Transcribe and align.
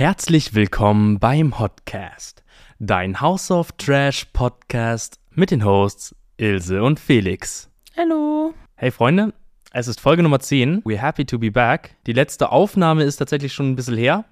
Herzlich 0.00 0.54
willkommen 0.54 1.18
beim 1.18 1.58
Hotcast, 1.58 2.42
dein 2.78 3.20
House 3.20 3.50
of 3.50 3.72
Trash 3.72 4.28
Podcast 4.32 5.20
mit 5.34 5.50
den 5.50 5.62
Hosts 5.62 6.16
Ilse 6.38 6.82
und 6.82 6.98
Felix. 6.98 7.70
Hallo. 7.98 8.54
Hey 8.76 8.92
Freunde, 8.92 9.34
es 9.72 9.88
ist 9.88 10.00
Folge 10.00 10.22
Nummer 10.22 10.40
10. 10.40 10.84
We're 10.84 10.96
happy 10.96 11.26
to 11.26 11.38
be 11.38 11.50
back. 11.50 11.96
Die 12.06 12.14
letzte 12.14 12.50
Aufnahme 12.50 13.04
ist 13.04 13.18
tatsächlich 13.18 13.52
schon 13.52 13.72
ein 13.72 13.76
bisschen 13.76 13.98
her, 13.98 14.24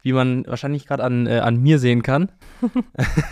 wie 0.00 0.14
man 0.14 0.46
wahrscheinlich 0.46 0.86
gerade 0.86 1.04
an, 1.04 1.26
äh, 1.26 1.40
an 1.40 1.58
mir 1.58 1.78
sehen 1.78 2.02
kann. 2.02 2.32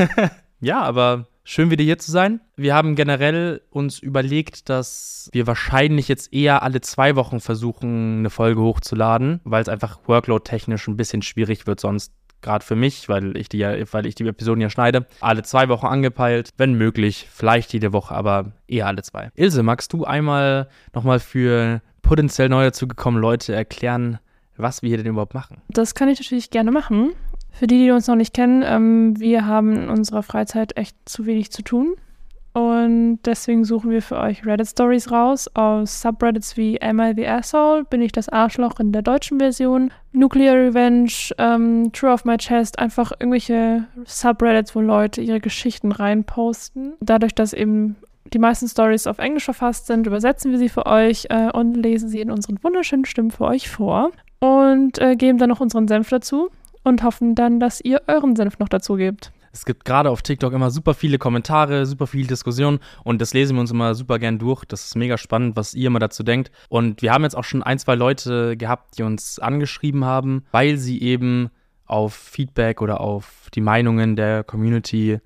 ja, 0.60 0.82
aber 0.82 1.26
schön 1.48 1.70
wieder 1.70 1.82
hier 1.82 1.98
zu 1.98 2.10
sein. 2.10 2.40
Wir 2.56 2.74
haben 2.74 2.94
generell 2.94 3.62
uns 3.70 3.98
überlegt, 3.98 4.68
dass 4.68 5.30
wir 5.32 5.46
wahrscheinlich 5.46 6.06
jetzt 6.06 6.32
eher 6.32 6.62
alle 6.62 6.82
zwei 6.82 7.16
Wochen 7.16 7.40
versuchen, 7.40 8.18
eine 8.18 8.30
Folge 8.30 8.60
hochzuladen, 8.60 9.40
weil 9.44 9.62
es 9.62 9.68
einfach 9.68 9.98
workload-technisch 10.06 10.86
ein 10.88 10.98
bisschen 10.98 11.22
schwierig 11.22 11.66
wird 11.66 11.80
sonst. 11.80 12.12
Gerade 12.42 12.64
für 12.64 12.76
mich, 12.76 13.08
weil 13.08 13.36
ich 13.36 13.48
die 13.48 13.58
ja, 13.58 13.74
weil 13.92 14.06
ich 14.06 14.14
die 14.14 14.28
Episoden 14.28 14.60
ja 14.60 14.70
schneide. 14.70 15.06
Alle 15.20 15.42
zwei 15.42 15.68
Wochen 15.68 15.86
angepeilt, 15.86 16.50
wenn 16.56 16.74
möglich, 16.74 17.26
vielleicht 17.32 17.72
jede 17.72 17.92
Woche, 17.92 18.14
aber 18.14 18.52
eher 18.68 18.86
alle 18.86 19.02
zwei. 19.02 19.30
Ilse, 19.34 19.62
magst 19.64 19.92
du 19.92 20.04
einmal 20.04 20.68
nochmal 20.94 21.18
für 21.18 21.80
potenziell 22.02 22.48
neu 22.48 22.64
dazugekommene 22.64 23.22
Leute 23.22 23.54
erklären, 23.54 24.20
was 24.56 24.82
wir 24.82 24.88
hier 24.88 24.98
denn 24.98 25.06
überhaupt 25.06 25.34
machen? 25.34 25.62
Das 25.68 25.94
kann 25.94 26.08
ich 26.08 26.20
natürlich 26.20 26.50
gerne 26.50 26.70
machen. 26.70 27.14
Für 27.58 27.66
die, 27.66 27.78
die 27.78 27.90
uns 27.90 28.06
noch 28.06 28.14
nicht 28.14 28.34
kennen, 28.34 28.62
ähm, 28.64 29.18
wir 29.18 29.44
haben 29.44 29.74
in 29.74 29.88
unserer 29.88 30.22
Freizeit 30.22 30.76
echt 30.76 30.96
zu 31.06 31.26
wenig 31.26 31.50
zu 31.50 31.62
tun. 31.62 31.96
Und 32.52 33.18
deswegen 33.24 33.64
suchen 33.64 33.90
wir 33.90 34.00
für 34.00 34.16
euch 34.16 34.46
Reddit-Stories 34.46 35.10
raus 35.10 35.48
aus 35.54 36.00
Subreddits 36.00 36.56
wie 36.56 36.80
Am 36.80 37.00
I 37.00 37.14
the 37.16 37.26
Asshole, 37.26 37.82
Bin 37.82 38.00
ich 38.00 38.12
das 38.12 38.28
Arschloch 38.28 38.78
in 38.78 38.92
der 38.92 39.02
deutschen 39.02 39.40
Version, 39.40 39.90
Nuclear 40.12 40.54
Revenge, 40.54 41.10
ähm, 41.38 41.90
True 41.92 42.12
of 42.12 42.24
My 42.24 42.36
Chest, 42.36 42.78
einfach 42.78 43.10
irgendwelche 43.18 43.88
Subreddits, 44.04 44.76
wo 44.76 44.80
Leute 44.80 45.20
ihre 45.20 45.40
Geschichten 45.40 45.90
reinposten. 45.90 46.94
Dadurch, 47.00 47.34
dass 47.34 47.52
eben 47.52 47.96
die 48.32 48.38
meisten 48.38 48.68
Stories 48.68 49.08
auf 49.08 49.18
Englisch 49.18 49.46
verfasst 49.46 49.88
sind, 49.88 50.06
übersetzen 50.06 50.52
wir 50.52 50.58
sie 50.58 50.68
für 50.68 50.86
euch 50.86 51.26
äh, 51.30 51.50
und 51.50 51.74
lesen 51.74 52.08
sie 52.08 52.20
in 52.20 52.30
unseren 52.30 52.62
wunderschönen 52.62 53.04
Stimmen 53.04 53.32
für 53.32 53.46
euch 53.46 53.68
vor 53.68 54.12
und 54.38 55.00
äh, 55.00 55.16
geben 55.16 55.38
dann 55.38 55.48
noch 55.48 55.60
unseren 55.60 55.88
Senf 55.88 56.08
dazu 56.08 56.50
und 56.88 57.02
hoffen 57.02 57.34
dann, 57.34 57.60
dass 57.60 57.80
ihr 57.80 58.02
euren 58.06 58.34
Senf 58.34 58.58
noch 58.58 58.68
dazu 58.68 58.96
gebt. 58.96 59.32
Es 59.52 59.64
gibt 59.64 59.84
gerade 59.84 60.10
auf 60.10 60.22
TikTok 60.22 60.52
immer 60.52 60.70
super 60.70 60.94
viele 60.94 61.18
Kommentare, 61.18 61.86
super 61.86 62.06
viele 62.06 62.28
Diskussionen 62.28 62.80
und 63.02 63.20
das 63.20 63.34
lesen 63.34 63.56
wir 63.56 63.60
uns 63.60 63.70
immer 63.70 63.94
super 63.94 64.18
gern 64.18 64.38
durch. 64.38 64.64
Das 64.64 64.86
ist 64.86 64.96
mega 64.96 65.18
spannend, 65.18 65.56
was 65.56 65.74
ihr 65.74 65.86
immer 65.86 65.98
dazu 65.98 66.22
denkt. 66.22 66.50
Und 66.68 67.02
wir 67.02 67.12
haben 67.12 67.24
jetzt 67.24 67.36
auch 67.36 67.44
schon 67.44 67.62
ein, 67.62 67.78
zwei 67.78 67.94
Leute 67.94 68.56
gehabt, 68.56 68.98
die 68.98 69.02
uns 69.02 69.38
angeschrieben 69.38 70.04
haben, 70.04 70.44
weil 70.52 70.76
sie 70.76 71.00
eben 71.00 71.50
auf 71.86 72.14
Feedback 72.14 72.82
oder 72.82 73.00
auf 73.00 73.48
die 73.54 73.60
Meinungen 73.62 74.16
der 74.16 74.44
Community 74.44 75.18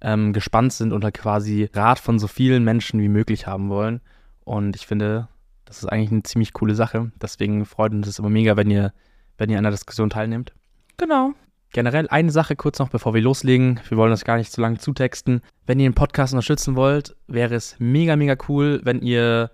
ähm, 0.00 0.32
gespannt 0.32 0.72
sind 0.72 0.92
und 0.92 1.04
halt 1.04 1.14
quasi 1.14 1.68
Rat 1.72 1.98
von 1.98 2.18
so 2.18 2.26
vielen 2.26 2.64
Menschen 2.64 3.00
wie 3.00 3.08
möglich 3.08 3.46
haben 3.46 3.68
wollen. 3.68 4.00
Und 4.44 4.76
ich 4.76 4.86
finde, 4.86 5.28
das 5.64 5.78
ist 5.78 5.86
eigentlich 5.86 6.12
eine 6.12 6.22
ziemlich 6.22 6.52
coole 6.52 6.74
Sache. 6.74 7.12
Deswegen 7.20 7.64
freut 7.66 7.92
uns 7.92 8.06
es 8.06 8.18
immer 8.18 8.30
mega, 8.30 8.56
wenn 8.56 8.70
ihr, 8.70 8.92
wenn 9.36 9.50
ihr 9.50 9.58
an 9.58 9.64
der 9.64 9.72
Diskussion 9.72 10.10
teilnehmt. 10.10 10.54
Genau. 10.96 11.32
Generell 11.72 12.08
eine 12.08 12.30
Sache 12.30 12.56
kurz 12.56 12.78
noch, 12.78 12.88
bevor 12.88 13.12
wir 13.12 13.20
loslegen. 13.20 13.80
Wir 13.88 13.98
wollen 13.98 14.10
das 14.10 14.24
gar 14.24 14.36
nicht 14.36 14.52
zu 14.52 14.60
lange 14.60 14.78
zutexten. 14.78 15.42
Wenn 15.66 15.78
ihr 15.78 15.88
den 15.88 15.94
Podcast 15.94 16.32
unterstützen 16.32 16.76
wollt, 16.76 17.16
wäre 17.26 17.54
es 17.54 17.76
mega, 17.78 18.16
mega 18.16 18.36
cool, 18.48 18.80
wenn 18.84 19.02
ihr 19.02 19.50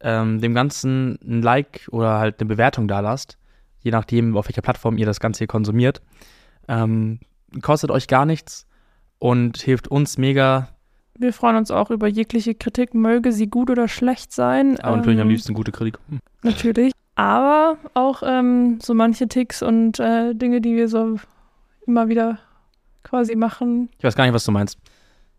ähm, 0.00 0.40
dem 0.40 0.54
Ganzen 0.54 1.18
ein 1.22 1.42
Like 1.42 1.88
oder 1.90 2.18
halt 2.18 2.40
eine 2.40 2.48
Bewertung 2.48 2.88
da 2.88 3.00
lasst. 3.00 3.38
Je 3.82 3.90
nachdem, 3.90 4.36
auf 4.36 4.48
welcher 4.48 4.62
Plattform 4.62 4.98
ihr 4.98 5.06
das 5.06 5.20
Ganze 5.20 5.38
hier 5.38 5.46
konsumiert. 5.46 6.02
Ähm, 6.68 7.20
kostet 7.62 7.90
euch 7.90 8.08
gar 8.08 8.26
nichts 8.26 8.66
und 9.18 9.58
hilft 9.58 9.88
uns 9.88 10.18
mega. 10.18 10.68
Wir 11.18 11.32
freuen 11.32 11.56
uns 11.56 11.70
auch 11.70 11.90
über 11.90 12.08
jegliche 12.08 12.54
Kritik, 12.54 12.94
möge 12.94 13.32
sie 13.32 13.48
gut 13.48 13.70
oder 13.70 13.88
schlecht 13.88 14.32
sein. 14.32 14.80
Aber 14.80 14.96
natürlich 14.96 15.20
am 15.20 15.28
liebsten 15.28 15.54
gute 15.54 15.72
Kritik. 15.72 15.98
Natürlich. 16.42 16.92
Aber 17.20 17.76
auch 17.92 18.22
ähm, 18.24 18.78
so 18.80 18.94
manche 18.94 19.28
Ticks 19.28 19.62
und 19.62 20.00
äh, 20.00 20.34
Dinge, 20.34 20.62
die 20.62 20.74
wir 20.74 20.88
so 20.88 21.18
immer 21.86 22.08
wieder 22.08 22.38
quasi 23.02 23.36
machen. 23.36 23.90
Ich 23.98 24.04
weiß 24.04 24.16
gar 24.16 24.24
nicht, 24.24 24.32
was 24.32 24.46
du 24.46 24.52
meinst. 24.52 24.78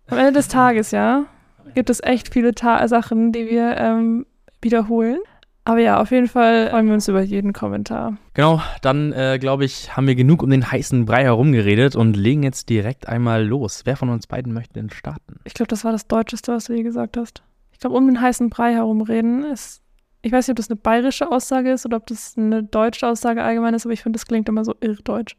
Am 0.06 0.20
Ende 0.20 0.34
des 0.34 0.47
Tages, 0.47 0.91
ja, 0.91 1.25
gibt 1.74 1.90
es 1.90 2.00
echt 2.03 2.31
viele 2.31 2.53
Ta 2.53 2.88
Sachen, 2.88 3.31
die 3.31 3.50
wir 3.50 3.78
ähm, 3.78 4.28
wiederholen. 4.62 5.18
Aber 5.64 5.80
ja, 5.80 6.00
auf 6.00 6.12
jeden 6.12 6.28
Fall 6.28 6.70
freuen 6.70 6.86
wir 6.86 6.94
uns 6.94 7.08
über 7.08 7.22
jeden 7.22 7.52
Kommentar. 7.52 8.16
Genau, 8.36 8.62
dann 8.84 9.12
äh, 9.14 9.40
glaube 9.40 9.66
ich, 9.66 9.97
haben 9.97 10.06
wir 10.06 10.14
genug 10.14 10.44
um 10.44 10.52
den 10.52 10.72
heißen 10.72 11.06
Brei 11.06 11.24
herumgeredet 11.24 11.96
und 11.96 12.16
legen 12.16 12.44
jetzt 12.44 12.70
direkt 12.70 13.08
einmal 13.08 13.44
los. 13.44 13.81
Wer 13.86 13.96
von 13.97 14.09
uns 14.09 14.28
beiden 14.28 14.53
möchte 14.53 14.74
denn 14.75 14.91
starten? 14.91 15.40
Ich 15.46 15.56
glaube, 15.56 15.70
das 15.70 15.84
war 15.84 15.91
das 15.91 16.06
Deutscheste, 16.06 16.53
was 16.53 16.66
du 16.66 16.75
je 16.75 16.84
gesagt 16.84 17.18
hast. 17.18 17.41
Ich 17.72 17.80
glaube, 17.80 17.96
um 17.96 18.06
den 18.06 18.22
heißen 18.22 18.52
Brei 18.52 18.74
herumreden 18.74 19.46
ist. 19.46 19.81
Ich 20.22 20.32
weiß 20.32 20.48
nicht, 20.48 20.54
ob 20.54 20.58
das 20.58 20.70
eine 20.70 20.78
bayerische 20.78 21.32
Aussage 21.32 21.72
ist 21.72 21.86
oder 21.86 21.98
ob 21.98 22.08
das 22.08 22.36
eine 22.38 22.64
deutsche 22.64 23.08
Aussage 23.08 23.44
allgemein 23.44 23.74
ist, 23.74 23.86
aber 23.86 23.94
ich 23.94 24.04
finde, 24.04 24.18
das 24.18 24.26
klingt 24.26 24.48
immer 24.50 24.64
so 24.64 24.76
irrdeutsch 24.80 25.36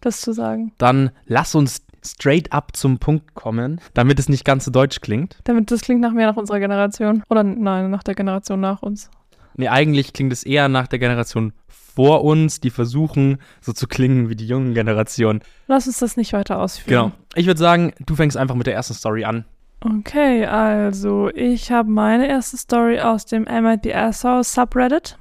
das 0.00 0.20
zu 0.20 0.32
sagen. 0.32 0.72
Dann 0.78 1.10
lass 1.26 1.54
uns 1.54 1.82
straight 2.04 2.52
up 2.52 2.76
zum 2.76 2.98
Punkt 2.98 3.34
kommen, 3.34 3.80
damit 3.94 4.18
es 4.18 4.28
nicht 4.28 4.44
ganz 4.44 4.64
so 4.64 4.70
deutsch 4.70 5.00
klingt. 5.00 5.38
Damit 5.44 5.70
das 5.70 5.80
klingt 5.80 6.00
nach 6.00 6.12
mehr 6.12 6.28
nach 6.28 6.36
unserer 6.36 6.60
Generation. 6.60 7.22
Oder 7.28 7.42
nein, 7.42 7.90
nach 7.90 8.02
der 8.02 8.14
Generation 8.14 8.60
nach 8.60 8.82
uns. 8.82 9.10
Nee, 9.56 9.68
eigentlich 9.68 10.12
klingt 10.12 10.32
es 10.32 10.44
eher 10.44 10.68
nach 10.68 10.86
der 10.86 10.98
Generation 10.98 11.52
vor 11.68 12.24
uns, 12.24 12.60
die 12.60 12.70
versuchen, 12.70 13.38
so 13.60 13.72
zu 13.72 13.86
klingen 13.86 14.28
wie 14.28 14.36
die 14.36 14.46
jungen 14.46 14.74
Generationen. 14.74 15.40
Lass 15.66 15.86
uns 15.86 15.98
das 15.98 16.16
nicht 16.16 16.34
weiter 16.34 16.58
ausführen. 16.60 17.10
Genau. 17.10 17.12
Ich 17.34 17.46
würde 17.46 17.58
sagen, 17.58 17.92
du 18.04 18.14
fängst 18.14 18.36
einfach 18.36 18.54
mit 18.54 18.66
der 18.66 18.74
ersten 18.74 18.94
Story 18.94 19.24
an. 19.24 19.46
Okay, 19.80 20.46
also 20.46 21.30
ich 21.34 21.70
habe 21.70 21.90
meine 21.90 22.28
erste 22.28 22.56
Story 22.56 23.00
aus 23.00 23.26
dem 23.26 23.46
the 23.82 23.94
Asshole 23.94 24.42
Subreddit 24.42 25.18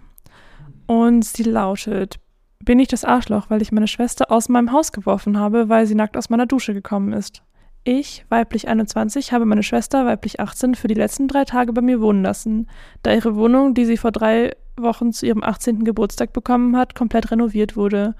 und 0.87 1.23
sie 1.23 1.43
lautet 1.43 2.19
bin 2.65 2.79
ich 2.79 2.87
das 2.87 3.05
Arschloch, 3.05 3.49
weil 3.49 3.61
ich 3.61 3.71
meine 3.71 3.87
Schwester 3.87 4.31
aus 4.31 4.49
meinem 4.49 4.71
Haus 4.71 4.91
geworfen 4.91 5.39
habe, 5.39 5.69
weil 5.69 5.85
sie 5.85 5.95
nackt 5.95 6.17
aus 6.17 6.29
meiner 6.29 6.47
Dusche 6.47 6.73
gekommen 6.73 7.13
ist. 7.13 7.43
Ich, 7.83 8.25
weiblich 8.29 8.67
21, 8.67 9.31
habe 9.31 9.45
meine 9.45 9.61
Schwester, 9.61 10.07
weiblich 10.07 10.39
18, 10.39 10.73
für 10.73 10.87
die 10.87 10.95
letzten 10.95 11.27
drei 11.27 11.45
Tage 11.45 11.71
bei 11.71 11.81
mir 11.81 12.01
wohnen 12.01 12.23
lassen, 12.23 12.67
da 13.03 13.13
ihre 13.13 13.35
Wohnung, 13.35 13.75
die 13.75 13.85
sie 13.85 13.97
vor 13.97 14.11
drei 14.11 14.55
Wochen 14.75 15.13
zu 15.13 15.27
ihrem 15.27 15.43
18. 15.43 15.83
Geburtstag 15.83 16.33
bekommen 16.33 16.75
hat, 16.75 16.95
komplett 16.95 17.29
renoviert 17.29 17.77
wurde 17.77 18.15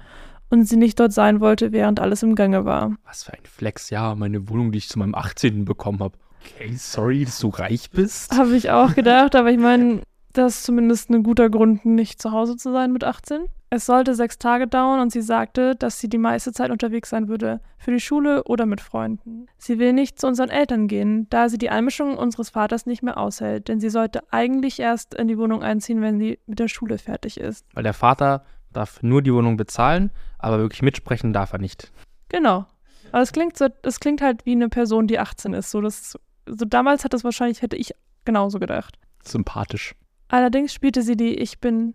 und 0.50 0.68
sie 0.68 0.76
nicht 0.76 1.00
dort 1.00 1.12
sein 1.12 1.40
wollte, 1.40 1.72
während 1.72 1.98
alles 1.98 2.22
im 2.22 2.36
Gange 2.36 2.64
war. 2.64 2.92
Was 3.04 3.24
für 3.24 3.32
ein 3.32 3.44
Flex, 3.44 3.90
ja, 3.90 4.14
meine 4.14 4.48
Wohnung, 4.48 4.70
die 4.70 4.78
ich 4.78 4.88
zu 4.88 5.00
meinem 5.00 5.16
18. 5.16 5.64
bekommen 5.64 5.98
habe. 5.98 6.16
Okay, 6.46 6.74
sorry, 6.76 7.24
dass 7.24 7.38
du 7.38 7.48
reich 7.48 7.90
bist. 7.90 8.36
Habe 8.36 8.56
ich 8.56 8.70
auch 8.70 8.94
gedacht, 8.94 9.34
aber 9.34 9.50
ich 9.50 9.58
meine, 9.58 10.02
das 10.32 10.56
ist 10.56 10.64
zumindest 10.64 11.10
ein 11.10 11.22
guter 11.22 11.50
Grund, 11.50 11.84
nicht 11.84 12.20
zu 12.20 12.32
Hause 12.32 12.56
zu 12.56 12.72
sein 12.72 12.92
mit 12.92 13.04
18. 13.04 13.46
Es 13.68 13.86
sollte 13.86 14.14
sechs 14.14 14.38
Tage 14.38 14.68
dauern 14.68 15.00
und 15.00 15.10
sie 15.10 15.22
sagte, 15.22 15.74
dass 15.74 15.98
sie 15.98 16.08
die 16.08 16.18
meiste 16.18 16.52
Zeit 16.52 16.70
unterwegs 16.70 17.10
sein 17.10 17.28
würde, 17.28 17.60
für 17.78 17.90
die 17.90 18.00
Schule 18.00 18.44
oder 18.44 18.64
mit 18.64 18.80
Freunden. 18.80 19.46
Sie 19.58 19.78
will 19.80 19.92
nicht 19.92 20.20
zu 20.20 20.28
unseren 20.28 20.50
Eltern 20.50 20.86
gehen, 20.86 21.26
da 21.30 21.48
sie 21.48 21.58
die 21.58 21.70
Einmischung 21.70 22.16
unseres 22.16 22.50
Vaters 22.50 22.86
nicht 22.86 23.02
mehr 23.02 23.18
aushält, 23.18 23.66
denn 23.68 23.80
sie 23.80 23.90
sollte 23.90 24.22
eigentlich 24.30 24.78
erst 24.78 25.14
in 25.14 25.26
die 25.26 25.36
Wohnung 25.36 25.62
einziehen, 25.64 26.00
wenn 26.00 26.18
sie 26.20 26.38
mit 26.46 26.60
der 26.60 26.68
Schule 26.68 26.98
fertig 26.98 27.40
ist. 27.40 27.66
Weil 27.74 27.82
der 27.82 27.92
Vater 27.92 28.44
darf 28.72 29.02
nur 29.02 29.22
die 29.22 29.34
Wohnung 29.34 29.56
bezahlen, 29.56 30.10
aber 30.38 30.58
wirklich 30.58 30.82
mitsprechen 30.82 31.32
darf 31.32 31.52
er 31.52 31.58
nicht. 31.58 31.90
Genau. 32.28 32.66
Aber 33.10 33.22
es 33.22 33.32
klingt 33.32 33.56
so, 33.56 33.66
es 33.82 34.00
klingt 34.00 34.20
halt 34.20 34.46
wie 34.46 34.52
eine 34.52 34.68
Person, 34.68 35.06
die 35.06 35.18
18 35.18 35.54
ist. 35.54 35.70
So, 35.70 35.80
das, 35.80 36.18
so 36.46 36.64
damals 36.64 37.04
hat 37.04 37.12
das 37.12 37.24
wahrscheinlich, 37.24 37.62
hätte 37.62 37.76
ich 37.76 37.92
genauso 38.24 38.58
gedacht. 38.58 38.98
Sympathisch. 39.24 39.94
Allerdings 40.28 40.72
spielte 40.72 41.02
sie 41.02 41.16
die 41.16 41.34
Ich 41.34 41.60
bin 41.60 41.94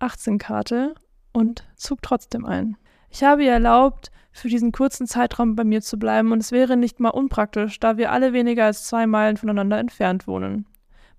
18-Karte 0.00 0.94
und 1.32 1.64
zog 1.76 2.02
trotzdem 2.02 2.44
ein. 2.44 2.76
Ich 3.10 3.22
habe 3.22 3.44
ihr 3.44 3.52
erlaubt, 3.52 4.10
für 4.32 4.48
diesen 4.48 4.72
kurzen 4.72 5.06
Zeitraum 5.06 5.56
bei 5.56 5.64
mir 5.64 5.80
zu 5.80 5.98
bleiben 5.98 6.32
und 6.32 6.38
es 6.38 6.52
wäre 6.52 6.76
nicht 6.76 7.00
mal 7.00 7.10
unpraktisch, 7.10 7.80
da 7.80 7.96
wir 7.96 8.12
alle 8.12 8.32
weniger 8.32 8.66
als 8.66 8.86
zwei 8.86 9.06
Meilen 9.06 9.36
voneinander 9.36 9.78
entfernt 9.78 10.26
wohnen. 10.26 10.66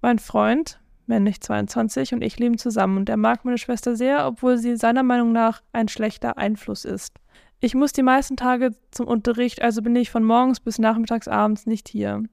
Mein 0.01 0.19
Freund, 0.19 0.79
männlich 1.07 1.41
22, 1.41 2.13
und 2.13 2.21
ich 2.21 2.37
leben 2.37 2.57
zusammen 2.57 2.97
und 2.97 3.09
er 3.09 3.17
mag 3.17 3.43
meine 3.43 3.57
Schwester 3.57 3.95
sehr, 3.95 4.27
obwohl 4.27 4.57
sie 4.57 4.75
seiner 4.75 5.03
Meinung 5.03 5.31
nach 5.31 5.63
ein 5.73 5.87
schlechter 5.87 6.37
Einfluss 6.37 6.85
ist. 6.85 7.15
Ich 7.59 7.73
muss 7.73 7.91
die 7.91 8.03
meisten 8.03 8.37
Tage 8.37 8.71
zum 8.91 9.07
Unterricht, 9.07 9.63
also 9.63 9.81
bin 9.81 9.95
ich 9.95 10.11
von 10.11 10.23
morgens 10.23 10.59
bis 10.59 10.77
nachmittags 10.77 11.27
abends 11.27 11.65
nicht 11.65 11.87
hier. 11.87 12.23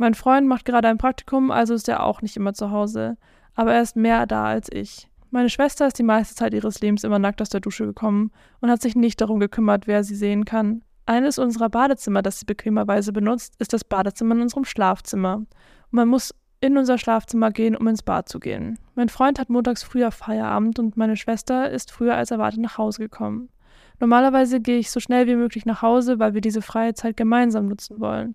Mein 0.00 0.14
Freund 0.14 0.48
macht 0.48 0.64
gerade 0.64 0.88
ein 0.88 0.96
Praktikum, 0.96 1.50
also 1.50 1.74
ist 1.74 1.86
er 1.86 2.02
auch 2.02 2.22
nicht 2.22 2.34
immer 2.34 2.54
zu 2.54 2.70
Hause, 2.70 3.18
aber 3.54 3.74
er 3.74 3.82
ist 3.82 3.96
mehr 3.96 4.24
da 4.26 4.46
als 4.46 4.72
ich. 4.72 5.10
Meine 5.30 5.50
Schwester 5.50 5.86
ist 5.86 5.98
die 5.98 6.02
meiste 6.02 6.34
Zeit 6.34 6.54
ihres 6.54 6.80
Lebens 6.80 7.04
immer 7.04 7.18
nackt 7.18 7.42
aus 7.42 7.50
der 7.50 7.60
Dusche 7.60 7.84
gekommen 7.84 8.30
und 8.62 8.70
hat 8.70 8.80
sich 8.80 8.96
nicht 8.96 9.20
darum 9.20 9.40
gekümmert, 9.40 9.86
wer 9.86 10.02
sie 10.02 10.14
sehen 10.14 10.46
kann. 10.46 10.80
Eines 11.04 11.38
unserer 11.38 11.68
Badezimmer, 11.68 12.22
das 12.22 12.40
sie 12.40 12.46
bequemerweise 12.46 13.12
benutzt, 13.12 13.56
ist 13.58 13.74
das 13.74 13.84
Badezimmer 13.84 14.36
in 14.36 14.40
unserem 14.40 14.64
Schlafzimmer. 14.64 15.34
Und 15.34 15.48
man 15.90 16.08
muss 16.08 16.34
in 16.62 16.78
unser 16.78 16.96
Schlafzimmer 16.96 17.50
gehen, 17.50 17.76
um 17.76 17.86
ins 17.86 18.02
Bad 18.02 18.26
zu 18.26 18.40
gehen. 18.40 18.78
Mein 18.94 19.10
Freund 19.10 19.38
hat 19.38 19.50
montags 19.50 19.82
früher 19.82 20.12
Feierabend 20.12 20.78
und 20.78 20.96
meine 20.96 21.18
Schwester 21.18 21.68
ist 21.68 21.92
früher 21.92 22.14
als 22.14 22.30
erwartet 22.30 22.60
nach 22.60 22.78
Hause 22.78 23.02
gekommen. 23.02 23.50
Normalerweise 23.98 24.62
gehe 24.62 24.78
ich 24.78 24.90
so 24.90 24.98
schnell 24.98 25.26
wie 25.26 25.36
möglich 25.36 25.66
nach 25.66 25.82
Hause, 25.82 26.18
weil 26.18 26.32
wir 26.32 26.40
diese 26.40 26.62
freie 26.62 26.94
Zeit 26.94 27.18
gemeinsam 27.18 27.66
nutzen 27.66 28.00
wollen. 28.00 28.34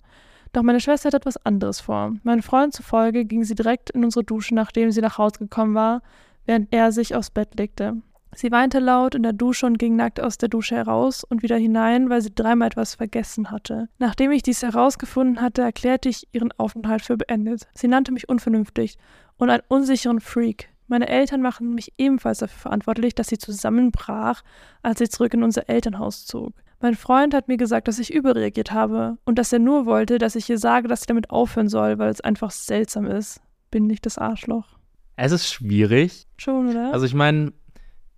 Doch 0.55 0.63
meine 0.63 0.79
Schwester 0.79 1.07
hat 1.07 1.13
etwas 1.15 1.35
anderes 1.45 1.81
vor. 1.81 2.13
Meinem 2.23 2.41
Freund 2.41 2.73
zufolge 2.73 3.25
ging 3.25 3.43
sie 3.43 3.55
direkt 3.55 3.89
in 3.89 4.05
unsere 4.05 4.23
Dusche, 4.23 4.55
nachdem 4.55 4.89
sie 4.89 5.01
nach 5.01 5.17
Hause 5.17 5.39
gekommen 5.39 5.75
war, 5.75 6.01
während 6.45 6.73
er 6.73 6.93
sich 6.93 7.13
aufs 7.13 7.29
Bett 7.29 7.59
legte. 7.59 7.97
Sie 8.33 8.53
weinte 8.53 8.79
laut 8.79 9.15
in 9.15 9.23
der 9.23 9.33
Dusche 9.33 9.65
und 9.65 9.77
ging 9.77 9.97
nackt 9.97 10.21
aus 10.21 10.37
der 10.37 10.47
Dusche 10.47 10.77
heraus 10.77 11.25
und 11.25 11.43
wieder 11.43 11.57
hinein, 11.57 12.09
weil 12.09 12.21
sie 12.21 12.33
dreimal 12.33 12.69
etwas 12.69 12.95
vergessen 12.95 13.51
hatte. 13.51 13.89
Nachdem 13.99 14.31
ich 14.31 14.43
dies 14.43 14.63
herausgefunden 14.63 15.41
hatte, 15.41 15.61
erklärte 15.61 16.07
ich 16.07 16.25
ihren 16.31 16.53
Aufenthalt 16.53 17.01
für 17.01 17.17
beendet. 17.17 17.67
Sie 17.73 17.89
nannte 17.89 18.13
mich 18.13 18.29
unvernünftig 18.29 18.97
und 19.35 19.49
einen 19.49 19.63
unsicheren 19.67 20.21
Freak. 20.21 20.69
Meine 20.87 21.09
Eltern 21.09 21.41
machen 21.41 21.75
mich 21.75 21.91
ebenfalls 21.97 22.37
dafür 22.37 22.59
verantwortlich, 22.59 23.13
dass 23.13 23.27
sie 23.27 23.37
zusammenbrach, 23.37 24.41
als 24.83 24.99
sie 24.99 25.09
zurück 25.09 25.33
in 25.33 25.43
unser 25.43 25.67
Elternhaus 25.67 26.25
zog. 26.25 26.53
Mein 26.85 26.93
Freund 26.93 27.33
hat 27.33 27.47
mir 27.47 27.57
gesagt, 27.57 27.87
dass 27.87 27.97
ich 27.97 28.13
überreagiert 28.13 28.71
habe 28.71 29.17
und 29.25 29.39
dass 29.39 29.51
er 29.51 29.57
nur 29.57 29.87
wollte, 29.87 30.19
dass 30.19 30.35
ich 30.35 30.47
ihr 30.51 30.59
sage, 30.59 30.87
dass 30.87 31.01
sie 31.01 31.07
damit 31.07 31.31
aufhören 31.31 31.67
soll, 31.67 31.97
weil 31.97 32.11
es 32.11 32.21
einfach 32.21 32.51
seltsam 32.51 33.07
ist. 33.07 33.41
Bin 33.71 33.87
nicht 33.87 34.05
das 34.05 34.19
Arschloch. 34.19 34.67
Es 35.15 35.31
ist 35.31 35.51
schwierig. 35.51 36.27
Schon, 36.37 36.69
oder? 36.69 36.93
Also 36.93 37.07
ich 37.07 37.15
meine, 37.15 37.53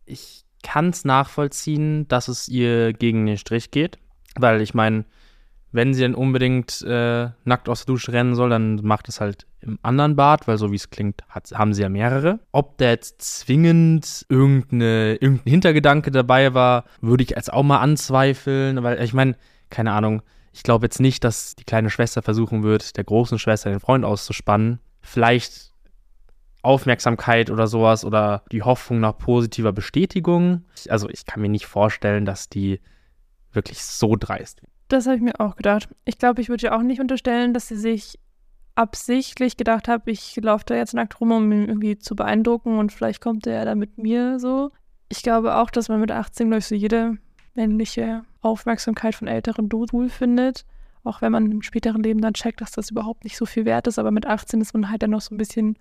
ich 0.03 0.43
kann 0.63 0.89
es 0.89 1.05
nachvollziehen, 1.05 2.09
dass 2.09 2.27
es 2.27 2.49
ihr 2.49 2.91
gegen 2.91 3.25
den 3.25 3.37
Strich 3.37 3.71
geht, 3.71 3.99
weil 4.35 4.59
ich 4.59 4.73
meine, 4.73 5.05
wenn 5.71 5.93
sie 5.93 6.01
dann 6.01 6.13
unbedingt 6.13 6.81
äh, 6.81 7.29
nackt 7.45 7.69
aus 7.69 7.85
der 7.85 7.93
Dusche 7.93 8.11
rennen 8.11 8.35
soll, 8.35 8.49
dann 8.49 8.81
macht 8.83 9.07
es 9.07 9.21
halt 9.21 9.47
im 9.61 9.79
anderen 9.81 10.15
Bad, 10.15 10.47
weil 10.47 10.57
so 10.57 10.71
wie 10.71 10.75
es 10.75 10.89
klingt, 10.89 11.23
hat, 11.29 11.51
haben 11.53 11.73
sie 11.73 11.81
ja 11.81 11.89
mehrere. 11.89 12.39
Ob 12.51 12.77
da 12.77 12.89
jetzt 12.89 13.21
zwingend 13.21 14.25
irgendeine, 14.29 15.15
irgendein 15.15 15.49
Hintergedanke 15.49 16.11
dabei 16.11 16.53
war, 16.53 16.85
würde 17.01 17.23
ich 17.23 17.31
jetzt 17.31 17.51
auch 17.51 17.63
mal 17.63 17.79
anzweifeln, 17.79 18.83
weil 18.83 19.01
ich 19.01 19.13
meine, 19.13 19.35
keine 19.69 19.93
Ahnung, 19.93 20.21
ich 20.53 20.63
glaube 20.63 20.85
jetzt 20.85 20.99
nicht, 20.99 21.23
dass 21.23 21.55
die 21.55 21.63
kleine 21.63 21.89
Schwester 21.89 22.21
versuchen 22.21 22.63
wird, 22.63 22.97
der 22.97 23.03
großen 23.03 23.39
Schwester 23.39 23.69
den 23.69 23.79
Freund 23.79 24.05
auszuspannen. 24.05 24.79
Vielleicht 25.01 25.71
Aufmerksamkeit 26.61 27.49
oder 27.49 27.67
sowas 27.67 28.03
oder 28.03 28.43
die 28.51 28.63
Hoffnung 28.63 28.99
nach 28.99 29.17
positiver 29.17 29.71
Bestätigung. 29.71 30.65
Also 30.89 31.09
ich 31.09 31.25
kann 31.25 31.41
mir 31.41 31.49
nicht 31.49 31.65
vorstellen, 31.65 32.25
dass 32.25 32.49
die 32.49 32.79
wirklich 33.51 33.83
so 33.83 34.15
dreist 34.15 34.61
das 34.87 35.05
habe 35.05 35.17
ich 35.17 35.21
mir 35.21 35.39
auch 35.39 35.55
gedacht. 35.55 35.89
Ich 36.05 36.17
glaube, 36.17 36.41
ich 36.41 36.49
würde 36.49 36.67
ja 36.67 36.77
auch 36.77 36.81
nicht 36.81 37.01
unterstellen, 37.01 37.53
dass 37.53 37.67
sie 37.67 37.75
sich 37.75 38.19
absichtlich 38.77 39.57
gedacht 39.57 39.87
hat, 39.87 40.03
ich 40.05 40.35
laufe 40.37 40.65
da 40.65 40.75
jetzt 40.75 40.93
nackt 40.93 41.19
rum, 41.19 41.31
um 41.31 41.51
ihn 41.51 41.67
irgendwie 41.67 41.97
zu 41.97 42.15
beeindrucken 42.15 42.77
und 42.77 42.91
vielleicht 42.91 43.21
kommt 43.21 43.47
er 43.47 43.53
ja 43.53 43.65
da 43.65 43.75
mit 43.75 43.97
mir 43.97 44.39
so. 44.39 44.71
Ich 45.09 45.23
glaube 45.23 45.55
auch, 45.55 45.71
dass 45.71 45.89
man 45.89 45.99
mit 45.99 46.11
18, 46.11 46.47
glaube 46.47 46.59
ich, 46.59 46.67
so 46.67 46.75
jede 46.75 47.17
männliche 47.55 48.23
Aufmerksamkeit 48.41 49.15
von 49.15 49.27
Älteren 49.27 49.69
cool 49.71 50.09
findet. 50.09 50.65
Auch 51.03 51.21
wenn 51.21 51.31
man 51.31 51.51
im 51.51 51.61
späteren 51.61 52.03
Leben 52.03 52.21
dann 52.21 52.33
checkt, 52.33 52.61
dass 52.61 52.71
das 52.71 52.91
überhaupt 52.91 53.23
nicht 53.23 53.37
so 53.37 53.45
viel 53.45 53.65
wert 53.65 53.87
ist. 53.87 53.97
Aber 53.97 54.11
mit 54.11 54.25
18 54.25 54.61
ist 54.61 54.73
man 54.73 54.89
halt 54.89 55.01
dann 55.01 55.11
noch 55.11 55.21
so 55.21 55.33
ein 55.33 55.37
bisschen 55.37 55.77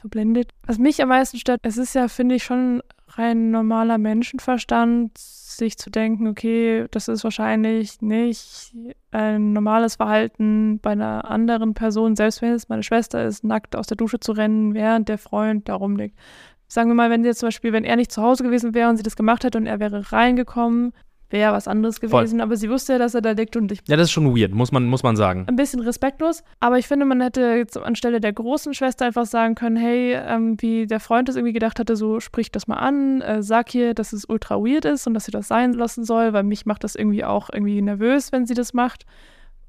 verblendet. 0.00 0.52
Was 0.66 0.78
mich 0.78 1.02
am 1.02 1.08
meisten 1.08 1.38
stört, 1.38 1.60
es 1.64 1.78
ist 1.78 1.94
ja, 1.94 2.08
finde 2.08 2.36
ich, 2.36 2.44
schon 2.44 2.82
rein 3.08 3.50
normaler 3.50 3.98
Menschenverstand, 3.98 5.12
sich 5.60 5.78
zu 5.78 5.90
denken, 5.90 6.26
okay, 6.26 6.86
das 6.90 7.06
ist 7.06 7.22
wahrscheinlich 7.22 8.02
nicht 8.02 8.74
ein 9.12 9.52
normales 9.52 9.94
Verhalten 9.94 10.80
bei 10.80 10.90
einer 10.90 11.30
anderen 11.30 11.74
Person, 11.74 12.16
selbst 12.16 12.42
wenn 12.42 12.52
es 12.52 12.68
meine 12.68 12.82
Schwester 12.82 13.24
ist, 13.24 13.44
nackt 13.44 13.76
aus 13.76 13.86
der 13.86 13.96
Dusche 13.96 14.18
zu 14.18 14.32
rennen, 14.32 14.74
während 14.74 15.08
der 15.08 15.18
Freund 15.18 15.68
da 15.68 15.76
rumliegt. 15.76 16.18
Sagen 16.66 16.90
wir 16.90 16.94
mal, 16.94 17.10
wenn 17.10 17.24
jetzt 17.24 17.38
zum 17.38 17.48
Beispiel, 17.48 17.72
wenn 17.72 17.84
er 17.84 17.96
nicht 17.96 18.10
zu 18.10 18.22
Hause 18.22 18.42
gewesen 18.42 18.74
wäre 18.74 18.90
und 18.90 18.96
sie 18.96 19.02
das 19.04 19.16
gemacht 19.16 19.44
hätte 19.44 19.58
und 19.58 19.66
er 19.66 19.78
wäre 19.78 20.12
reingekommen, 20.12 20.92
wäre 21.30 21.52
was 21.52 21.68
anderes 21.68 22.00
gewesen. 22.00 22.38
Voll. 22.38 22.40
Aber 22.40 22.56
sie 22.56 22.68
wusste 22.70 22.94
ja, 22.94 22.98
dass 22.98 23.14
er 23.14 23.22
da 23.22 23.32
liegt 23.32 23.56
und 23.56 23.72
ich. 23.72 23.80
Ja, 23.86 23.96
das 23.96 24.06
ist 24.06 24.12
schon 24.12 24.36
weird, 24.36 24.52
muss 24.52 24.72
man, 24.72 24.86
muss 24.86 25.02
man 25.02 25.16
sagen. 25.16 25.44
Ein 25.48 25.56
bisschen 25.56 25.80
respektlos. 25.80 26.42
Aber 26.58 26.78
ich 26.78 26.86
finde, 26.86 27.06
man 27.06 27.20
hätte 27.20 27.40
jetzt 27.56 27.76
anstelle 27.76 28.20
der 28.20 28.32
großen 28.32 28.74
Schwester 28.74 29.06
einfach 29.06 29.26
sagen 29.26 29.54
können: 29.54 29.76
hey, 29.76 30.14
ähm, 30.14 30.56
wie 30.60 30.86
der 30.86 31.00
Freund 31.00 31.28
es 31.28 31.36
irgendwie 31.36 31.52
gedacht 31.52 31.78
hatte, 31.78 31.96
so 31.96 32.20
sprich 32.20 32.50
das 32.50 32.66
mal 32.66 32.76
an, 32.76 33.20
äh, 33.20 33.42
sag 33.42 33.74
ihr, 33.74 33.94
dass 33.94 34.12
es 34.12 34.24
ultra 34.24 34.56
weird 34.56 34.84
ist 34.84 35.06
und 35.06 35.14
dass 35.14 35.24
sie 35.24 35.32
das 35.32 35.48
sein 35.48 35.72
lassen 35.72 36.04
soll, 36.04 36.32
weil 36.32 36.42
mich 36.42 36.66
macht 36.66 36.84
das 36.84 36.94
irgendwie 36.94 37.24
auch 37.24 37.50
irgendwie 37.52 37.80
nervös, 37.80 38.32
wenn 38.32 38.46
sie 38.46 38.54
das 38.54 38.74
macht. 38.74 39.06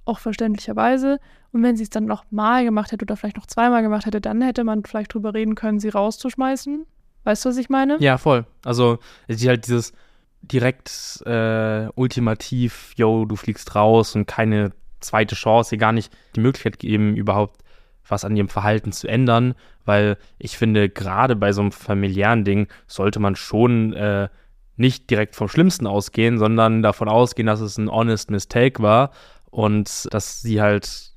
Auch 0.05 0.19
verständlicherweise. 0.19 1.19
Und 1.51 1.63
wenn 1.63 1.75
sie 1.75 1.83
es 1.83 1.89
dann 1.89 2.05
noch 2.05 2.23
mal 2.31 2.63
gemacht 2.63 2.91
hätte 2.91 3.03
oder 3.03 3.17
vielleicht 3.17 3.37
noch 3.37 3.45
zweimal 3.45 3.81
gemacht 3.83 4.05
hätte, 4.05 4.21
dann 4.21 4.41
hätte 4.41 4.63
man 4.63 4.83
vielleicht 4.83 5.13
drüber 5.13 5.33
reden 5.33 5.55
können, 5.55 5.79
sie 5.79 5.89
rauszuschmeißen. 5.89 6.85
Weißt 7.23 7.45
du, 7.45 7.49
was 7.49 7.57
ich 7.57 7.69
meine? 7.69 7.97
Ja, 7.99 8.17
voll. 8.17 8.45
Also, 8.65 8.97
sie 9.27 9.47
halt 9.47 9.67
dieses 9.67 9.93
direkt 10.41 11.21
äh, 11.25 11.87
ultimativ, 11.95 12.93
yo, 12.95 13.25
du 13.25 13.35
fliegst 13.35 13.75
raus 13.75 14.15
und 14.15 14.25
keine 14.25 14.71
zweite 14.99 15.35
Chance, 15.35 15.71
dir 15.71 15.77
gar 15.77 15.91
nicht 15.91 16.11
die 16.35 16.41
Möglichkeit 16.41 16.79
geben, 16.79 17.15
überhaupt 17.15 17.61
was 18.07 18.25
an 18.25 18.35
ihrem 18.35 18.49
Verhalten 18.49 18.91
zu 18.91 19.07
ändern, 19.07 19.55
weil 19.85 20.17
ich 20.37 20.57
finde, 20.57 20.89
gerade 20.89 21.35
bei 21.35 21.53
so 21.53 21.61
einem 21.61 21.71
familiären 21.71 22.43
Ding 22.43 22.67
sollte 22.87 23.19
man 23.19 23.35
schon 23.35 23.93
äh, 23.93 24.29
nicht 24.75 25.09
direkt 25.09 25.35
vom 25.35 25.47
Schlimmsten 25.47 25.87
ausgehen, 25.87 26.37
sondern 26.37 26.81
davon 26.81 27.07
ausgehen, 27.07 27.47
dass 27.47 27.61
es 27.61 27.77
ein 27.77 27.89
honest 27.89 28.31
Mistake 28.31 28.81
war 28.81 29.11
und 29.49 30.07
dass 30.11 30.41
sie 30.41 30.61
halt 30.61 31.11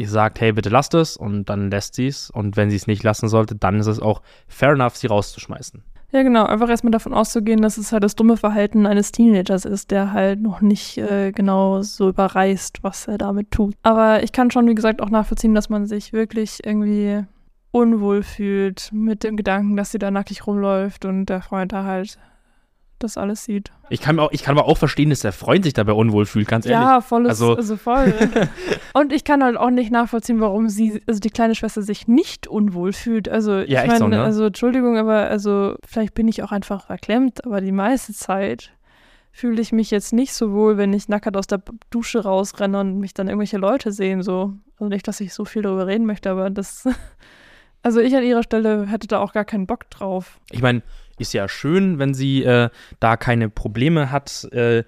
sagt, 0.00 0.40
hey, 0.40 0.52
bitte 0.52 0.70
lasst 0.70 0.94
es 0.94 1.16
und 1.16 1.44
dann 1.44 1.70
lässt 1.70 1.94
sie 1.94 2.08
es 2.08 2.30
und 2.30 2.56
wenn 2.56 2.70
sie 2.70 2.76
es 2.76 2.86
nicht 2.86 3.02
lassen 3.02 3.28
sollte, 3.28 3.54
dann 3.54 3.78
ist 3.78 3.86
es 3.86 4.00
auch 4.00 4.22
fair 4.48 4.70
enough, 4.70 4.96
sie 4.96 5.06
rauszuschmeißen. 5.06 5.84
Ja, 6.14 6.22
genau. 6.22 6.44
Einfach 6.44 6.68
erstmal 6.68 6.90
davon 6.90 7.14
auszugehen, 7.14 7.62
dass 7.62 7.78
es 7.78 7.90
halt 7.90 8.04
das 8.04 8.14
dumme 8.14 8.36
Verhalten 8.36 8.86
eines 8.86 9.12
Teenagers 9.12 9.64
ist, 9.64 9.90
der 9.90 10.12
halt 10.12 10.42
noch 10.42 10.60
nicht 10.60 10.98
äh, 10.98 11.32
genau 11.32 11.80
so 11.80 12.10
überreißt, 12.10 12.82
was 12.82 13.08
er 13.08 13.16
damit 13.16 13.50
tut. 13.50 13.74
Aber 13.82 14.22
ich 14.22 14.32
kann 14.32 14.50
schon, 14.50 14.68
wie 14.68 14.74
gesagt, 14.74 15.00
auch 15.00 15.08
nachvollziehen, 15.08 15.54
dass 15.54 15.70
man 15.70 15.86
sich 15.86 16.12
wirklich 16.12 16.60
irgendwie 16.64 17.24
unwohl 17.70 18.22
fühlt 18.22 18.90
mit 18.92 19.24
dem 19.24 19.38
Gedanken, 19.38 19.76
dass 19.76 19.90
sie 19.90 19.98
da 19.98 20.10
nackig 20.10 20.46
rumläuft 20.46 21.06
und 21.06 21.26
der 21.26 21.40
Freund 21.40 21.72
da 21.72 21.84
halt 21.84 22.18
das 23.02 23.18
alles 23.18 23.44
sieht. 23.44 23.70
Ich 23.90 24.00
kann, 24.00 24.18
auch, 24.18 24.30
ich 24.32 24.42
kann 24.42 24.56
aber 24.56 24.68
auch 24.68 24.78
verstehen, 24.78 25.10
dass 25.10 25.20
der 25.20 25.32
Freund 25.32 25.64
sich 25.64 25.74
dabei 25.74 25.92
unwohl 25.92 26.26
fühlt, 26.26 26.48
ganz 26.48 26.66
ehrlich. 26.66 26.80
Ja, 26.80 27.00
volles, 27.00 27.28
also, 27.28 27.56
also 27.56 27.76
voll. 27.76 28.14
und 28.94 29.12
ich 29.12 29.24
kann 29.24 29.42
halt 29.42 29.56
auch 29.56 29.70
nicht 29.70 29.90
nachvollziehen, 29.90 30.40
warum 30.40 30.68
sie, 30.68 31.02
also 31.06 31.20
die 31.20 31.30
kleine 31.30 31.54
Schwester 31.54 31.82
sich 31.82 32.08
nicht 32.08 32.46
unwohl 32.46 32.92
fühlt. 32.92 33.28
Also 33.28 33.58
ja, 33.58 33.82
ich 33.82 33.88
meine, 33.88 33.98
so, 33.98 34.08
ne? 34.08 34.22
also 34.22 34.46
Entschuldigung, 34.46 34.96
aber 34.96 35.28
also 35.28 35.76
vielleicht 35.86 36.14
bin 36.14 36.28
ich 36.28 36.42
auch 36.42 36.52
einfach 36.52 36.86
verklemmt, 36.86 37.44
aber 37.44 37.60
die 37.60 37.72
meiste 37.72 38.12
Zeit 38.12 38.72
fühle 39.32 39.60
ich 39.62 39.72
mich 39.72 39.90
jetzt 39.90 40.12
nicht 40.12 40.34
so 40.34 40.52
wohl, 40.52 40.76
wenn 40.76 40.92
ich 40.92 41.08
nackert 41.08 41.36
aus 41.36 41.46
der 41.46 41.62
Dusche 41.90 42.22
rausrenne 42.22 42.78
und 42.78 42.98
mich 42.98 43.14
dann 43.14 43.28
irgendwelche 43.28 43.56
Leute 43.56 43.90
sehen. 43.90 44.22
So. 44.22 44.52
Also 44.76 44.88
nicht, 44.88 45.08
dass 45.08 45.20
ich 45.20 45.32
so 45.32 45.44
viel 45.44 45.62
darüber 45.62 45.86
reden 45.86 46.06
möchte, 46.06 46.30
aber 46.30 46.50
das. 46.50 46.88
Also 47.84 47.98
ich 47.98 48.14
an 48.14 48.22
ihrer 48.22 48.44
Stelle 48.44 48.86
hätte 48.86 49.08
da 49.08 49.18
auch 49.18 49.32
gar 49.32 49.44
keinen 49.44 49.66
Bock 49.66 49.90
drauf. 49.90 50.38
Ich 50.52 50.62
meine, 50.62 50.82
ist 51.22 51.32
ja 51.32 51.48
schön, 51.48 51.98
wenn 51.98 52.14
sie 52.14 52.44
äh, 52.44 52.68
da 53.00 53.16
keine 53.16 53.48
Probleme 53.48 54.10
hat 54.10 54.46
äh, 54.52 54.84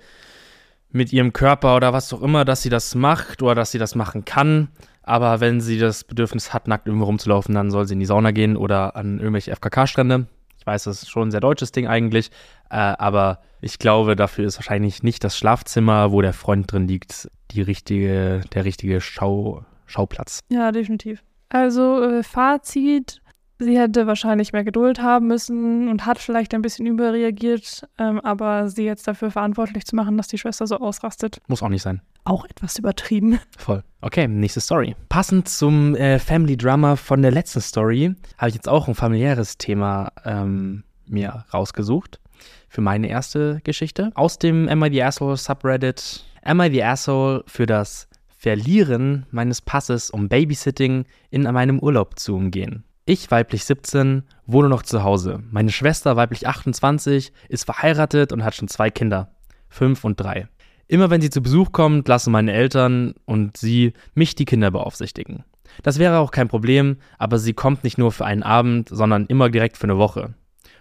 mit 0.90 1.12
ihrem 1.12 1.32
Körper 1.32 1.76
oder 1.76 1.92
was 1.92 2.12
auch 2.12 2.22
immer, 2.22 2.44
dass 2.44 2.62
sie 2.62 2.70
das 2.70 2.94
macht 2.94 3.42
oder 3.42 3.54
dass 3.54 3.72
sie 3.72 3.78
das 3.78 3.94
machen 3.94 4.24
kann. 4.24 4.68
Aber 5.02 5.40
wenn 5.40 5.60
sie 5.60 5.78
das 5.78 6.04
Bedürfnis 6.04 6.54
hat, 6.54 6.68
nackt 6.68 6.86
irgendwo 6.86 7.06
rumzulaufen, 7.06 7.54
dann 7.54 7.70
soll 7.70 7.86
sie 7.86 7.94
in 7.94 8.00
die 8.00 8.06
Sauna 8.06 8.30
gehen 8.30 8.56
oder 8.56 8.96
an 8.96 9.18
irgendwelche 9.18 9.54
FKK-Strände. 9.54 10.26
Ich 10.58 10.66
weiß, 10.66 10.84
das 10.84 11.02
ist 11.02 11.10
schon 11.10 11.28
ein 11.28 11.30
sehr 11.30 11.40
deutsches 11.40 11.72
Ding 11.72 11.86
eigentlich, 11.86 12.30
äh, 12.70 12.76
aber 12.76 13.40
ich 13.60 13.78
glaube, 13.78 14.16
dafür 14.16 14.46
ist 14.46 14.56
wahrscheinlich 14.56 15.02
nicht 15.02 15.22
das 15.24 15.36
Schlafzimmer, 15.36 16.10
wo 16.10 16.22
der 16.22 16.32
Freund 16.32 16.72
drin 16.72 16.88
liegt, 16.88 17.28
die 17.50 17.60
richtige, 17.60 18.42
der 18.54 18.64
richtige 18.64 19.00
Schau, 19.00 19.64
Schauplatz. 19.84 20.40
Ja, 20.48 20.72
definitiv. 20.72 21.22
Also 21.50 22.02
äh, 22.02 22.22
Fazit, 22.22 23.20
Sie 23.64 23.78
hätte 23.78 24.06
wahrscheinlich 24.06 24.52
mehr 24.52 24.62
Geduld 24.62 25.00
haben 25.00 25.26
müssen 25.26 25.88
und 25.88 26.04
hat 26.04 26.18
vielleicht 26.18 26.52
ein 26.52 26.60
bisschen 26.60 26.84
überreagiert, 26.84 27.88
ähm, 27.98 28.20
aber 28.20 28.68
sie 28.68 28.84
jetzt 28.84 29.08
dafür 29.08 29.30
verantwortlich 29.30 29.86
zu 29.86 29.96
machen, 29.96 30.18
dass 30.18 30.28
die 30.28 30.36
Schwester 30.36 30.66
so 30.66 30.76
ausrastet. 30.76 31.40
Muss 31.46 31.62
auch 31.62 31.70
nicht 31.70 31.80
sein. 31.80 32.02
Auch 32.24 32.44
etwas 32.44 32.78
übertrieben. 32.78 33.40
Voll. 33.56 33.82
Okay, 34.02 34.28
nächste 34.28 34.60
Story. 34.60 34.94
Passend 35.08 35.48
zum 35.48 35.94
äh, 35.94 36.18
Family 36.18 36.58
Drama 36.58 36.96
von 36.96 37.22
der 37.22 37.30
letzten 37.30 37.62
Story 37.62 38.14
habe 38.36 38.50
ich 38.50 38.54
jetzt 38.54 38.68
auch 38.68 38.86
ein 38.86 38.94
familiäres 38.94 39.56
Thema 39.56 40.12
ähm, 40.26 40.84
mir 41.06 41.46
rausgesucht 41.54 42.20
für 42.68 42.82
meine 42.82 43.08
erste 43.08 43.62
Geschichte. 43.64 44.10
Aus 44.14 44.38
dem 44.38 44.68
Am 44.68 44.84
I 44.84 44.90
the 44.90 45.02
Asshole 45.02 45.38
Subreddit. 45.38 46.22
Am 46.42 46.60
I 46.60 46.70
the 46.70 46.84
Asshole 46.84 47.44
für 47.46 47.64
das 47.64 48.08
Verlieren 48.28 49.24
meines 49.30 49.62
Passes, 49.62 50.10
um 50.10 50.28
Babysitting 50.28 51.06
in 51.30 51.44
meinem 51.44 51.78
Urlaub 51.78 52.18
zu 52.18 52.36
umgehen. 52.36 52.84
Ich, 53.06 53.30
weiblich 53.30 53.66
17, 53.66 54.22
wohne 54.46 54.70
noch 54.70 54.82
zu 54.82 55.04
Hause. 55.04 55.42
Meine 55.50 55.70
Schwester, 55.70 56.16
weiblich 56.16 56.48
28, 56.48 57.34
ist 57.50 57.64
verheiratet 57.64 58.32
und 58.32 58.42
hat 58.44 58.54
schon 58.54 58.66
zwei 58.66 58.88
Kinder, 58.88 59.28
fünf 59.68 60.04
und 60.04 60.18
drei. 60.18 60.48
Immer 60.88 61.10
wenn 61.10 61.20
sie 61.20 61.28
zu 61.28 61.42
Besuch 61.42 61.72
kommt, 61.72 62.08
lassen 62.08 62.32
meine 62.32 62.54
Eltern 62.54 63.12
und 63.26 63.58
sie 63.58 63.92
mich 64.14 64.36
die 64.36 64.46
Kinder 64.46 64.70
beaufsichtigen. 64.70 65.44
Das 65.82 65.98
wäre 65.98 66.18
auch 66.18 66.30
kein 66.30 66.48
Problem, 66.48 66.96
aber 67.18 67.38
sie 67.38 67.52
kommt 67.52 67.84
nicht 67.84 67.98
nur 67.98 68.10
für 68.10 68.24
einen 68.24 68.42
Abend, 68.42 68.88
sondern 68.88 69.26
immer 69.26 69.50
direkt 69.50 69.76
für 69.76 69.84
eine 69.84 69.98
Woche. 69.98 70.32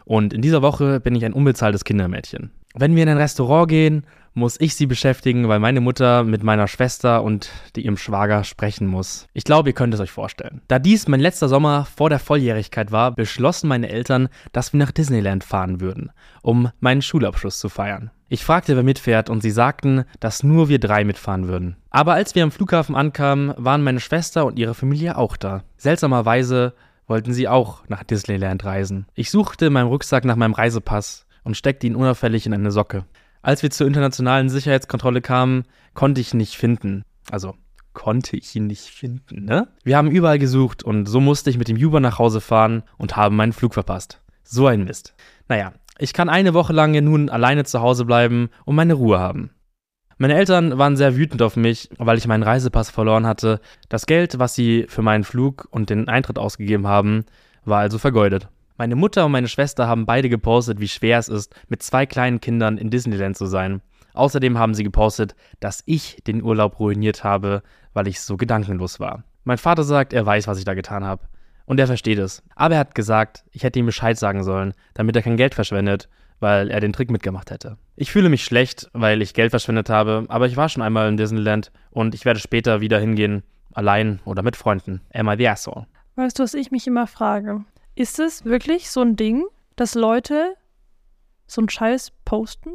Und 0.05 0.33
in 0.33 0.41
dieser 0.41 0.61
Woche 0.61 1.01
bin 1.01 1.15
ich 1.15 1.25
ein 1.25 1.33
unbezahltes 1.33 1.83
Kindermädchen. 1.83 2.51
Wenn 2.73 2.95
wir 2.95 3.03
in 3.03 3.09
ein 3.09 3.17
Restaurant 3.17 3.67
gehen, 3.67 4.05
muss 4.33 4.59
ich 4.59 4.75
sie 4.75 4.85
beschäftigen, 4.85 5.47
weil 5.47 5.59
meine 5.59 5.81
Mutter 5.81 6.23
mit 6.23 6.43
meiner 6.43 6.67
Schwester 6.67 7.23
und 7.23 7.49
ihrem 7.75 7.97
Schwager 7.97 8.43
sprechen 8.43 8.87
muss. 8.87 9.27
Ich 9.33 9.43
glaube, 9.43 9.69
ihr 9.69 9.75
könnt 9.75 9.93
es 9.93 9.99
euch 9.99 10.11
vorstellen. 10.11 10.61
Da 10.67 10.79
dies 10.79 11.07
mein 11.07 11.19
letzter 11.19 11.49
Sommer 11.49 11.85
vor 11.85 12.09
der 12.09 12.19
Volljährigkeit 12.19 12.91
war, 12.91 13.11
beschlossen 13.11 13.67
meine 13.67 13.89
Eltern, 13.89 14.29
dass 14.51 14.73
wir 14.73 14.79
nach 14.79 14.91
Disneyland 14.91 15.43
fahren 15.43 15.81
würden, 15.81 16.11
um 16.41 16.69
meinen 16.79 17.01
Schulabschluss 17.01 17.59
zu 17.59 17.69
feiern. 17.69 18.11
Ich 18.29 18.43
fragte, 18.43 18.75
wer 18.75 18.83
mitfährt, 18.83 19.29
und 19.29 19.41
sie 19.41 19.51
sagten, 19.51 20.05
dass 20.19 20.41
nur 20.41 20.67
wir 20.67 20.79
drei 20.79 21.03
mitfahren 21.03 21.47
würden. 21.47 21.75
Aber 21.91 22.13
als 22.13 22.33
wir 22.33 22.43
am 22.43 22.51
Flughafen 22.51 22.95
ankamen, 22.95 23.53
waren 23.57 23.83
meine 23.83 23.99
Schwester 23.99 24.45
und 24.45 24.57
ihre 24.57 24.73
Familie 24.73 25.17
auch 25.17 25.37
da. 25.37 25.63
Seltsamerweise 25.77 26.73
wollten 27.05 27.33
sie 27.33 27.47
auch 27.47 27.87
nach 27.89 28.03
Disneyland 28.03 28.65
reisen. 28.65 29.05
Ich 29.13 29.29
suchte 29.29 29.67
in 29.67 29.73
meinem 29.73 29.89
Rucksack 29.89 30.25
nach 30.25 30.35
meinem 30.35 30.53
Reisepass 30.53 31.27
und 31.43 31.57
steckte 31.57 31.85
ihn 31.85 31.95
unauffällig 31.95 32.45
in 32.45 32.53
eine 32.53 32.71
Socke. 32.71 33.05
Als 33.43 33.61
wir 33.61 33.71
zur 33.71 33.87
internationalen 33.87 34.47
Sicherheitskontrolle 34.47 35.21
kamen, 35.21 35.65
konnte 35.93 36.21
ich 36.21 36.33
ihn 36.33 36.37
nicht 36.37 36.55
finden. 36.55 37.03
Also 37.29 37.55
konnte 37.91 38.37
ich 38.37 38.55
ihn 38.55 38.67
nicht 38.67 38.85
finden, 38.85 39.43
ne? 39.43 39.67
Wir 39.83 39.97
haben 39.97 40.09
überall 40.09 40.39
gesucht 40.39 40.81
und 40.81 41.05
so 41.07 41.19
musste 41.19 41.49
ich 41.49 41.57
mit 41.57 41.67
dem 41.67 41.77
Uber 41.77 41.99
nach 41.99 42.19
Hause 42.19 42.39
fahren 42.39 42.83
und 42.97 43.17
habe 43.17 43.35
meinen 43.35 43.51
Flug 43.51 43.73
verpasst. 43.73 44.21
So 44.43 44.65
ein 44.65 44.85
Mist. 44.85 45.13
Naja, 45.49 45.73
ich 45.99 46.13
kann 46.13 46.29
eine 46.29 46.53
Woche 46.53 46.71
lang 46.71 46.91
nun 47.03 47.29
alleine 47.29 47.65
zu 47.65 47.81
Hause 47.81 48.05
bleiben 48.05 48.49
und 48.63 48.75
meine 48.75 48.93
Ruhe 48.93 49.19
haben. 49.19 49.51
Meine 50.17 50.35
Eltern 50.35 50.77
waren 50.77 50.95
sehr 50.95 51.17
wütend 51.17 51.41
auf 51.41 51.57
mich, 51.57 51.89
weil 51.97 52.17
ich 52.17 52.27
meinen 52.27 52.43
Reisepass 52.43 52.89
verloren 52.91 53.27
hatte. 53.27 53.59
Das 53.89 54.05
Geld, 54.05 54.39
was 54.39 54.55
sie 54.55 54.85
für 54.87 55.01
meinen 55.01 55.25
Flug 55.25 55.67
und 55.69 55.89
den 55.89 56.07
Eintritt 56.07 56.39
ausgegeben 56.39 56.87
haben, 56.87 57.25
war 57.65 57.79
also 57.79 57.97
vergeudet. 57.97 58.47
Meine 58.77 58.95
Mutter 58.95 59.25
und 59.25 59.31
meine 59.31 59.47
Schwester 59.47 59.87
haben 59.87 60.05
beide 60.05 60.29
gepostet, 60.29 60.79
wie 60.79 60.87
schwer 60.87 61.19
es 61.19 61.29
ist, 61.29 61.53
mit 61.69 61.83
zwei 61.83 62.05
kleinen 62.05 62.41
Kindern 62.41 62.77
in 62.77 62.89
Disneyland 62.89 63.37
zu 63.37 63.45
sein. 63.45 63.81
Außerdem 64.13 64.57
haben 64.57 64.73
sie 64.73 64.83
gepostet, 64.83 65.35
dass 65.59 65.83
ich 65.85 66.23
den 66.25 66.41
Urlaub 66.41 66.79
ruiniert 66.79 67.23
habe, 67.23 67.61
weil 67.93 68.07
ich 68.07 68.21
so 68.21 68.35
gedankenlos 68.35 68.99
war. 68.99 69.23
Mein 69.43 69.57
Vater 69.57 69.83
sagt, 69.83 70.13
er 70.13 70.25
weiß, 70.25 70.47
was 70.47 70.57
ich 70.57 70.65
da 70.65 70.73
getan 70.73 71.03
habe. 71.03 71.27
Und 71.65 71.79
er 71.79 71.87
versteht 71.87 72.19
es. 72.19 72.41
Aber 72.55 72.75
er 72.75 72.79
hat 72.79 72.95
gesagt, 72.95 73.43
ich 73.51 73.63
hätte 73.63 73.79
ihm 73.79 73.85
Bescheid 73.85 74.17
sagen 74.17 74.43
sollen, 74.43 74.73
damit 74.95 75.15
er 75.15 75.21
kein 75.21 75.37
Geld 75.37 75.55
verschwendet, 75.55 76.09
weil 76.39 76.69
er 76.69 76.79
den 76.79 76.93
Trick 76.93 77.09
mitgemacht 77.09 77.51
hätte. 77.51 77.77
Ich 77.95 78.11
fühle 78.11 78.29
mich 78.29 78.43
schlecht, 78.43 78.89
weil 78.93 79.21
ich 79.21 79.33
Geld 79.33 79.51
verschwendet 79.51 79.89
habe, 79.89 80.25
aber 80.29 80.47
ich 80.47 80.57
war 80.57 80.67
schon 80.67 80.83
einmal 80.83 81.07
in 81.07 81.17
Disneyland 81.17 81.71
und 81.91 82.15
ich 82.15 82.25
werde 82.25 82.39
später 82.39 82.81
wieder 82.81 82.99
hingehen, 82.99 83.43
allein 83.73 84.19
oder 84.25 84.41
mit 84.41 84.55
Freunden. 84.55 85.01
Am 85.13 85.29
I 85.29 85.37
the 85.37 85.47
asshole? 85.47 85.85
Weißt 86.15 86.37
du, 86.37 86.43
was 86.43 86.53
ich 86.53 86.71
mich 86.71 86.85
immer 86.85 87.07
frage? 87.07 87.63
Ist 87.95 88.19
es 88.19 88.43
wirklich 88.43 88.89
so 88.89 89.01
ein 89.01 89.15
Ding, 89.15 89.45
dass 89.75 89.93
Leute 89.93 90.55
so 91.45 91.61
einen 91.61 91.69
Scheiß 91.69 92.11
posten? 92.25 92.71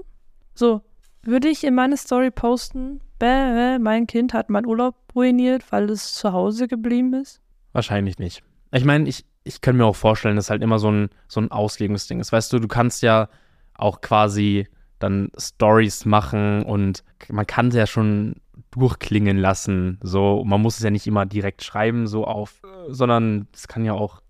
So, 0.54 0.82
würde 1.22 1.48
ich 1.48 1.64
in 1.64 1.74
meine 1.74 1.96
Story 1.96 2.30
posten, 2.30 3.00
bäh, 3.18 3.78
mein 3.78 4.06
Kind 4.06 4.32
hat 4.32 4.48
meinen 4.48 4.66
Urlaub 4.66 4.94
ruiniert, 5.14 5.72
weil 5.72 5.90
es 5.90 6.14
zu 6.14 6.32
Hause 6.32 6.68
geblieben 6.68 7.14
ist? 7.14 7.40
Wahrscheinlich 7.72 8.18
nicht. 8.18 8.44
Ich 8.70 8.84
meine, 8.84 9.08
ich, 9.08 9.24
ich 9.42 9.60
kann 9.60 9.76
mir 9.76 9.86
auch 9.86 9.96
vorstellen, 9.96 10.36
dass 10.36 10.50
halt 10.50 10.62
immer 10.62 10.78
so 10.78 10.90
ein, 10.90 11.10
so 11.26 11.40
ein 11.40 11.50
Auslegungsding 11.50 12.20
ist. 12.20 12.32
Weißt 12.32 12.52
du, 12.52 12.60
du 12.60 12.68
kannst 12.68 13.02
ja 13.02 13.28
auch 13.74 14.00
quasi 14.00 14.68
dann 15.00 15.30
Stories 15.36 16.04
machen 16.04 16.62
und 16.62 17.02
man 17.28 17.46
kann 17.46 17.68
es 17.68 17.74
ja 17.74 17.86
schon 17.86 18.36
durchklingen 18.70 19.36
lassen. 19.36 19.98
So, 20.02 20.44
man 20.44 20.60
muss 20.60 20.76
es 20.76 20.84
ja 20.84 20.90
nicht 20.90 21.06
immer 21.06 21.26
direkt 21.26 21.64
schreiben, 21.64 22.06
so 22.06 22.24
auf, 22.24 22.62
sondern 22.88 23.48
es 23.52 23.66
kann 23.66 23.84
ja 23.84 23.94
auch 23.94 24.22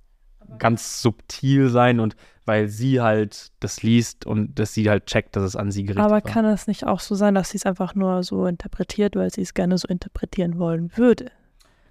ganz 0.58 1.02
subtil 1.02 1.68
sein 1.68 2.00
und 2.00 2.16
weil 2.44 2.68
sie 2.68 3.00
halt 3.00 3.52
das 3.60 3.82
liest 3.82 4.24
und 4.24 4.58
dass 4.58 4.72
sie 4.72 4.88
halt 4.88 5.06
checkt, 5.06 5.36
dass 5.36 5.44
es 5.44 5.54
an 5.54 5.70
sie 5.70 5.84
gerichtet 5.84 6.04
Aber 6.04 6.14
war. 6.14 6.20
kann 6.22 6.46
es 6.46 6.66
nicht 6.66 6.86
auch 6.86 7.00
so 7.00 7.14
sein, 7.14 7.34
dass 7.34 7.50
sie 7.50 7.58
es 7.58 7.66
einfach 7.66 7.94
nur 7.94 8.22
so 8.22 8.46
interpretiert, 8.46 9.16
weil 9.16 9.30
sie 9.30 9.42
es 9.42 9.52
gerne 9.52 9.76
so 9.76 9.86
interpretieren 9.86 10.58
wollen 10.58 10.90
würde? 10.96 11.30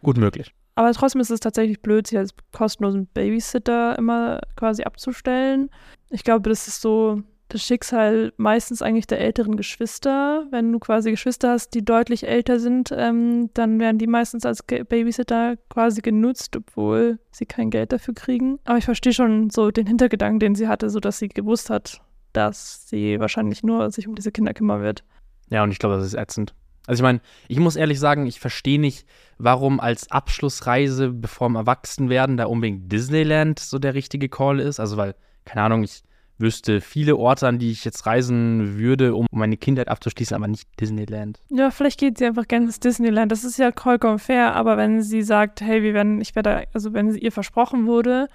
Gut 0.02 0.18
möglich. 0.18 0.54
Aber 0.74 0.92
trotzdem 0.94 1.22
ist 1.22 1.32
es 1.32 1.40
tatsächlich 1.40 1.82
blöd, 1.82 2.08
sie 2.08 2.18
als 2.18 2.34
kostenlosen 2.52 3.08
Babysitter 3.08 3.98
immer 3.98 4.42
quasi 4.56 4.84
abzustellen. 4.84 5.70
Ich 6.10 6.24
glaube, 6.24 6.50
das 6.50 6.68
ist 6.68 6.82
so 6.82 7.22
das 7.50 7.64
Schicksal 7.64 8.34
meistens 8.38 8.82
eigentlich 8.82 9.08
der 9.08 9.20
älteren 9.20 9.56
Geschwister. 9.56 10.46
Wenn 10.52 10.72
du 10.72 10.80
quasi 10.80 11.12
Geschwister 11.12 11.52
hast, 11.52 11.74
die 11.74 11.84
deutlich 11.84 12.28
älter 12.28 12.60
sind, 12.60 12.94
ähm, 12.96 13.50
dann 13.54 13.80
werden 13.80 13.98
die 13.98 14.08
meistens 14.08 14.46
als 14.46 14.64
Babysitter 14.64 15.56
quasi 15.70 16.02
genutzt, 16.02 16.56
obwohl 16.56 17.20
sie 17.32 17.46
kein 17.46 17.70
Geld 17.70 17.94
dafür 17.94 18.14
kriegen. 18.14 18.60
Aber 18.66 18.78
ich 18.78 18.86
verstehe 18.86 19.14
schon 19.14 19.50
so 19.50 19.72
den 19.72 19.88
Hintergedanken, 19.88 20.40
den 20.40 20.56
sie 20.56 20.68
hatte, 20.68 20.90
so 20.90 21.00
dass 21.00 21.20
sie 21.20 21.30
gewusst 21.30 21.70
hat, 21.70 22.02
dass 22.34 22.88
sie 22.90 23.20
wahrscheinlich 23.20 23.64
nur 23.64 23.92
sich 23.92 24.08
um 24.08 24.16
diese 24.16 24.32
Kinder 24.32 24.54
kümmern 24.54 24.82
wird. 24.82 25.04
Ja, 25.50 25.64
und 25.64 25.72
ich 25.72 25.80
glaube, 25.80 25.96
das 25.96 26.06
ist 26.06 26.16
ätzend. 26.16 26.54
Also 26.88 27.02
ich 27.02 27.04
meine, 27.04 27.22
ich 27.50 27.60
muss 27.60 27.76
ehrlich 27.76 28.00
sagen, 28.00 28.26
ich 28.28 28.40
verstehe 28.40 28.80
nicht, 28.80 29.06
warum 29.38 29.80
als 29.80 30.10
Abschlussreise, 30.10 31.12
bevor 31.12 31.50
wir 31.50 31.60
erwachsen 31.60 32.10
werden, 32.10 32.38
da 32.38 32.46
unbedingt 32.46 32.92
Disneyland 32.92 33.60
so 33.60 33.78
der 33.78 33.94
richtige 33.94 34.30
Call 34.30 34.60
ist. 34.60 34.80
Also 34.80 34.96
weil, 34.96 35.16
keine 35.44 35.64
Ahnung, 35.64 35.84
ich 35.84 36.04
wüsste 36.38 36.82
viele 36.82 37.16
Orte, 37.16 37.48
an 37.48 37.60
die 37.60 37.72
ich 37.72 37.86
jetzt 37.86 38.06
reisen 38.06 38.78
würde, 38.78 39.16
um 39.16 39.26
meine 39.32 39.58
Kindheit 39.58 39.88
abzuschließen, 39.88 40.36
aber 40.36 40.48
nicht 40.48 40.68
Disneyland. 40.80 41.40
Ja, 41.50 41.72
vielleicht 41.72 42.00
geht 42.00 42.18
sie 42.18 42.26
einfach 42.26 42.48
gerne 42.48 42.66
ins 42.66 42.80
Disneyland. 42.80 43.32
Das 43.32 43.44
ist 43.44 43.58
ja 43.58 43.72
vollkommen 43.72 44.20
fair, 44.20 44.56
aber 44.56 44.78
wenn 44.78 45.02
sie 45.02 45.22
sagt, 45.22 45.62
hey, 45.62 45.82
wir 45.84 45.94
werden, 45.94 46.22
ich 46.22 46.36
werde, 46.36 46.68
also 46.74 46.94
wenn 46.94 47.14
ihr 47.16 47.32
versprochen 47.32 47.88
wurde, 47.88 48.28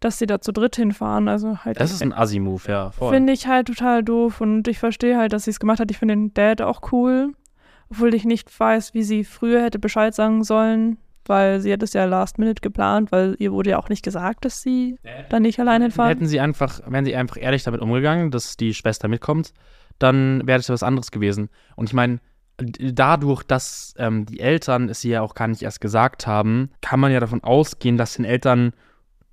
dass 0.00 0.18
sie 0.18 0.26
da 0.26 0.40
zu 0.40 0.52
dritt 0.52 0.76
hinfahren, 0.76 1.28
also 1.28 1.64
halt. 1.64 1.80
Das 1.80 1.92
ist 1.92 2.02
ein 2.02 2.12
Assi-Move, 2.12 2.62
ja. 2.68 2.90
Finde 2.90 3.32
ich 3.32 3.46
halt 3.46 3.68
total 3.68 4.02
doof 4.02 4.40
und 4.40 4.68
ich 4.68 4.78
verstehe 4.78 5.16
halt, 5.16 5.32
dass 5.32 5.44
sie 5.44 5.50
es 5.50 5.60
gemacht 5.60 5.80
hat. 5.80 5.90
Ich 5.90 5.98
finde 5.98 6.14
den 6.14 6.34
Dad 6.34 6.60
auch 6.60 6.92
cool, 6.92 7.32
obwohl 7.90 8.14
ich 8.14 8.24
nicht 8.24 8.58
weiß, 8.58 8.94
wie 8.94 9.02
sie 9.02 9.24
früher 9.24 9.62
hätte 9.62 9.78
Bescheid 9.78 10.14
sagen 10.14 10.44
sollen, 10.44 10.98
weil 11.28 11.60
sie 11.60 11.72
hat 11.72 11.82
es 11.82 11.92
ja 11.92 12.04
last 12.04 12.38
minute 12.38 12.60
geplant, 12.60 13.12
weil 13.12 13.36
ihr 13.38 13.52
wurde 13.52 13.70
ja 13.70 13.78
auch 13.78 13.88
nicht 13.88 14.04
gesagt, 14.04 14.44
dass 14.44 14.62
sie 14.62 14.98
da 15.28 15.40
nicht 15.40 15.58
alleine 15.60 15.86
hinfahren. 15.86 16.10
Hätten 16.10 16.26
sie 16.26 16.40
einfach, 16.40 16.80
wären 16.86 17.04
sie 17.04 17.16
einfach 17.16 17.36
ehrlich 17.38 17.62
damit 17.62 17.80
umgegangen, 17.80 18.30
dass 18.30 18.56
die 18.56 18.74
Schwester 18.74 19.08
mitkommt, 19.08 19.52
dann 19.98 20.46
wäre 20.46 20.58
das 20.58 20.68
was 20.68 20.82
anderes 20.82 21.10
gewesen. 21.10 21.48
Und 21.76 21.88
ich 21.88 21.94
meine, 21.94 22.20
dadurch, 22.56 23.42
dass 23.42 23.94
ähm, 23.98 24.26
die 24.26 24.40
Eltern 24.40 24.88
es 24.88 25.04
ihr 25.04 25.12
ja 25.12 25.22
auch 25.22 25.34
gar 25.34 25.48
nicht 25.48 25.62
erst 25.62 25.80
gesagt 25.80 26.26
haben, 26.26 26.70
kann 26.80 27.00
man 27.00 27.12
ja 27.12 27.20
davon 27.20 27.42
ausgehen, 27.42 27.96
dass 27.96 28.14
den 28.14 28.24
Eltern 28.24 28.72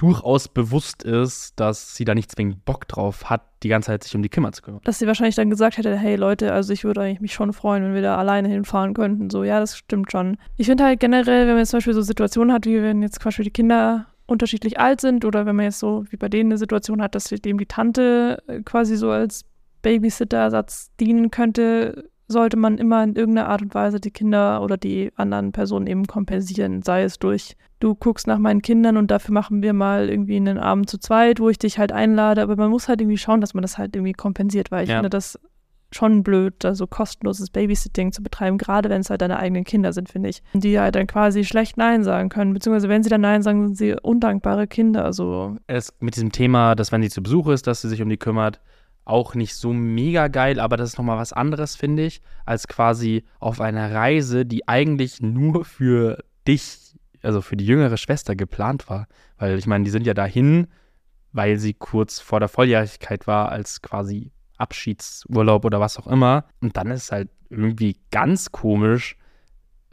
durchaus 0.02 0.48
bewusst 0.48 1.04
ist, 1.04 1.60
dass 1.60 1.96
sie 1.96 2.06
da 2.06 2.16
nicht 2.16 2.32
zwingend 2.32 2.66
Bock 2.66 2.88
drauf 2.88 3.30
hat, 3.30 3.44
die 3.62 3.70
ganze 3.70 3.88
Zeit 3.88 4.04
sich 4.04 4.16
um 4.16 4.24
die 4.24 4.30
Kinder 4.30 4.52
zu 4.52 4.64
kümmern. 4.64 4.82
Dass 4.84 4.98
sie 4.98 5.06
wahrscheinlich 5.06 5.36
dann 5.36 5.52
gesagt 5.52 5.78
hätte, 5.78 5.96
hey 5.96 6.16
Leute, 6.16 6.52
also 6.54 6.74
ich 6.74 6.84
würde 6.84 7.02
eigentlich 7.02 7.22
mich 7.22 7.34
schon 7.34 7.54
freuen, 7.54 7.84
wenn 7.84 7.94
wir 7.94 8.02
da 8.02 8.18
alleine 8.18 8.48
hinfahren 8.50 8.96
könnten. 8.96 9.30
So, 9.30 9.44
ja, 9.44 9.60
das 9.60 9.78
stimmt 9.78 10.12
schon. 10.12 10.38
Ich 10.58 10.66
finde 10.66 10.86
halt 10.86 11.00
generell, 11.00 11.42
wenn 11.42 11.54
man 11.54 11.60
jetzt 11.60 11.70
zum 11.70 11.78
Beispiel 11.78 11.94
so 11.94 12.02
Situationen 12.02 12.52
hat, 12.52 12.66
wie 12.66 12.82
wenn 12.82 13.04
jetzt 13.04 13.22
zum 13.22 13.26
Beispiel 13.26 13.46
die 13.46 13.52
Kinder 13.52 14.08
unterschiedlich 14.26 14.80
alt 14.80 15.02
sind 15.02 15.24
oder 15.24 15.46
wenn 15.46 15.56
man 15.56 15.66
jetzt 15.66 15.78
so 15.78 16.04
wie 16.10 16.18
bei 16.18 16.30
denen 16.30 16.52
eine 16.52 16.58
Situation 16.58 17.00
hat, 17.00 17.14
dass 17.14 17.26
dem 17.26 17.60
die 17.60 17.68
Tante 17.68 18.42
äh, 18.48 18.62
quasi 18.62 18.96
so 18.96 19.12
als 19.12 19.44
Babysitter-Ersatz 19.84 20.90
dienen 21.00 21.30
könnte, 21.30 22.10
sollte 22.28 22.58
man 22.58 22.80
immer 22.80 23.04
in 23.04 23.16
irgendeiner 23.16 23.50
Art 23.50 23.62
und 23.62 23.76
Weise 23.76 24.00
die 24.00 24.10
Kinder 24.10 24.64
oder 24.64 24.78
die 24.78 25.12
anderen 25.16 25.52
Personen 25.52 25.86
eben 25.86 26.08
kompensieren. 26.08 26.82
Sei 26.82 27.04
es 27.04 27.20
durch, 27.20 27.56
du 27.82 27.96
guckst 27.96 28.28
nach 28.28 28.38
meinen 28.40 28.62
Kindern 28.62 28.96
und 28.96 29.12
dafür 29.12 29.34
machen 29.34 29.62
wir 29.62 29.74
mal 29.74 30.10
irgendwie 30.10 30.38
einen 30.38 30.58
Abend 30.58 30.90
zu 30.90 30.98
zweit, 30.98 31.40
wo 31.42 31.50
ich 31.50 31.60
dich 31.60 31.78
halt 31.78 31.92
einlade. 31.92 32.42
Aber 32.42 32.56
man 32.56 32.70
muss 32.70 32.88
halt 32.88 33.02
irgendwie 33.02 33.18
schauen, 33.18 33.42
dass 33.42 33.54
man 33.54 33.62
das 33.62 33.78
halt 33.78 33.96
irgendwie 33.96 34.14
kompensiert, 34.14 34.72
weil 34.72 34.84
ich 34.86 34.90
Ja. 34.90 34.98
finde 34.98 35.10
das 35.10 35.38
schon 35.94 36.24
blöd, 36.24 36.54
da 36.60 36.74
so 36.74 36.88
kostenloses 36.88 37.50
Babysitting 37.50 38.14
zu 38.14 38.24
betreiben, 38.24 38.58
gerade 38.58 38.90
wenn 38.90 39.02
es 39.02 39.10
halt 39.10 39.22
deine 39.22 39.38
eigenen 39.38 39.66
Kinder 39.66 39.92
sind, 39.92 40.08
finde 40.08 40.30
ich. 40.30 40.42
Die 40.54 40.80
halt 40.80 40.96
dann 40.96 41.06
quasi 41.06 41.44
schlecht 41.44 41.76
Nein 41.76 42.06
sagen 42.06 42.30
können, 42.30 42.54
beziehungsweise 42.54 42.88
wenn 42.88 43.04
sie 43.04 43.10
dann 43.10 43.20
Nein 43.20 43.42
sagen, 43.42 43.68
sind 43.68 43.76
sie 43.78 43.96
undankbare 44.02 44.68
Kinder. 44.68 45.04
Also 45.04 45.58
Es 45.68 45.94
mit 46.00 46.16
diesem 46.16 46.32
Thema, 46.32 46.76
dass 46.76 46.94
wenn 46.94 47.02
sie 47.04 47.10
zu 47.10 47.22
Besuch 47.22 47.50
ist, 47.50 47.68
dass 47.68 47.82
sie 47.82 47.90
sich 47.90 48.02
um 48.02 48.08
die 48.08 48.16
kümmert, 48.16 48.62
auch 49.04 49.36
nicht 49.36 49.56
so 49.56 49.74
mega 49.74 50.30
geil, 50.30 50.62
aber 50.62 50.78
das 50.78 50.92
ist 50.92 50.98
nochmal 50.98 51.18
was 51.18 51.34
anderes, 51.34 51.76
finde 51.76 52.04
ich, 52.06 52.22
als 52.46 52.70
quasi 52.70 53.26
auf 53.40 53.60
einer 53.60 53.94
Reise, 53.94 54.46
die 54.46 54.70
eigentlich 54.70 55.22
nur 55.22 55.66
für 55.66 56.24
dich, 56.48 56.81
also 57.24 57.42
für 57.42 57.58
die 57.58 57.66
jüngere 57.66 57.98
Schwester 57.98 58.36
geplant 58.36 58.90
war. 58.90 59.08
Weil 59.38 59.58
ich 59.58 59.68
meine, 59.68 59.84
die 59.84 59.92
sind 59.92 60.06
ja 60.06 60.14
dahin, 60.14 60.68
weil 61.32 61.58
sie 61.58 61.74
kurz 61.74 62.20
vor 62.20 62.40
der 62.40 62.50
Volljährigkeit 62.50 63.28
war, 63.28 63.50
als 63.50 63.82
quasi 63.82 64.32
Abschiedsurlaub 64.58 65.66
oder 65.66 65.80
was 65.80 65.98
auch 65.98 66.08
immer. 66.08 66.46
Und 66.62 66.78
dann 66.78 66.92
ist 66.92 67.04
es 67.04 67.12
halt 67.12 67.30
irgendwie 67.50 67.98
ganz 68.12 68.52
komisch, 68.52 69.18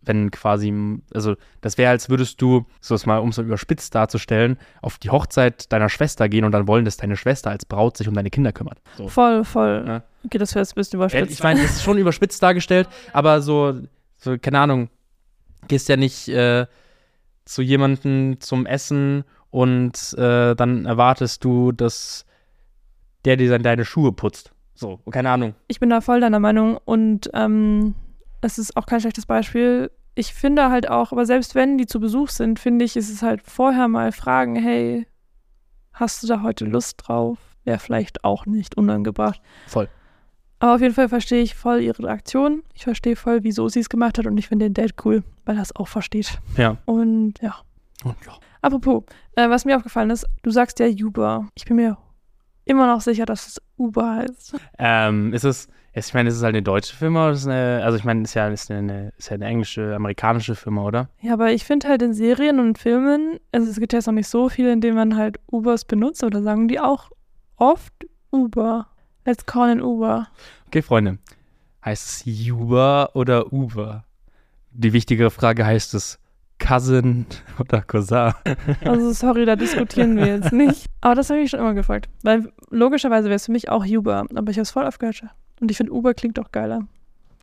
wenn 0.01 0.31
quasi, 0.31 0.73
also 1.13 1.37
das 1.61 1.77
wäre, 1.77 1.91
als 1.91 2.09
würdest 2.09 2.41
du, 2.41 2.67
so 2.81 2.95
es 2.95 3.05
mal 3.05 3.19
um 3.19 3.31
so 3.31 3.43
überspitzt 3.43 3.95
darzustellen, 3.95 4.57
auf 4.81 4.99
die 4.99 5.11
Hochzeit 5.11 5.71
deiner 5.73 5.89
Schwester 5.89 6.29
gehen 6.29 6.45
und 6.45 6.53
dann 6.53 6.67
wollen, 6.67 6.85
dass 6.85 6.97
deine 6.97 7.17
Schwester 7.17 7.51
als 7.51 7.65
Braut 7.67 7.97
sich 7.97 8.09
um 8.09 8.15
deine 8.15 8.31
Kinder 8.31 8.53
kümmert. 8.53 8.81
So. 8.97 9.09
voll, 9.09 9.45
voll. 9.45 9.85
Ja. 9.87 10.03
Okay, 10.25 10.39
das 10.39 10.55
wäre 10.55 10.63
jetzt 10.63 10.73
ein 10.73 10.77
bisschen 10.77 10.99
Ja, 10.99 11.07
überspitzt. 11.07 11.33
Ich 11.33 11.43
meine, 11.43 11.61
das 11.63 11.73
ist 11.73 11.83
schon 11.83 11.99
überspitzt 11.99 12.43
dargestellt, 12.43 12.89
aber 13.13 13.43
so, 13.43 13.75
so 14.17 14.39
keine 14.39 14.61
Ahnung, 14.61 14.89
gehst 15.69 15.89
ja 15.89 15.97
nicht 15.97 16.29
äh, 16.29 16.67
zu 17.49 17.63
jemandem 17.63 18.41
zum 18.41 18.67
Essen 18.67 19.25
und 19.51 20.15
äh, 20.19 20.55
dann 20.55 20.87
erwartest 20.87 21.45
du, 21.45 21.73
dass 21.73 22.25
der 23.25 23.37
dir 23.37 23.51
dann 23.51 23.63
deine 23.63 23.85
Schuhe 23.85 24.13
putzt. 24.13 24.53
So, 24.75 25.01
keine 25.11 25.31
Ahnung. 25.31 25.55
Ich 25.67 25.81
bin 25.81 25.91
da 25.91 26.01
voll 26.01 26.21
deiner 26.21 26.39
Meinung 26.39 26.79
und 26.85 27.31
ähm, 27.35 27.95
es 28.41 28.59
ist 28.59 28.77
auch 28.77 28.87
kein 28.87 29.01
schlechtes 29.01 29.27
Beispiel. 29.27 29.91
Ich 30.15 30.35
finde 30.35 30.71
halt 30.71 30.89
auch, 30.89 31.13
aber 31.13 31.27
selbst 31.27 31.55
wenn 31.55 31.79
die 31.79 31.87
zu 31.87 32.01
Besuch 32.01 32.29
sind, 32.29 32.59
finde 32.59 32.85
ich, 32.85 32.97
ist 32.97 33.11
es 33.11 33.23
halt 33.23 33.43
vorher 33.43 33.89
mal 33.89 34.13
fragen, 34.13 34.57
hey, 34.57 35.07
hast 35.93 36.23
du 36.23 36.27
da 36.27 36.43
heute 36.43 36.65
Lust 36.65 37.03
drauf? 37.07 37.39
Wäre 37.65 37.79
vielleicht 37.79 38.25
auch 38.25 38.47
nicht 38.47 38.77
unangebracht. 38.77 39.41
Voll. 39.67 39.89
Aber 40.61 40.75
auf 40.75 40.81
jeden 40.81 40.95
Fall 40.95 41.09
verstehe 41.09 41.43
ich 41.43 41.55
voll 41.55 41.81
ihre 41.81 42.03
Reaktion. 42.03 42.63
Ich 42.75 42.85
verstehe 42.85 43.17
voll, 43.17 43.45
wieso 43.45 43.69
sie 43.69 43.81
es 43.81 43.89
gemacht 43.89 44.19
hat 44.19 44.27
und 44.27 44.37
ich 44.39 44.49
finde 44.49 44.67
den 44.67 44.75
Date 44.75 44.95
cool, 45.05 45.23
weil 45.45 45.57
er 45.57 45.63
es 45.63 45.75
auch 45.75 45.89
versteht. 45.89 46.41
Ja. 46.57 46.77
Und 46.85 47.35
ja. 47.41 47.55
Und 48.05 48.17
ja. 48.27 48.33
Apropos, 48.61 49.05
äh, 49.37 49.49
was 49.49 49.65
mir 49.65 49.77
aufgefallen 49.77 50.11
ist, 50.11 50.27
du 50.43 50.51
sagst 50.51 50.79
ja 50.81 50.87
Uber. 50.87 51.49
Ich 51.55 51.65
bin 51.65 51.77
mir 51.77 51.97
immer 52.65 52.87
noch 52.87 53.01
sicher, 53.01 53.25
dass 53.25 53.47
es 53.47 53.63
Uber 53.77 54.17
heißt. 54.17 54.57
Ähm, 54.79 55.33
ist 55.33 55.45
es, 55.45 55.69
ich 55.93 56.13
meine, 56.13 56.29
ist 56.29 56.37
es 56.37 56.43
halt 56.43 56.55
eine 56.55 56.63
deutsche 56.63 56.95
Firma 56.95 57.27
oder 57.27 57.35
ist 57.35 57.47
eine, 57.47 57.83
also 57.83 57.97
ich 57.97 58.05
meine, 58.05 58.23
ist 58.23 58.35
ja, 58.35 58.49
ist 58.49 58.71
eine, 58.71 59.13
ist 59.17 59.31
ja 59.31 59.35
eine 59.35 59.47
englische, 59.47 59.95
amerikanische 59.95 60.55
Firma, 60.55 60.85
oder? 60.85 61.09
Ja, 61.21 61.33
aber 61.35 61.53
ich 61.53 61.65
finde 61.65 61.89
halt 61.89 62.03
in 62.03 62.13
Serien 62.13 62.61
und 62.61 62.79
Filmen, 62.79 63.39
also 63.53 63.71
es 63.71 63.79
gibt 63.81 63.93
ja 63.93 63.99
jetzt 63.99 64.07
noch 64.07 64.15
nicht 64.15 64.29
so 64.29 64.49
viele, 64.49 64.73
in 64.73 64.81
denen 64.81 64.97
man 64.97 65.17
halt 65.17 65.39
Ubers 65.51 65.85
benutzt, 65.85 66.23
oder 66.23 66.43
sagen 66.43 66.69
die 66.69 66.81
auch 66.81 67.11
oft 67.57 67.95
Uber. 68.31 68.89
Let's 69.29 69.45
call 69.45 69.69
in 69.69 69.83
Uber. 69.83 70.27
Okay, 70.69 70.81
Freunde. 70.81 71.19
Heißt 71.85 72.27
es 72.27 72.51
Uber 72.51 73.11
oder 73.13 73.53
Uber? 73.53 74.07
Die 74.71 74.95
wichtigere 74.95 75.31
Frage 75.31 75.67
heißt 75.67 75.93
es 75.93 76.19
Cousin 76.59 77.27
oder 77.59 77.83
Cousin? 77.83 78.33
Also 78.83 79.13
sorry, 79.13 79.45
da 79.45 79.55
diskutieren 79.55 80.17
wir 80.17 80.29
jetzt 80.29 80.55
nicht. 80.55 80.87
Aber 81.03 81.15
das 81.15 81.29
habe 81.29 81.41
ich 81.41 81.51
schon 81.51 81.61
immer 81.61 81.75
gefragt. 81.75 82.09
Weil 82.23 82.51
logischerweise 82.71 83.27
wäre 83.27 83.37
es 83.37 83.45
für 83.45 83.53
mich 83.53 83.69
auch 83.69 83.85
Uber, 83.85 84.25
aber 84.35 84.51
ich 84.51 84.57
habe 84.57 84.63
es 84.63 84.71
voll 84.71 84.87
aufgehört. 84.87 85.23
Und 85.61 85.71
ich 85.71 85.77
finde 85.77 85.93
Uber 85.93 86.15
klingt 86.15 86.39
auch 86.39 86.51
geiler. 86.51 86.87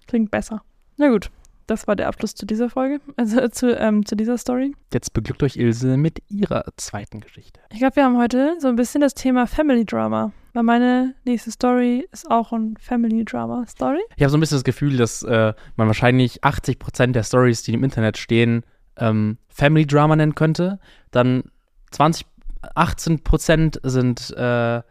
Klingt 0.07 0.31
besser. 0.31 0.63
Na 0.97 1.09
gut, 1.09 1.29
das 1.67 1.87
war 1.87 1.95
der 1.95 2.07
Abschluss 2.07 2.35
zu 2.35 2.45
dieser 2.45 2.69
Folge, 2.69 2.99
also 3.17 3.47
zu, 3.49 3.77
ähm, 3.77 4.05
zu 4.05 4.15
dieser 4.15 4.37
Story. 4.37 4.73
Jetzt 4.93 5.13
beglückt 5.13 5.43
euch 5.43 5.57
Ilse 5.57 5.97
mit 5.97 6.21
ihrer 6.29 6.65
zweiten 6.77 7.21
Geschichte. 7.21 7.59
Ich 7.71 7.79
glaube, 7.79 7.95
wir 7.95 8.03
haben 8.03 8.17
heute 8.17 8.55
so 8.59 8.67
ein 8.67 8.75
bisschen 8.75 9.01
das 9.01 9.13
Thema 9.13 9.47
Family 9.47 9.85
Drama. 9.85 10.31
Weil 10.53 10.63
meine 10.63 11.15
nächste 11.25 11.51
Story 11.51 12.07
ist 12.13 12.31
auch 12.31 12.53
ein 12.53 12.77
Family 12.79 13.25
Drama 13.25 13.65
Story. 13.67 13.99
Ich 14.15 14.23
habe 14.23 14.29
so 14.29 14.37
ein 14.37 14.39
bisschen 14.39 14.55
das 14.55 14.63
Gefühl, 14.63 14.95
dass 14.95 15.21
äh, 15.23 15.53
man 15.75 15.87
wahrscheinlich 15.87 16.45
80% 16.45 17.11
der 17.11 17.23
Stories, 17.23 17.63
die 17.63 17.73
im 17.73 17.83
Internet 17.83 18.17
stehen, 18.17 18.63
ähm, 18.95 19.37
Family 19.49 19.85
Drama 19.85 20.15
nennen 20.15 20.33
könnte. 20.33 20.79
Dann 21.11 21.43
20, 21.91 22.25
18% 22.73 23.79
sind, 23.83 24.31
äh, 24.37 24.81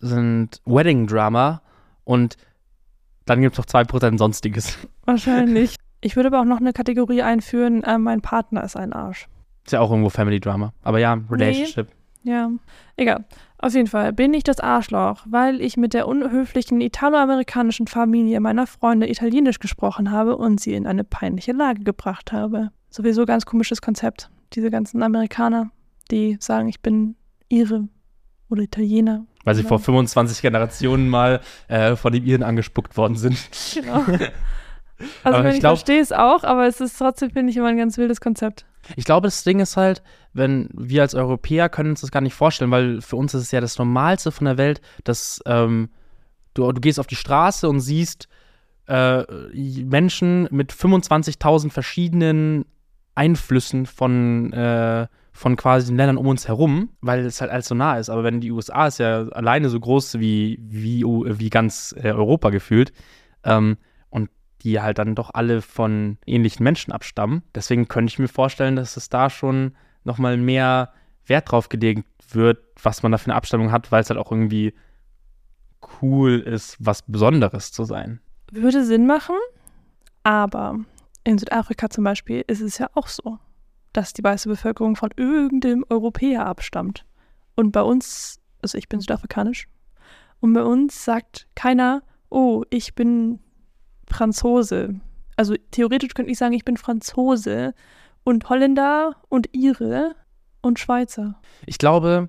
sind 0.00 0.60
Wedding 0.66 1.06
Drama 1.06 1.62
und 2.04 2.36
dann 3.24 3.40
gibt 3.40 3.54
es 3.54 3.58
noch 3.58 3.66
2% 3.66 4.18
Sonstiges. 4.18 4.76
Wahrscheinlich. 5.06 5.75
Ich 6.06 6.14
würde 6.14 6.28
aber 6.28 6.40
auch 6.40 6.44
noch 6.44 6.60
eine 6.60 6.72
Kategorie 6.72 7.22
einführen, 7.22 7.82
äh, 7.82 7.98
mein 7.98 8.20
Partner 8.20 8.62
ist 8.62 8.76
ein 8.76 8.92
Arsch. 8.92 9.26
Ist 9.64 9.72
ja 9.72 9.80
auch 9.80 9.90
irgendwo 9.90 10.08
Family 10.08 10.38
Drama. 10.38 10.72
Aber 10.84 11.00
ja, 11.00 11.18
Relationship. 11.28 11.88
Nee. 12.22 12.30
Ja, 12.30 12.50
egal. 12.96 13.24
Auf 13.58 13.74
jeden 13.74 13.88
Fall 13.88 14.12
bin 14.12 14.32
ich 14.32 14.44
das 14.44 14.60
Arschloch, 14.60 15.26
weil 15.28 15.60
ich 15.60 15.76
mit 15.76 15.94
der 15.94 16.06
unhöflichen 16.06 16.80
italoamerikanischen 16.80 17.88
Familie 17.88 18.38
meiner 18.38 18.68
Freunde 18.68 19.10
Italienisch 19.10 19.58
gesprochen 19.58 20.12
habe 20.12 20.36
und 20.36 20.60
sie 20.60 20.74
in 20.74 20.86
eine 20.86 21.02
peinliche 21.02 21.50
Lage 21.50 21.82
gebracht 21.82 22.30
habe. 22.30 22.70
Sowieso 22.88 23.26
ganz 23.26 23.44
komisches 23.44 23.82
Konzept. 23.82 24.30
Diese 24.52 24.70
ganzen 24.70 25.02
Amerikaner, 25.02 25.72
die 26.12 26.36
sagen, 26.38 26.68
ich 26.68 26.82
bin 26.82 27.16
ihre 27.48 27.88
oder 28.48 28.62
Italiener. 28.62 29.26
Weil 29.42 29.56
sie 29.56 29.64
vor 29.64 29.80
25 29.80 30.40
Generationen 30.40 31.08
mal 31.08 31.40
äh, 31.66 31.96
von 31.96 32.12
dem 32.12 32.24
Iren 32.24 32.44
angespuckt 32.44 32.96
worden 32.96 33.16
sind. 33.16 33.36
Genau. 33.74 34.04
Also 35.24 35.38
Aber 35.38 35.48
ich, 35.50 35.56
ich 35.56 35.60
verstehe 35.60 36.00
es 36.00 36.12
auch, 36.12 36.44
aber 36.44 36.66
es 36.66 36.80
ist 36.80 36.96
trotzdem, 36.98 37.30
finde 37.30 37.50
ich, 37.50 37.56
immer 37.56 37.68
ein 37.68 37.76
ganz 37.76 37.98
wildes 37.98 38.20
Konzept. 38.20 38.64
Ich 38.96 39.04
glaube, 39.04 39.26
das 39.26 39.42
Ding 39.44 39.60
ist 39.60 39.76
halt, 39.76 40.02
wenn 40.32 40.68
wir 40.72 41.02
als 41.02 41.14
Europäer 41.14 41.68
können 41.68 41.90
uns 41.90 42.02
das 42.02 42.10
gar 42.10 42.20
nicht 42.20 42.34
vorstellen, 42.34 42.70
weil 42.70 43.00
für 43.00 43.16
uns 43.16 43.34
ist 43.34 43.42
es 43.42 43.50
ja 43.50 43.60
das 43.60 43.78
Normalste 43.78 44.30
von 44.30 44.44
der 44.44 44.58
Welt, 44.58 44.80
dass 45.04 45.40
ähm, 45.46 45.88
du, 46.54 46.70
du 46.72 46.80
gehst 46.80 47.00
auf 47.00 47.06
die 47.06 47.16
Straße 47.16 47.68
und 47.68 47.80
siehst 47.80 48.28
äh, 48.86 49.24
Menschen 49.52 50.48
mit 50.50 50.72
25.000 50.72 51.70
verschiedenen 51.70 52.64
Einflüssen 53.16 53.86
von, 53.86 54.52
äh, 54.52 55.08
von 55.32 55.56
quasi 55.56 55.88
den 55.88 55.96
Ländern 55.96 56.18
um 56.18 56.28
uns 56.28 56.46
herum, 56.46 56.90
weil 57.00 57.24
es 57.24 57.40
halt 57.40 57.50
alles 57.50 57.66
so 57.66 57.74
nah 57.74 57.98
ist. 57.98 58.10
Aber 58.10 58.24
wenn 58.24 58.40
die 58.40 58.52
USA 58.52 58.86
ist 58.86 58.98
ja 58.98 59.26
alleine 59.28 59.68
so 59.68 59.80
groß 59.80 60.20
wie, 60.20 60.58
wie, 60.62 61.02
wie 61.02 61.50
ganz 61.50 61.94
äh, 61.98 62.12
Europa 62.12 62.50
gefühlt, 62.50 62.92
ähm, 63.42 63.76
und 64.10 64.30
die 64.62 64.80
halt 64.80 64.98
dann 64.98 65.14
doch 65.14 65.30
alle 65.34 65.62
von 65.62 66.18
ähnlichen 66.26 66.64
Menschen 66.64 66.92
abstammen. 66.92 67.42
Deswegen 67.54 67.88
könnte 67.88 68.10
ich 68.12 68.18
mir 68.18 68.28
vorstellen, 68.28 68.76
dass 68.76 68.96
es 68.96 69.08
da 69.08 69.30
schon 69.30 69.76
nochmal 70.04 70.36
mehr 70.36 70.92
Wert 71.26 71.50
drauf 71.50 71.68
gelegt 71.68 72.06
wird, 72.30 72.58
was 72.82 73.02
man 73.02 73.12
da 73.12 73.18
für 73.18 73.26
eine 73.26 73.36
Abstammung 73.36 73.72
hat, 73.72 73.92
weil 73.92 74.02
es 74.02 74.10
halt 74.10 74.18
auch 74.18 74.30
irgendwie 74.30 74.74
cool 76.00 76.40
ist, 76.40 76.76
was 76.80 77.02
Besonderes 77.02 77.72
zu 77.72 77.84
sein. 77.84 78.20
Würde 78.50 78.84
Sinn 78.84 79.06
machen, 79.06 79.36
aber 80.22 80.78
in 81.24 81.38
Südafrika 81.38 81.90
zum 81.90 82.04
Beispiel 82.04 82.44
ist 82.46 82.60
es 82.60 82.78
ja 82.78 82.88
auch 82.94 83.08
so, 83.08 83.38
dass 83.92 84.12
die 84.12 84.24
weiße 84.24 84.48
Bevölkerung 84.48 84.96
von 84.96 85.10
irgendeinem 85.16 85.84
Europäer 85.88 86.46
abstammt. 86.46 87.04
Und 87.54 87.72
bei 87.72 87.82
uns, 87.82 88.40
also 88.62 88.78
ich 88.78 88.88
bin 88.88 89.00
südafrikanisch, 89.00 89.68
und 90.40 90.52
bei 90.52 90.62
uns 90.62 91.04
sagt 91.04 91.48
keiner, 91.54 92.02
oh, 92.28 92.64
ich 92.70 92.94
bin 92.94 93.40
Franzose. 94.10 95.00
Also 95.36 95.54
theoretisch 95.70 96.14
könnte 96.14 96.30
ich 96.30 96.38
sagen, 96.38 96.54
ich 96.54 96.64
bin 96.64 96.76
Franzose 96.76 97.74
und 98.24 98.48
Holländer 98.48 99.16
und 99.28 99.48
Ire 99.54 100.14
und 100.62 100.78
Schweizer. 100.78 101.40
Ich 101.66 101.78
glaube, 101.78 102.28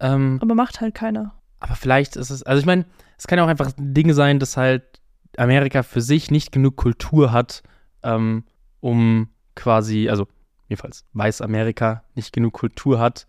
ähm, 0.00 0.38
Aber 0.42 0.54
macht 0.54 0.80
halt 0.80 0.94
keiner. 0.94 1.34
aber 1.60 1.74
vielleicht 1.74 2.16
ist 2.16 2.30
es, 2.30 2.42
also 2.42 2.60
ich 2.60 2.66
meine, 2.66 2.84
es 3.18 3.26
kann 3.26 3.38
ja 3.38 3.44
auch 3.44 3.48
einfach 3.48 3.72
Dinge 3.76 4.14
sein, 4.14 4.38
dass 4.38 4.56
halt 4.56 5.00
Amerika 5.36 5.82
für 5.82 6.00
sich 6.00 6.30
nicht 6.30 6.52
genug 6.52 6.76
Kultur 6.76 7.32
hat, 7.32 7.62
ähm, 8.02 8.44
um 8.80 9.28
quasi, 9.54 10.08
also 10.08 10.26
jedenfalls 10.68 11.04
Weiß-Amerika 11.12 12.02
nicht 12.14 12.32
genug 12.32 12.54
Kultur 12.54 12.98
hat, 12.98 13.26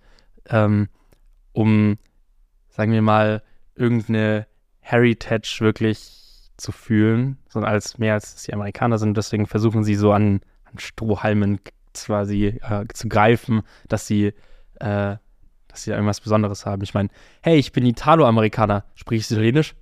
ähm, 0.49 0.89
um, 1.53 1.97
sagen 2.69 2.91
wir 2.91 3.01
mal, 3.01 3.43
irgendeine 3.75 4.47
Heritage 4.79 5.57
wirklich 5.62 6.26
zu 6.57 6.71
fühlen, 6.71 7.37
sondern 7.49 7.71
als 7.71 7.97
mehr 7.97 8.13
als 8.13 8.43
die 8.43 8.53
Amerikaner 8.53 8.97
sind. 8.97 9.15
Deswegen 9.15 9.45
versuchen 9.45 9.83
sie 9.83 9.95
so 9.95 10.11
an, 10.11 10.41
an 10.65 10.79
Strohhalmen 10.79 11.59
quasi 11.93 12.59
äh, 12.61 12.85
zu 12.93 13.09
greifen, 13.09 13.61
dass 13.87 14.07
sie, 14.07 14.33
äh, 14.79 15.15
dass 15.67 15.83
sie 15.83 15.91
irgendwas 15.91 16.21
Besonderes 16.21 16.65
haben. 16.65 16.83
Ich 16.83 16.93
meine, 16.93 17.09
hey, 17.41 17.57
ich 17.57 17.71
bin 17.71 17.85
Italo-Amerikaner. 17.85 18.85
Sprichst 18.95 19.31
du 19.31 19.35
Italienisch? 19.35 19.75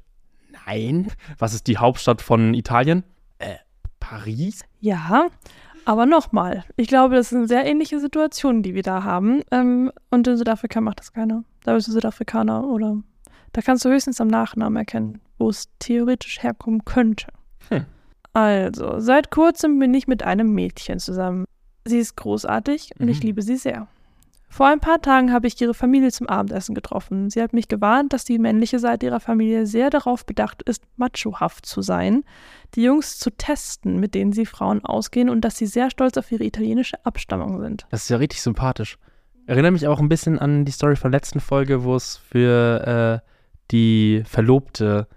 Nein. 0.66 1.08
Was 1.38 1.54
ist 1.54 1.68
die 1.68 1.78
Hauptstadt 1.78 2.22
von 2.22 2.54
Italien? 2.54 3.04
Äh, 3.40 3.56
Paris? 4.00 4.62
Ja, 4.80 5.28
aber 5.86 6.08
nochmal, 6.08 6.64
ich 6.78 6.88
glaube, 6.88 7.16
das 7.16 7.30
sind 7.30 7.48
sehr 7.48 7.66
ähnliche 7.66 8.00
Situationen, 8.00 8.64
die 8.64 8.74
wir 8.74 8.84
da 8.84 9.04
haben. 9.04 9.42
Ähm, 9.52 9.92
und 10.10 10.28
in 10.28 10.38
Südafrika 10.38 10.82
macht 10.82 11.00
das 11.00 11.14
keiner. 11.14 11.44
Da 11.64 11.74
bist 11.74 11.88
du 11.88 11.92
Südafrikaner 11.92 12.66
oder 12.66 12.98
da 13.54 13.62
kannst 13.62 13.86
du 13.86 13.90
höchstens 13.90 14.20
am 14.20 14.28
Nachnamen 14.28 14.76
erkennen, 14.78 15.22
wo 15.38 15.50
es 15.50 15.68
theoretisch 15.80 16.42
herkommen 16.44 16.86
könnte. 16.86 17.28
Hm. 17.70 17.86
Also, 18.34 19.00
seit 19.00 19.32
kurzem 19.32 19.80
bin 19.80 19.94
ich 19.94 20.08
mit 20.08 20.24
einem 20.24 20.54
Mädchen 20.54 21.00
zusammen. 21.00 21.46
Sie 21.86 22.00
ist 22.00 22.16
großartig 22.18 22.92
und 23.00 23.08
ich 23.08 23.20
Mhm. 23.20 23.26
liebe 23.28 23.42
sie 23.42 23.56
sehr. 23.56 23.88
Vor 24.50 24.68
ein 24.68 24.80
paar 24.80 25.02
Tagen 25.02 25.34
habe 25.34 25.48
ich 25.48 25.60
ihre 25.60 25.74
Familie 25.74 26.12
zum 26.12 26.28
Abendessen 26.30 26.76
getroffen. 26.76 27.30
Sie 27.30 27.42
hat 27.42 27.52
mich 27.52 27.68
gewarnt, 27.68 28.14
dass 28.14 28.24
die 28.24 28.40
männliche 28.40 28.80
Seite 28.80 29.06
ihrer 29.08 29.20
Familie 29.20 29.66
sehr 29.68 29.90
darauf 29.90 30.26
bedacht 30.26 30.62
ist, 30.64 30.82
machohaft 30.96 31.66
zu 31.66 31.82
sein, 31.82 32.24
die 32.76 32.84
Jungs 32.84 33.20
zu 33.20 33.32
testen, 33.32 34.00
mit 34.00 34.16
denen 34.16 34.32
sie 34.32 34.46
Frauen 34.46 34.84
ausgehen 34.86 35.30
und 35.30 35.42
dass 35.42 35.58
sie 35.58 35.66
sehr 35.66 35.90
stolz 35.90 36.16
auf 36.18 36.32
ihre 36.32 36.46
italienische 36.46 37.04
Abstammung 37.06 37.60
sind. 37.60 37.86
Das 37.90 38.04
ist 38.04 38.10
ja 38.10 38.18
richtig 38.18 38.42
sympathisch. 38.42 38.98
Erinnert 39.46 39.74
mich 39.74 39.88
auch 39.88 40.00
ein 40.00 40.10
bisschen 40.10 40.40
an 40.40 40.64
die 40.66 40.72
Story 40.72 40.96
von 40.96 41.12
der 41.12 41.20
letzten 41.20 41.40
Folge, 41.42 41.84
wo 41.84 41.96
es 41.96 42.18
für 42.18 43.22
äh, 43.24 43.30
die 43.72 44.24
Verlobte 44.26 45.08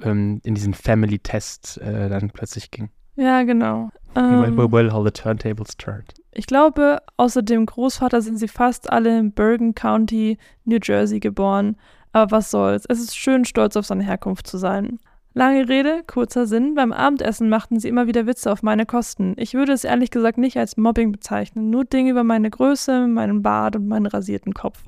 ähm, 0.00 0.40
in 0.44 0.54
diesen 0.54 0.74
Family-Test 0.74 1.78
äh, 1.78 2.08
dann 2.08 2.30
plötzlich 2.30 2.70
ging. 2.70 2.90
Ja, 3.16 3.42
genau. 3.44 3.90
well, 4.14 4.44
Ähm, 4.44 4.56
well, 4.56 4.70
well, 4.72 4.92
how 4.92 5.04
the 5.04 5.10
turntables 5.12 5.76
turned. 5.76 6.14
ich 6.32 6.46
glaube, 6.46 6.98
außer 7.16 7.42
dem 7.42 7.66
Großvater 7.66 8.20
sind 8.22 8.38
sie 8.38 8.48
fast 8.48 8.90
alle 8.92 9.18
in 9.18 9.32
Bergen 9.32 9.74
County, 9.74 10.38
New 10.64 10.78
Jersey 10.82 11.20
geboren. 11.20 11.76
Aber 12.12 12.30
was 12.30 12.50
soll's? 12.50 12.84
Es 12.88 13.00
ist 13.00 13.16
schön, 13.16 13.44
stolz 13.44 13.76
auf 13.76 13.86
seine 13.86 14.04
Herkunft 14.04 14.46
zu 14.46 14.58
sein. 14.58 14.98
Lange 15.36 15.68
Rede, 15.68 16.02
kurzer 16.06 16.46
Sinn. 16.46 16.74
Beim 16.76 16.92
Abendessen 16.92 17.48
machten 17.48 17.80
sie 17.80 17.88
immer 17.88 18.06
wieder 18.06 18.24
Witze 18.26 18.52
auf 18.52 18.62
meine 18.62 18.86
Kosten. 18.86 19.34
Ich 19.36 19.54
würde 19.54 19.72
es 19.72 19.82
ehrlich 19.82 20.12
gesagt 20.12 20.38
nicht 20.38 20.56
als 20.56 20.76
Mobbing 20.76 21.10
bezeichnen, 21.10 21.70
nur 21.70 21.84
Dinge 21.84 22.10
über 22.12 22.22
meine 22.22 22.50
Größe, 22.50 23.08
meinen 23.08 23.42
Bart 23.42 23.74
und 23.74 23.88
meinen 23.88 24.06
rasierten 24.06 24.54
Kopf. 24.54 24.84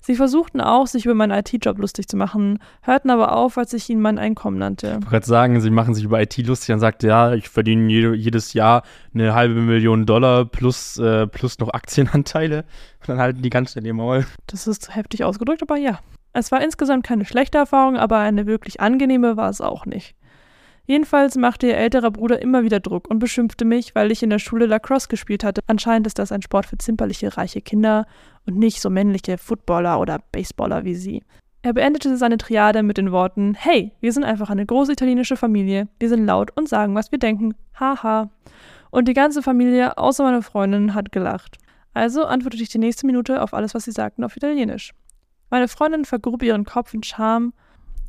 Sie 0.00 0.14
versuchten 0.14 0.60
auch, 0.60 0.86
sich 0.86 1.04
über 1.04 1.14
meinen 1.14 1.32
IT-Job 1.32 1.78
lustig 1.78 2.08
zu 2.08 2.16
machen, 2.16 2.58
hörten 2.82 3.10
aber 3.10 3.32
auf, 3.32 3.58
als 3.58 3.72
ich 3.72 3.88
ihnen 3.90 4.00
mein 4.00 4.18
Einkommen 4.18 4.58
nannte. 4.58 4.86
Ich 4.86 4.92
wollte 4.94 5.06
gerade 5.08 5.26
sagen, 5.26 5.60
sie 5.60 5.70
machen 5.70 5.94
sich 5.94 6.04
über 6.04 6.20
IT 6.20 6.36
lustig 6.38 6.72
und 6.74 6.80
sagt, 6.80 7.02
ja, 7.02 7.34
ich 7.34 7.48
verdiene 7.48 7.90
jede, 7.90 8.14
jedes 8.14 8.52
Jahr 8.52 8.82
eine 9.14 9.34
halbe 9.34 9.60
Million 9.60 10.06
Dollar 10.06 10.44
plus, 10.44 10.98
äh, 10.98 11.26
plus 11.26 11.58
noch 11.58 11.72
Aktienanteile. 11.72 12.64
Und 13.00 13.08
dann 13.08 13.18
halten 13.18 13.42
die 13.42 13.50
ganz 13.50 13.72
schnell 13.72 13.86
ihr 13.86 13.94
Maul. 13.94 14.26
Das 14.46 14.66
ist 14.66 14.94
heftig 14.94 15.24
ausgedrückt, 15.24 15.62
aber 15.62 15.76
ja. 15.76 16.00
Es 16.32 16.52
war 16.52 16.62
insgesamt 16.62 17.04
keine 17.04 17.24
schlechte 17.24 17.58
Erfahrung, 17.58 17.96
aber 17.96 18.18
eine 18.18 18.46
wirklich 18.46 18.80
angenehme 18.80 19.36
war 19.36 19.50
es 19.50 19.60
auch 19.60 19.86
nicht. 19.86 20.14
Jedenfalls 20.88 21.36
machte 21.36 21.66
ihr 21.66 21.76
älterer 21.76 22.10
Bruder 22.10 22.40
immer 22.40 22.64
wieder 22.64 22.80
Druck 22.80 23.10
und 23.10 23.18
beschimpfte 23.18 23.66
mich, 23.66 23.94
weil 23.94 24.10
ich 24.10 24.22
in 24.22 24.30
der 24.30 24.38
Schule 24.38 24.64
Lacrosse 24.64 25.08
gespielt 25.08 25.44
hatte. 25.44 25.60
Anscheinend 25.66 26.06
ist 26.06 26.18
das 26.18 26.32
ein 26.32 26.40
Sport 26.40 26.64
für 26.64 26.78
zimperliche, 26.78 27.36
reiche 27.36 27.60
Kinder 27.60 28.06
und 28.46 28.56
nicht 28.56 28.80
so 28.80 28.88
männliche 28.88 29.36
Footballer 29.36 30.00
oder 30.00 30.18
Baseballer 30.32 30.84
wie 30.84 30.94
sie. 30.94 31.22
Er 31.60 31.74
beendete 31.74 32.16
seine 32.16 32.38
Triade 32.38 32.82
mit 32.82 32.96
den 32.96 33.12
Worten: 33.12 33.52
Hey, 33.52 33.92
wir 34.00 34.14
sind 34.14 34.24
einfach 34.24 34.48
eine 34.48 34.64
große 34.64 34.92
italienische 34.92 35.36
Familie. 35.36 35.88
Wir 36.00 36.08
sind 36.08 36.24
laut 36.24 36.56
und 36.56 36.70
sagen, 36.70 36.94
was 36.94 37.12
wir 37.12 37.18
denken. 37.18 37.54
Haha. 37.78 38.30
Und 38.90 39.08
die 39.08 39.14
ganze 39.14 39.42
Familie, 39.42 39.98
außer 39.98 40.24
meine 40.24 40.40
Freundin, 40.40 40.94
hat 40.94 41.12
gelacht. 41.12 41.58
Also 41.92 42.24
antwortete 42.24 42.62
ich 42.62 42.70
die 42.70 42.78
nächste 42.78 43.06
Minute 43.06 43.42
auf 43.42 43.52
alles, 43.52 43.74
was 43.74 43.84
sie 43.84 43.92
sagten, 43.92 44.24
auf 44.24 44.38
Italienisch. 44.38 44.94
Meine 45.50 45.68
Freundin 45.68 46.06
vergrub 46.06 46.42
ihren 46.42 46.64
Kopf 46.64 46.94
in 46.94 47.02
Scham 47.02 47.52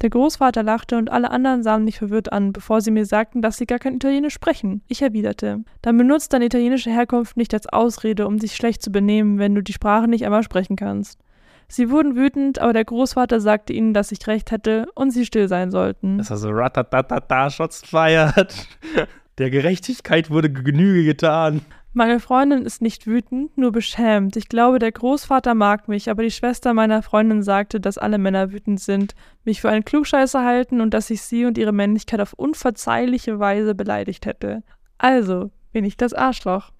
der 0.01 0.09
Großvater 0.09 0.63
lachte 0.63 0.97
und 0.97 1.11
alle 1.11 1.31
anderen 1.31 1.63
sahen 1.63 1.83
mich 1.83 1.97
verwirrt 1.97 2.31
an, 2.31 2.53
bevor 2.53 2.81
sie 2.81 2.91
mir 2.91 3.05
sagten, 3.05 3.41
dass 3.41 3.57
sie 3.57 3.65
gar 3.65 3.79
kein 3.79 3.95
Italienisch 3.95 4.33
sprechen. 4.33 4.81
Ich 4.87 5.01
erwiderte: 5.01 5.63
Dann 5.81 5.97
benutzt 5.97 6.33
deine 6.33 6.45
italienische 6.45 6.89
Herkunft 6.89 7.37
nicht 7.37 7.53
als 7.53 7.67
Ausrede, 7.67 8.25
um 8.25 8.37
dich 8.37 8.55
schlecht 8.55 8.81
zu 8.81 8.91
benehmen, 8.91 9.39
wenn 9.39 9.55
du 9.55 9.61
die 9.61 9.73
Sprache 9.73 10.07
nicht 10.07 10.25
einmal 10.25 10.43
sprechen 10.43 10.75
kannst. 10.75 11.19
Sie 11.67 11.91
wurden 11.91 12.15
wütend, 12.15 12.59
aber 12.59 12.73
der 12.73 12.85
Großvater 12.85 13.39
sagte 13.39 13.73
ihnen, 13.73 13.93
dass 13.93 14.11
ich 14.11 14.25
recht 14.25 14.49
hätte 14.49 14.87
und 14.95 15.11
sie 15.11 15.25
still 15.25 15.47
sein 15.47 15.69
sollten. 15.69 16.17
Das 16.17 16.31
war 16.31 16.37
so 16.37 16.49
ratatatata, 16.49 17.49
Shots 17.51 17.87
feiert. 17.87 18.67
Der 19.37 19.49
Gerechtigkeit 19.51 20.29
wurde 20.29 20.51
Genüge 20.51 21.05
getan. 21.05 21.61
Meine 21.91 22.19
Freundin 22.19 22.65
ist 22.65 22.83
nicht 22.83 23.07
wütend, 23.07 23.57
nur 23.57 23.71
beschämt. 23.71 24.35
Ich 24.35 24.47
glaube, 24.47 24.77
der 24.77 24.91
Großvater 24.91 25.55
mag 25.55 25.87
mich, 25.87 26.09
aber 26.09 26.21
die 26.21 26.29
Schwester 26.29 26.75
meiner 26.75 27.01
Freundin 27.01 27.41
sagte, 27.41 27.79
dass 27.79 27.97
alle 27.97 28.19
Männer 28.19 28.51
wütend 28.51 28.79
sind, 28.79 29.15
mich 29.43 29.61
für 29.61 29.69
einen 29.69 29.85
Klugscheißer 29.85 30.45
halten 30.45 30.81
und 30.81 30.93
dass 30.93 31.09
ich 31.09 31.23
sie 31.23 31.45
und 31.45 31.57
ihre 31.57 31.71
Männlichkeit 31.71 32.21
auf 32.21 32.33
unverzeihliche 32.33 33.39
Weise 33.39 33.73
beleidigt 33.73 34.27
hätte. 34.27 34.61
Also 34.99 35.49
bin 35.71 35.83
ich 35.83 35.97
das 35.97 36.13
Arschloch. 36.13 36.71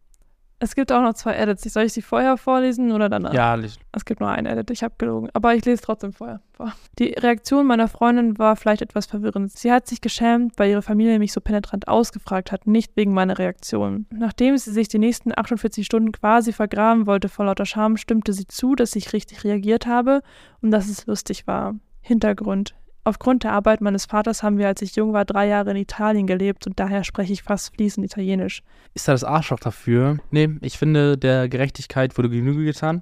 Es 0.61 0.75
gibt 0.75 0.91
auch 0.91 1.01
noch 1.01 1.13
zwei 1.13 1.35
Edits. 1.35 1.63
Soll 1.63 1.83
ich 1.83 1.93
sie 1.93 2.01
vorher 2.01 2.35
vorlesen 2.35 2.91
oder 2.91 3.07
danach? 3.07 3.33
Ja, 3.33 3.55
lesen. 3.55 3.79
Es 3.93 4.03
gibt 4.03 4.19
nur 4.19 4.29
einen 4.29 4.45
Edit, 4.45 4.69
ich 4.71 4.83
habe 4.83 4.93
gelogen. 4.97 5.29
Aber 5.33 5.55
ich 5.55 5.63
lese 5.63 5.81
trotzdem 5.81 6.11
vorher 6.11 6.41
vor. 6.51 6.73
Die 6.99 7.13
Reaktion 7.13 7.65
meiner 7.65 7.87
Freundin 7.87 8.37
war 8.37 8.57
vielleicht 8.57 8.81
etwas 8.81 9.05
verwirrend. 9.05 9.51
Sie 9.53 9.71
hat 9.71 9.87
sich 9.87 10.01
geschämt, 10.01 10.53
weil 10.57 10.69
ihre 10.69 10.81
Familie 10.81 11.17
mich 11.17 11.31
so 11.31 11.39
penetrant 11.39 11.87
ausgefragt 11.87 12.51
hat, 12.51 12.67
nicht 12.67 12.97
wegen 12.97 13.13
meiner 13.13 13.39
Reaktion. 13.39 14.05
Nachdem 14.11 14.57
sie 14.57 14.71
sich 14.71 14.89
die 14.89 14.99
nächsten 14.99 15.31
48 15.37 15.85
Stunden 15.85 16.11
quasi 16.11 16.51
vergraben 16.51 17.07
wollte 17.07 17.29
vor 17.29 17.45
lauter 17.45 17.65
Scham, 17.65 17.95
stimmte 17.95 18.33
sie 18.33 18.47
zu, 18.47 18.75
dass 18.75 18.95
ich 18.97 19.13
richtig 19.13 19.45
reagiert 19.45 19.87
habe 19.87 20.21
und 20.61 20.71
dass 20.71 20.89
es 20.89 21.05
lustig 21.05 21.47
war. 21.47 21.75
Hintergrund. 22.01 22.75
Aufgrund 23.09 23.43
der 23.43 23.53
Arbeit 23.53 23.81
meines 23.81 24.05
Vaters 24.05 24.43
haben 24.43 24.59
wir, 24.59 24.67
als 24.67 24.83
ich 24.83 24.95
jung 24.95 25.13
war, 25.13 25.25
drei 25.25 25.47
Jahre 25.47 25.71
in 25.71 25.77
Italien 25.77 26.27
gelebt 26.27 26.67
und 26.67 26.79
daher 26.79 27.03
spreche 27.03 27.33
ich 27.33 27.41
fast 27.41 27.73
fließend 27.73 28.05
Italienisch. 28.05 28.61
Ist 28.93 29.07
da 29.07 29.13
das 29.13 29.23
Arschloch 29.23 29.59
dafür? 29.59 30.19
Nee, 30.29 30.49
ich 30.61 30.77
finde, 30.77 31.17
der 31.17 31.49
Gerechtigkeit 31.49 32.15
wurde 32.19 32.29
Genüge 32.29 32.63
getan. 32.63 33.01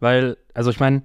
Weil, 0.00 0.38
also 0.54 0.70
ich 0.70 0.80
meine, 0.80 1.02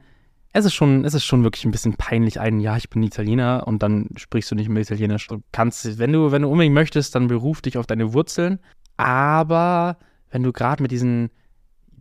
es 0.54 0.64
ist 0.64 0.74
schon, 0.74 1.04
es 1.04 1.14
ist 1.14 1.26
schon 1.26 1.44
wirklich 1.44 1.66
ein 1.66 1.72
bisschen 1.72 1.96
peinlich, 1.96 2.40
ein, 2.40 2.62
ja, 2.62 2.78
ich 2.78 2.90
bin 2.90 3.04
Italiener 3.04 3.68
und 3.68 3.84
dann 3.84 4.08
sprichst 4.16 4.50
du 4.50 4.56
nicht 4.56 4.70
mehr 4.70 4.82
Italienisch. 4.82 5.28
Du 5.28 5.44
kannst, 5.52 6.00
wenn 6.00 6.14
du, 6.14 6.32
wenn 6.32 6.44
du 6.44 6.48
unbedingt 6.48 6.74
möchtest, 6.74 7.16
dann 7.16 7.28
beruf 7.28 7.62
dich 7.62 7.78
auf 7.78 7.86
deine 7.86 8.14
Wurzeln. 8.14 8.60
Aber 8.96 9.98
wenn 10.30 10.44
du 10.44 10.54
gerade 10.54 10.82
mit 10.82 10.92
diesen 10.92 11.32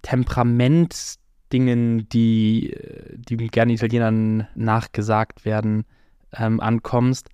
Temperamentsdingen, 0.02 2.08
die, 2.08 2.76
die 3.16 3.36
gerne 3.48 3.72
Italienern 3.72 4.46
nachgesagt 4.54 5.44
werden, 5.44 5.86
ähm, 6.36 6.60
ankommst, 6.60 7.28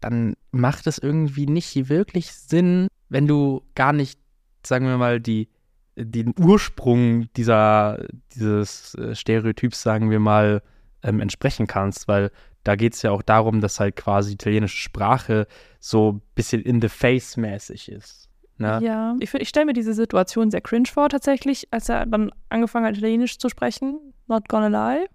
dann 0.00 0.34
macht 0.50 0.86
es 0.86 0.98
irgendwie 0.98 1.46
nicht 1.46 1.88
wirklich 1.88 2.32
Sinn, 2.32 2.88
wenn 3.08 3.26
du 3.26 3.62
gar 3.74 3.92
nicht, 3.92 4.18
sagen 4.64 4.86
wir 4.86 4.98
mal, 4.98 5.20
die, 5.20 5.48
den 5.96 6.34
Ursprung 6.38 7.32
dieser, 7.34 8.04
dieses 8.34 8.94
äh, 8.94 9.14
Stereotyps, 9.14 9.82
sagen 9.82 10.10
wir 10.10 10.20
mal, 10.20 10.62
ähm, 11.02 11.20
entsprechen 11.20 11.66
kannst, 11.66 12.08
weil 12.08 12.30
da 12.64 12.74
geht 12.74 12.94
es 12.94 13.02
ja 13.02 13.12
auch 13.12 13.22
darum, 13.22 13.60
dass 13.60 13.80
halt 13.80 13.96
quasi 13.96 14.32
italienische 14.32 14.78
Sprache 14.78 15.46
so 15.78 16.12
ein 16.12 16.22
bisschen 16.34 16.62
in 16.62 16.80
the 16.80 16.88
face 16.88 17.36
mäßig 17.36 17.90
ist. 17.90 18.28
Ne? 18.58 18.80
Ja, 18.82 19.14
ich, 19.20 19.32
ich 19.34 19.48
stelle 19.48 19.66
mir 19.66 19.72
diese 19.72 19.94
Situation 19.94 20.50
sehr 20.50 20.60
cringe 20.60 20.88
vor, 20.92 21.08
tatsächlich, 21.08 21.68
als 21.70 21.88
er 21.88 22.06
dann 22.06 22.30
angefangen 22.48 22.86
hat, 22.86 22.96
Italienisch 22.96 23.38
zu 23.38 23.48
sprechen. 23.48 24.00
Not 24.26 24.48
gonna 24.48 24.68
lie. 24.68 25.06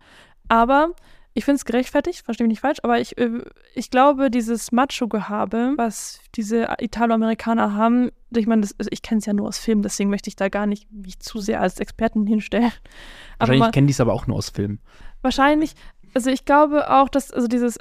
Aber 0.48 0.94
ich 1.34 1.46
finde 1.46 1.58
es 1.58 1.66
gerechtfertigt, 1.66 2.26
verstehe 2.26 2.46
mich 2.46 2.54
nicht 2.54 2.62
falsch, 2.62 2.80
aber 2.84 3.00
ich, 3.00 3.18
äh, 3.18 3.42
ich 3.74 3.90
glaube, 3.90 4.30
dieses 4.30 4.72
Macho-Gehabe, 4.72 5.74
was 5.78 6.20
diese 6.36 6.68
Italoamerikaner 6.80 7.74
haben, 7.74 8.12
ich 8.36 8.48
meine, 8.48 8.68
also 8.78 8.90
ich 8.92 9.02
kenne 9.02 9.20
es 9.20 9.26
ja 9.26 9.34
nur 9.34 9.48
aus 9.48 9.58
Filmen, 9.58 9.82
deswegen 9.82 10.10
möchte 10.10 10.30
ich 10.30 10.36
da 10.36 10.50
gar 10.50 10.66
nicht 10.66 10.92
mich 10.92 11.20
zu 11.20 11.40
sehr 11.40 11.62
als 11.62 11.80
Experten 11.80 12.28
hinstellen. 12.28 12.72
Wahrscheinlich 13.40 13.72
kennen 13.72 13.88
die 13.88 13.94
es 13.94 14.02
aber 14.02 14.14
auch 14.14 14.28
nur 14.28 14.38
aus 14.38 14.50
Filmen. 14.50 14.80
Wahrscheinlich, 15.22 15.74
also 16.14 16.30
ich 16.30 16.46
glaube 16.46 16.90
auch, 16.90 17.08
dass 17.08 17.32
also 17.32 17.48
dieses 17.48 17.78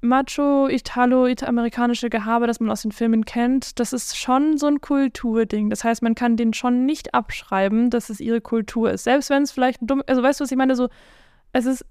Macho-Italo-amerikanische 0.00 2.10
Gehabe, 2.10 2.46
das 2.46 2.60
man 2.60 2.70
aus 2.70 2.82
den 2.82 2.92
Filmen 2.92 3.24
kennt, 3.24 3.80
das 3.80 3.92
ist 3.92 4.18
schon 4.18 4.58
so 4.58 4.66
ein 4.66 4.80
Kulturding. 4.80 5.70
Das 5.70 5.82
heißt, 5.82 6.02
man 6.02 6.14
kann 6.14 6.36
den 6.36 6.52
schon 6.52 6.86
nicht 6.86 7.14
abschreiben, 7.14 7.90
dass 7.90 8.10
es 8.10 8.20
ihre 8.20 8.40
Kultur 8.40 8.90
ist. 8.90 9.04
Selbst 9.04 9.30
wenn 9.30 9.42
es 9.42 9.52
vielleicht 9.52 9.82
ein 9.82 9.86
dumm, 9.86 10.02
also 10.06 10.22
weißt 10.22 10.40
du, 10.40 10.44
was 10.44 10.50
ich 10.50 10.58
meine, 10.58 10.76
so, 10.76 10.88
es 11.52 11.66
ist 11.66 11.84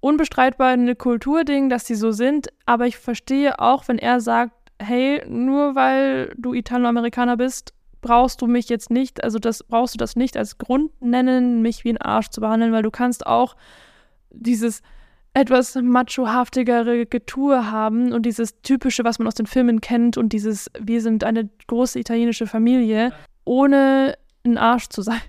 unbestreitbar 0.00 0.68
ein 0.68 0.96
Kulturding, 0.98 1.68
dass 1.68 1.84
die 1.84 1.94
so 1.94 2.12
sind, 2.12 2.48
aber 2.64 2.86
ich 2.86 2.96
verstehe 2.96 3.58
auch, 3.58 3.88
wenn 3.88 3.98
er 3.98 4.20
sagt, 4.20 4.54
hey, 4.80 5.22
nur 5.28 5.74
weil 5.74 6.34
du 6.36 6.52
Italoamerikaner 6.52 7.36
bist, 7.36 7.72
brauchst 8.00 8.40
du 8.40 8.46
mich 8.46 8.68
jetzt 8.68 8.90
nicht, 8.90 9.24
also 9.24 9.38
das 9.38 9.64
brauchst 9.64 9.94
du 9.94 9.98
das 9.98 10.16
nicht 10.16 10.36
als 10.36 10.58
Grund 10.58 10.90
nennen, 11.02 11.62
mich 11.62 11.84
wie 11.84 11.90
ein 11.90 12.00
Arsch 12.00 12.28
zu 12.28 12.40
behandeln, 12.40 12.72
weil 12.72 12.82
du 12.82 12.90
kannst 12.90 13.26
auch 13.26 13.56
dieses 14.30 14.82
etwas 15.34 15.74
machohaftigere 15.74 17.04
Getue 17.04 17.70
haben 17.70 18.12
und 18.12 18.24
dieses 18.24 18.60
typische, 18.62 19.04
was 19.04 19.18
man 19.18 19.28
aus 19.28 19.34
den 19.34 19.46
Filmen 19.46 19.80
kennt 19.80 20.16
und 20.16 20.32
dieses 20.32 20.70
wir 20.80 21.02
sind 21.02 21.24
eine 21.24 21.50
große 21.66 21.98
italienische 21.98 22.46
Familie, 22.46 23.12
ohne 23.44 24.16
ein 24.44 24.56
Arsch 24.56 24.88
zu 24.88 25.02
sein. 25.02 25.20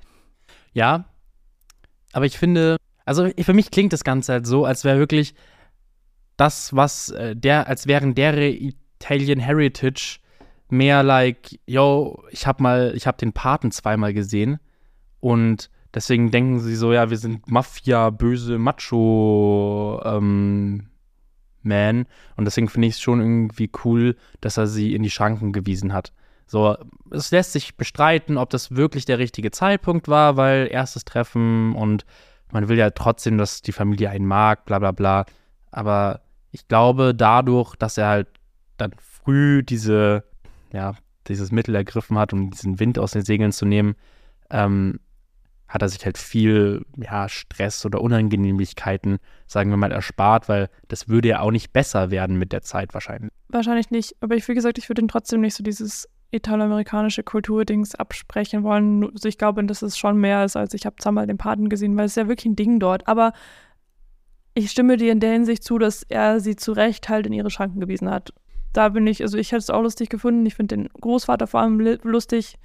Ja, 0.74 1.06
aber 2.14 2.26
ich 2.26 2.38
finde, 2.38 2.78
also 3.08 3.30
für 3.40 3.54
mich 3.54 3.72
klingt 3.72 3.94
das 3.94 4.04
Ganze 4.04 4.34
halt 4.34 4.46
so, 4.46 4.66
als 4.66 4.84
wäre 4.84 5.00
wirklich 5.00 5.34
das, 6.36 6.76
was 6.76 7.10
äh, 7.10 7.36
der, 7.36 7.68
als 7.68 7.88
wären 7.88 8.14
deren 8.16 8.74
Italian 9.00 9.40
Heritage 9.40 10.20
mehr 10.70 11.04
like, 11.04 11.60
yo, 11.66 12.22
ich 12.32 12.46
hab 12.46 12.60
mal, 12.60 12.94
ich 12.96 13.08
hab 13.08 13.18
den 13.18 13.32
Paten 13.32 13.72
zweimal 13.72 14.14
gesehen 14.14 14.60
und 15.22 15.70
deswegen 15.94 16.32
denken 16.32 16.60
sie 16.60 16.76
so, 16.76 16.92
ja, 16.92 17.10
wir 17.10 17.18
sind 17.18 17.50
Mafia, 17.50 18.10
böse 18.10 18.58
Macho 18.58 20.02
ähm, 20.04 20.90
Man 21.64 22.06
und 22.36 22.46
deswegen 22.46 22.68
finde 22.68 22.90
ich 22.90 22.96
es 22.96 23.02
schon 23.02 23.22
irgendwie 23.22 23.72
cool, 23.86 24.18
dass 24.42 24.58
er 24.58 24.68
sie 24.68 24.94
in 24.94 25.04
die 25.04 25.10
Schranken 25.10 25.54
gewiesen 25.54 25.94
hat. 25.94 26.12
So, 26.46 26.78
es 27.12 27.32
lässt 27.32 27.54
sich 27.54 27.78
bestreiten, 27.78 28.38
ob 28.38 28.50
das 28.50 28.76
wirklich 28.76 29.06
der 29.06 29.20
richtige 29.20 29.52
Zeitpunkt 29.52 30.10
war, 30.10 30.36
weil 30.36 30.68
erstes 30.70 31.06
Treffen 31.06 31.74
und 31.74 32.06
man 32.52 32.70
will 32.70 32.78
ja 32.78 32.90
trotzdem, 32.92 33.38
dass 33.38 33.62
die 33.62 33.72
Familie 33.72 34.10
einen 34.10 34.26
mag, 34.26 34.66
bla 34.66 34.80
bla 34.80 34.92
bla. 34.92 35.26
Aber 35.72 36.22
ich 36.52 36.68
glaube, 36.68 37.14
dadurch, 37.14 37.76
dass 37.76 37.98
er 37.98 38.08
halt 38.08 38.28
dann 38.78 38.92
früh 39.00 39.64
diese, 39.64 40.24
ja, 40.72 40.96
dieses 41.28 41.52
Mittel 41.52 41.76
ergriffen 41.76 42.18
hat, 42.18 42.34
um 42.34 42.52
diesen 42.52 42.80
Wind 42.80 43.00
aus 43.00 43.12
den 43.12 43.24
Segeln 43.24 43.52
zu 43.52 43.66
nehmen, 43.66 43.96
ähm, 44.50 45.00
hat 45.68 45.82
er 45.82 45.90
sich 45.90 46.06
halt 46.06 46.18
viel 46.18 46.86
ja, 46.96 47.28
Stress 47.28 47.86
oder 47.86 48.02
Unangenehmlichkeiten, 48.02 49.18
sagen 49.48 49.70
wir 49.70 49.78
mal, 49.78 49.92
erspart, 49.92 50.48
weil 50.48 50.70
das 50.88 51.10
würde 51.10 51.28
ja 51.28 51.42
auch 51.42 51.52
nicht 51.52 51.74
besser 51.74 52.10
werden 52.10 52.38
mit 52.38 52.54
der 52.54 52.62
Zeit 52.62 52.94
wahrscheinlich. 52.94 53.32
Wahrscheinlich 53.50 53.92
nicht, 53.92 54.16
aber 54.22 54.36
ich, 54.36 54.48
wie 54.48 54.54
gesagt, 54.54 54.78
ich 54.78 54.88
würde 54.90 55.02
ihn 55.02 55.10
trotzdem 55.10 55.42
nicht 55.42 55.56
so 55.56 55.64
dieses 55.64 56.08
italoamerikanische 56.32 57.24
Kulturdings 57.24 57.96
absprechen 57.96 58.64
wollen. 58.64 59.10
Also 59.12 59.30
ich 59.30 59.38
glaube, 59.38 59.64
das 59.64 59.82
ist 59.82 59.98
schon 59.98 60.18
mehr 60.18 60.40
als, 60.40 60.56
als 60.56 60.74
ich 60.74 60.86
habe 60.86 60.98
zweimal 61.00 61.28
den 61.28 61.38
Paten 61.38 61.70
gesehen, 61.70 61.96
weil 61.98 62.06
es 62.06 62.14
ist 62.14 62.18
ja 62.18 62.28
wirklich 62.28 62.46
ein 62.46 62.56
Ding 62.56 62.80
dort. 62.80 63.08
Aber 63.08 63.34
ich 64.54 64.72
stimme 64.72 64.98
dir 64.98 65.12
in 65.12 65.20
der 65.20 65.32
Hinsicht 65.32 65.64
zu, 65.64 65.78
dass 65.78 66.04
er 66.10 66.40
sie 66.40 66.56
zu 66.56 66.72
Recht 66.72 67.10
halt 67.10 67.28
in 67.28 67.34
ihre 67.34 67.50
Schranken 67.50 67.80
gewiesen 67.80 68.10
hat. 68.10 68.34
Da 68.74 68.90
bin 68.90 69.08
ich, 69.08 69.22
also 69.22 69.38
ich 69.38 69.52
hätte 69.52 69.60
es 69.60 69.70
auch 69.70 69.82
lustig 69.82 70.10
gefunden. 70.10 70.46
Ich 70.46 70.56
finde 70.56 70.76
den 70.76 70.90
Großvater 71.00 71.48
vor 71.48 71.62
allem 71.62 71.80
lustig. 71.80 72.58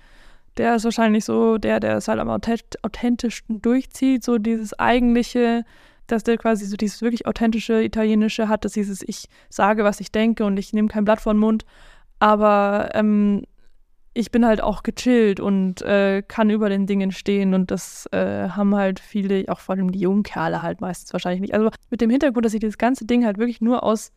Der 0.57 0.77
ist 0.77 0.85
wahrscheinlich 0.85 1.25
so 1.25 1.59
der, 1.59 1.81
der 1.81 1.96
es 1.96 2.09
halt 2.09 2.18
am 2.18 2.29
authentischsten 2.29 3.62
durchzieht, 3.62 4.25
so 4.25 4.38
dieses 4.38 4.79
eigentliche, 4.79 5.64
dass 6.07 6.25
der 6.25 6.37
quasi 6.37 6.66
so 6.66 6.77
dieses 6.77 7.01
wirklich 7.01 7.27
authentische 7.27 7.83
Italienische 7.83 8.48
hat, 8.48 8.64
dass 8.64 8.72
dieses 8.72 9.03
Ich 9.03 9.29
sage, 9.48 9.85
was 9.85 10.01
ich 10.01 10.12
denke 10.12 10.44
und 10.44 10.59
ich 10.59 10.72
nehme 10.72 10.88
kein 10.88 11.05
Blatt 11.05 11.20
vor 11.20 11.33
den 11.33 11.40
Mund. 11.40 11.64
Aber 12.18 12.90
ähm, 12.94 13.44
ich 14.14 14.31
bin 14.31 14.44
halt 14.44 14.62
auch 14.62 14.83
gechillt 14.83 15.40
und 15.40 15.81
äh, 15.83 16.22
kann 16.22 16.51
über 16.51 16.68
den 16.68 16.87
Dingen 16.87 17.12
stehen 17.12 17.55
und 17.55 17.70
das 17.70 18.07
äh, 18.12 18.48
haben 18.51 18.75
halt 18.75 19.01
viele, 19.01 19.44
auch 19.48 19.61
vor 19.61 19.75
allem 19.75 19.90
die 19.90 20.01
jungen 20.01 20.22
Kerle 20.22 20.62
halt 20.62 20.81
meistens 20.81 21.12
wahrscheinlich 21.12 21.40
nicht. 21.40 21.55
Also 21.55 21.70
mit 21.90 22.01
dem 22.01 22.11
Hintergrund, 22.11 22.44
dass 22.44 22.55
ich 22.55 22.61
das 22.61 22.79
ganze 22.79 23.07
Ding 23.07 23.25
halt 23.25 23.38
wirklich 23.38 23.61
nur 23.61 23.83
aus 23.83 24.12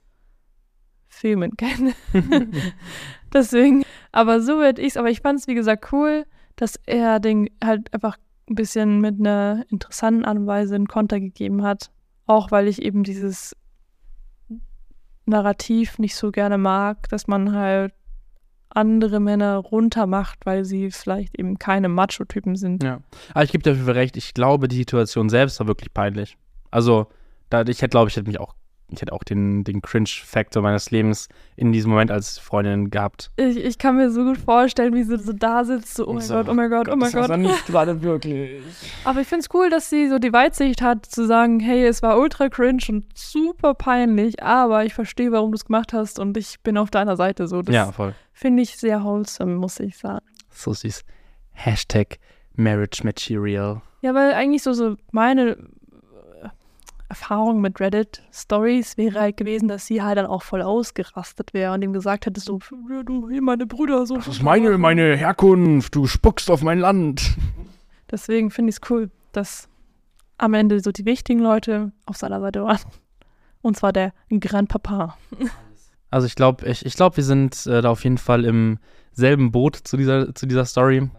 Filmen 1.08 1.55
kenne. 1.58 1.93
Deswegen, 3.34 3.86
aber 4.12 4.41
so 4.41 4.60
werde 4.60 4.81
ich 4.81 4.89
es, 4.89 4.97
aber 4.97 5.10
ich 5.10 5.21
fand 5.21 5.39
es 5.39 5.47
wie 5.47 5.55
gesagt 5.55 5.91
cool, 5.93 6.25
dass 6.58 6.79
er 6.86 7.19
den 7.19 7.49
halt 7.63 7.93
einfach 7.93 8.17
ein 8.49 8.55
bisschen 8.55 8.99
mit 8.99 9.19
einer 9.19 9.65
interessanten 9.69 10.25
Art 10.25 10.38
und 10.38 10.47
Weise 10.47 10.75
einen 10.75 10.88
Konter 10.88 11.19
gegeben 11.19 11.63
hat. 11.63 11.91
Auch 12.27 12.51
weil 12.51 12.67
ich 12.67 12.81
eben 12.81 13.03
dieses 13.03 13.55
Narrativ 15.25 15.99
nicht 15.99 16.15
so 16.15 16.31
gerne 16.31 16.58
mag, 16.58 17.10
dass 17.10 17.27
man 17.27 17.53
halt 17.53 17.93
andere 18.75 19.19
Männer 19.19 19.57
runtermacht, 19.57 20.45
weil 20.45 20.65
sie 20.65 20.91
vielleicht 20.91 21.38
eben 21.38 21.57
keine 21.59 21.89
Macho-Typen 21.89 22.55
sind. 22.55 22.83
Ja. 22.83 22.99
Aber 23.33 23.43
ich 23.43 23.51
gebe 23.51 23.63
dir 23.63 23.75
dafür 23.75 23.95
recht, 23.95 24.17
ich 24.17 24.33
glaube, 24.33 24.67
die 24.67 24.77
Situation 24.77 25.29
selbst 25.29 25.59
war 25.59 25.67
wirklich 25.67 25.93
peinlich. 25.93 26.38
Also, 26.71 27.07
da, 27.49 27.61
ich 27.61 27.81
hätte, 27.81 27.89
glaube 27.89 28.09
ich, 28.09 28.15
hätte 28.15 28.27
mich 28.27 28.39
auch 28.39 28.55
ich 28.89 29.02
hätte 29.02 29.13
auch 29.13 29.24
den, 29.24 29.63
den 29.63 29.82
Cringe-Faktor 29.82 30.62
meines 30.62 30.91
Lebens 30.91 31.28
in 31.56 31.71
diesem 31.71 31.91
Moment 31.91 32.12
als 32.12 32.38
Freundin 32.38 32.91
gehabt. 32.91 33.32
Ich, 33.36 33.58
ich 33.58 33.78
kann 33.78 33.95
mir 33.95 34.12
so 34.12 34.24
gut 34.24 34.38
vorstellen, 34.38 34.93
wie 34.93 35.04
sie 35.04 35.17
so 35.17 35.34
da 35.34 35.63
sitzt, 35.63 35.95
so, 35.95 36.08
oh 36.08 36.13
mein 36.13 36.21
so, 36.21 36.36
Gott, 36.36 36.50
oh 36.50 36.54
mein 36.54 36.69
Gott, 36.69 36.89
oh 36.91 36.95
mein 36.95 37.12
Gott. 37.12 37.30
Das 37.30 37.38
nicht 37.38 37.65
gerade 37.65 38.02
wirklich. 38.02 38.62
Aber 39.04 39.21
ich 39.21 39.28
finde 39.28 39.41
es 39.41 39.54
cool, 39.54 39.69
dass 39.69 39.89
sie 39.89 40.08
so 40.08 40.19
die 40.19 40.32
Weitsicht 40.32 40.82
hat, 40.82 41.06
zu 41.06 41.26
sagen, 41.26 41.60
hey, 41.60 41.86
es 41.86 42.04
war 42.04 42.19
ultra 42.19 42.50
cringe 42.50 42.84
und 42.89 43.06
super 43.17 43.74
peinlich, 43.74 44.43
aber 44.43 44.86
ich 44.86 44.93
verstehe, 44.93 45.32
warum 45.32 45.52
du 45.52 45.56
es 45.56 45.65
gemacht 45.65 45.91
hast 45.91 46.19
und 46.19 46.38
ich 46.38 46.60
bin 46.62 46.78
auf 46.78 46.91
deiner 46.91 47.15
Seite. 47.15 47.48
So, 47.48 47.62
das 47.62 47.74
ja, 47.74 47.91
voll. 47.91 48.13
Finde 48.34 48.62
ich 48.62 48.78
sehr 48.78 49.04
wholesome, 49.04 49.56
muss 49.56 49.80
ich 49.80 49.98
sagen. 49.98 50.26
So 50.52 50.74
süß. 50.74 51.04
Hashtag 51.54 52.19
Marriage 52.56 53.04
Material. 53.04 53.82
Ja, 54.02 54.13
weil 54.13 54.34
eigentlich 54.34 54.62
so, 54.62 54.74
so 54.74 54.95
meine 55.12 55.58
Erfahrung 57.07 57.61
mit 57.61 57.79
Reddit-Stories 57.79 58.97
wäre 58.97 59.19
halt 59.19 59.37
gewesen, 59.37 59.67
dass 59.67 59.85
sie 59.85 60.01
halt 60.01 60.17
dann 60.17 60.25
auch 60.25 60.41
voll 60.41 60.61
ausgerastet 60.61 61.53
wäre 61.53 61.73
und 61.73 61.83
ihm 61.83 61.93
gesagt 61.93 62.25
hätte, 62.25 62.39
so, 62.39 62.59
du, 63.05 63.29
hier 63.29 63.41
meine 63.41 63.65
Brüder, 63.67 64.05
so. 64.05 64.15
Das 64.15 64.27
ist 64.27 64.41
meine, 64.41 64.77
meine 64.77 65.15
Herkunft, 65.15 65.95
du 65.95 66.07
spuckst 66.07 66.49
auf 66.49 66.61
mein 66.61 66.79
Land. 66.79 67.35
Deswegen 68.09 68.49
finde 68.49 68.71
ich 68.71 68.77
es 68.77 68.89
cool, 68.89 69.11
dass 69.31 69.67
am 70.37 70.53
Ende 70.53 70.79
so 70.79 70.91
die 70.91 71.05
wichtigen 71.05 71.39
Leute 71.39 71.91
auf 72.05 72.17
seiner 72.17 72.39
Seite 72.39 72.63
waren. 72.63 72.79
Und 73.61 73.77
zwar 73.77 73.93
der 73.93 74.13
Grandpapa. 74.29 75.17
Also 76.11 76.27
ich 76.27 76.35
glaube, 76.35 76.65
ich, 76.67 76.85
ich 76.85 76.95
glaub, 76.95 77.17
wir 77.17 77.23
sind 77.23 77.65
äh, 77.65 77.81
da 77.81 77.89
auf 77.89 78.03
jeden 78.03 78.17
Fall 78.17 78.45
im 78.45 78.77
selben 79.11 79.51
Boot 79.51 79.75
zu 79.75 79.97
dieser, 79.97 80.33
zu 80.33 80.45
dieser 80.45 80.63
Story. 80.63 81.09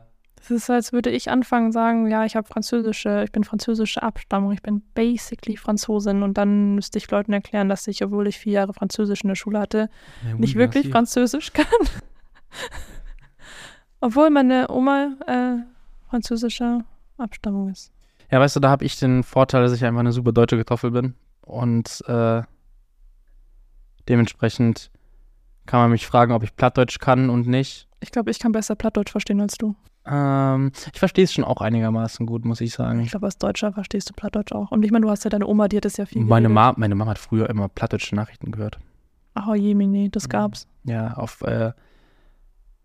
Es 0.46 0.52
ist, 0.52 0.70
als 0.70 0.92
würde 0.92 1.10
ich 1.10 1.28
anfangen 1.28 1.72
sagen, 1.72 2.08
ja, 2.08 2.24
ich 2.24 2.36
habe 2.36 2.46
französische, 2.46 3.24
ich 3.24 3.32
bin 3.32 3.42
französische 3.42 4.04
Abstammung, 4.04 4.52
ich 4.52 4.62
bin 4.62 4.80
basically 4.94 5.56
Franzosin 5.56 6.22
und 6.22 6.38
dann 6.38 6.76
müsste 6.76 6.98
ich 6.98 7.10
Leuten 7.10 7.32
erklären, 7.32 7.68
dass 7.68 7.88
ich, 7.88 8.04
obwohl 8.04 8.28
ich 8.28 8.38
vier 8.38 8.52
Jahre 8.52 8.72
Französisch 8.72 9.22
in 9.22 9.28
der 9.28 9.34
Schule 9.34 9.58
hatte, 9.58 9.90
ja, 10.24 10.34
nicht 10.34 10.54
wirklich 10.54 10.88
Französisch 10.88 11.52
kann. 11.52 11.66
obwohl 14.00 14.30
meine 14.30 14.70
Oma 14.70 15.16
äh, 15.26 16.08
französischer 16.08 16.84
Abstammung 17.18 17.70
ist. 17.70 17.90
Ja, 18.30 18.38
weißt 18.38 18.54
du, 18.54 18.60
da 18.60 18.70
habe 18.70 18.84
ich 18.84 19.00
den 19.00 19.24
Vorteil, 19.24 19.62
dass 19.62 19.72
ich 19.72 19.84
einfach 19.84 20.00
eine 20.00 20.12
super 20.12 20.30
deutsche 20.30 20.58
Kartoffel 20.58 20.92
bin 20.92 21.14
und 21.40 22.04
äh, 22.06 22.42
dementsprechend 24.08 24.92
kann 25.66 25.80
man 25.80 25.90
mich 25.90 26.06
fragen, 26.06 26.32
ob 26.32 26.44
ich 26.44 26.54
Plattdeutsch 26.54 27.00
kann 27.00 27.30
und 27.30 27.48
nicht. 27.48 27.88
Ich 27.98 28.12
glaube, 28.12 28.30
ich 28.30 28.38
kann 28.38 28.52
besser 28.52 28.76
Plattdeutsch 28.76 29.10
verstehen 29.10 29.40
als 29.40 29.58
du. 29.58 29.74
Ähm, 30.08 30.72
ich 30.92 30.98
verstehe 30.98 31.24
es 31.24 31.32
schon 31.32 31.44
auch 31.44 31.60
einigermaßen 31.60 32.26
gut, 32.26 32.44
muss 32.44 32.60
ich 32.60 32.72
sagen. 32.72 33.00
Ich 33.00 33.10
glaube, 33.10 33.26
als 33.26 33.38
Deutscher 33.38 33.72
verstehst 33.72 34.08
du 34.08 34.14
Plattdeutsch 34.14 34.52
auch. 34.52 34.70
Und 34.70 34.84
ich 34.84 34.90
meine, 34.90 35.04
du 35.04 35.10
hast 35.10 35.24
ja 35.24 35.30
deine 35.30 35.46
Oma, 35.46 35.68
die 35.68 35.76
hat 35.76 35.84
es 35.84 35.96
ja 35.96 36.06
viel 36.06 36.22
meine, 36.22 36.48
Ma 36.48 36.74
meine 36.76 36.94
Mama 36.94 37.10
hat 37.10 37.18
früher 37.18 37.50
immer 37.50 37.68
plattdeutsche 37.68 38.14
Nachrichten 38.14 38.52
gehört. 38.52 38.78
Ach, 39.34 39.48
oh 39.48 39.54
Jemini, 39.54 40.10
das 40.10 40.28
gab's. 40.28 40.66
Ja, 40.84 41.14
auf 41.14 41.42
äh, 41.42 41.72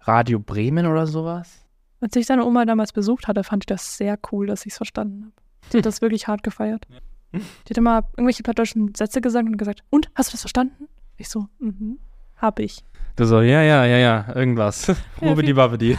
Radio 0.01 0.39
Bremen 0.39 0.85
oder 0.85 1.07
sowas. 1.07 1.65
Als 2.01 2.15
ich 2.15 2.25
seine 2.25 2.45
Oma 2.45 2.65
damals 2.65 2.91
besucht 2.91 3.27
hatte, 3.27 3.43
fand 3.43 3.63
ich 3.63 3.67
das 3.67 3.97
sehr 3.97 4.17
cool, 4.31 4.47
dass 4.47 4.65
ich 4.65 4.73
es 4.73 4.77
verstanden 4.77 5.25
habe. 5.25 5.33
Die 5.71 5.77
hat 5.77 5.85
das 5.85 6.01
wirklich 6.01 6.27
hart 6.27 6.43
gefeiert. 6.43 6.87
Die 7.33 7.69
hat 7.69 7.77
immer 7.77 8.03
irgendwelche 8.17 8.43
plattdeutschen 8.43 8.93
Sätze 8.95 9.21
gesagt 9.21 9.47
und 9.47 9.57
gesagt, 9.57 9.83
und, 9.89 10.09
hast 10.15 10.29
du 10.29 10.33
das 10.33 10.41
verstanden? 10.41 10.87
Ich 11.17 11.29
so, 11.29 11.47
mhm, 11.59 11.99
hab 12.35 12.59
ich. 12.59 12.83
Du 13.15 13.25
so, 13.25 13.41
ja, 13.41 13.61
ja, 13.61 13.85
ja, 13.85 13.97
ja, 13.97 14.35
irgendwas. 14.35 14.87
Ja, 15.21 15.29
Rubidi 15.29 15.97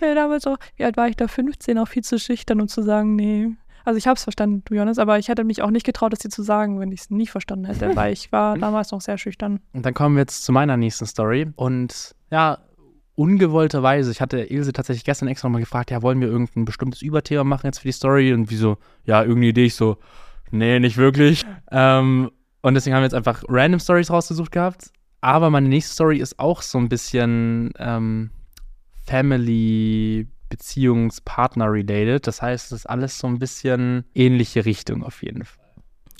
Ja, 0.00 0.14
damals 0.14 0.46
auch, 0.46 0.58
wie 0.76 0.84
alt 0.84 0.96
war 0.96 1.08
ich 1.08 1.16
da? 1.16 1.28
15, 1.28 1.78
auch 1.78 1.88
viel 1.88 2.02
zu 2.02 2.18
schüchtern, 2.18 2.60
um 2.60 2.68
zu 2.68 2.82
sagen, 2.82 3.16
nee. 3.16 3.50
Also 3.84 3.98
ich 3.98 4.06
habe 4.06 4.16
es 4.16 4.22
verstanden, 4.22 4.62
du 4.64 4.74
Jonas, 4.74 4.98
aber 4.98 5.18
ich 5.18 5.28
hätte 5.28 5.44
mich 5.44 5.62
auch 5.62 5.70
nicht 5.70 5.84
getraut, 5.84 6.12
das 6.12 6.20
dir 6.20 6.28
zu 6.28 6.42
sagen, 6.42 6.78
wenn 6.78 6.92
ich 6.92 7.00
es 7.00 7.10
nie 7.10 7.26
verstanden 7.26 7.64
hätte, 7.64 7.96
weil 7.96 8.12
ich 8.12 8.30
war 8.30 8.56
damals 8.56 8.92
noch 8.92 9.00
sehr 9.00 9.18
schüchtern. 9.18 9.60
Und 9.72 9.84
dann 9.84 9.94
kommen 9.94 10.14
wir 10.16 10.20
jetzt 10.20 10.44
zu 10.44 10.52
meiner 10.52 10.76
nächsten 10.76 11.06
Story. 11.06 11.48
Und 11.56 12.14
ja, 12.30 12.58
ungewollterweise, 13.14 14.10
ich 14.10 14.20
hatte 14.20 14.38
Ilse 14.40 14.72
tatsächlich 14.72 15.04
gestern 15.04 15.28
extra 15.28 15.48
nochmal 15.48 15.62
gefragt, 15.62 15.90
ja, 15.90 16.02
wollen 16.02 16.20
wir 16.20 16.28
irgendein 16.28 16.64
bestimmtes 16.64 17.02
Überthema 17.02 17.44
machen 17.44 17.66
jetzt 17.66 17.78
für 17.78 17.88
die 17.88 17.92
Story? 17.92 18.32
Und 18.32 18.50
wieso, 18.50 18.78
ja, 19.04 19.20
irgendeine 19.20 19.46
Idee, 19.46 19.64
ich 19.64 19.74
so, 19.74 19.98
nee, 20.50 20.78
nicht 20.78 20.96
wirklich. 20.96 21.44
Ähm, 21.70 22.30
und 22.62 22.74
deswegen 22.74 22.94
haben 22.94 23.02
wir 23.02 23.06
jetzt 23.06 23.14
einfach 23.14 23.42
random 23.48 23.80
Stories 23.80 24.10
rausgesucht 24.10 24.52
gehabt. 24.52 24.92
Aber 25.20 25.50
meine 25.50 25.68
nächste 25.68 25.94
Story 25.94 26.18
ist 26.18 26.38
auch 26.38 26.62
so 26.62 26.78
ein 26.78 26.88
bisschen 26.88 27.72
ähm, 27.78 28.30
Family, 29.04 30.26
Beziehungspartner-related. 30.48 32.26
Das 32.26 32.42
heißt, 32.42 32.66
es 32.66 32.80
ist 32.80 32.86
alles 32.86 33.18
so 33.18 33.26
ein 33.26 33.38
bisschen 33.38 34.04
ähnliche 34.14 34.64
Richtung 34.64 35.02
auf 35.02 35.22
jeden 35.22 35.44
Fall. 35.44 35.62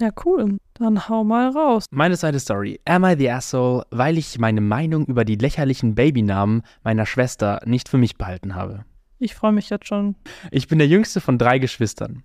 Ja, 0.01 0.11
cool. 0.25 0.59
Dann 0.75 1.09
hau 1.09 1.23
mal 1.23 1.51
raus. 1.51 1.85
Meine 1.91 2.17
zweite 2.17 2.41
Story. 2.41 2.81
Am 2.87 3.05
I 3.05 3.15
the 3.17 3.31
Asshole, 3.31 3.85
weil 3.91 4.19
ich 4.19 4.39
meine 4.39 4.61
Meinung 4.61 5.07
über 5.07 5.25
die 5.25 5.37
lächerlichen 5.37 5.95
Babynamen 5.95 6.63
meiner 6.83 7.07
Schwester 7.07 7.61
nicht 7.67 7.89
für 7.89 7.99
mich 7.99 8.17
behalten 8.17 8.55
habe. 8.55 8.85
Ich 9.19 9.35
freue 9.35 9.53
mich 9.53 9.71
jetzt 9.71 9.87
schon. 9.87 10.17
Ich 10.51 10.67
bin 10.67 10.79
der 10.79 10.89
jüngste 10.89 11.21
von 11.21 11.39
drei 11.39 11.59
Geschwistern. 11.59 12.25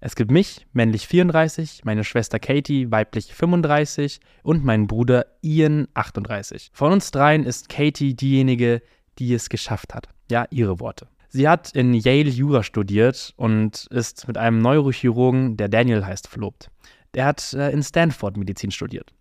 Es 0.00 0.16
gibt 0.16 0.30
mich, 0.30 0.66
männlich 0.72 1.06
34, 1.08 1.84
meine 1.84 2.04
Schwester 2.04 2.38
Katie, 2.38 2.90
weiblich 2.90 3.34
35 3.34 4.20
und 4.42 4.64
meinen 4.64 4.86
Bruder 4.86 5.26
Ian, 5.42 5.88
38. 5.94 6.70
Von 6.72 6.92
uns 6.92 7.10
dreien 7.10 7.44
ist 7.44 7.68
Katie 7.68 8.14
diejenige, 8.14 8.82
die 9.18 9.34
es 9.34 9.48
geschafft 9.48 9.94
hat. 9.94 10.08
Ja, 10.30 10.46
ihre 10.50 10.80
Worte. 10.80 11.08
Sie 11.28 11.48
hat 11.48 11.72
in 11.72 11.94
Yale 11.94 12.30
Jura 12.30 12.62
studiert 12.62 13.34
und 13.36 13.86
ist 13.90 14.28
mit 14.28 14.38
einem 14.38 14.60
Neurochirurgen, 14.60 15.56
der 15.56 15.68
Daniel 15.68 16.06
heißt, 16.06 16.28
verlobt. 16.28 16.70
Der 17.14 17.26
hat 17.26 17.52
äh, 17.54 17.70
in 17.70 17.82
Stanford 17.82 18.36
Medizin 18.36 18.70
studiert. 18.70 19.12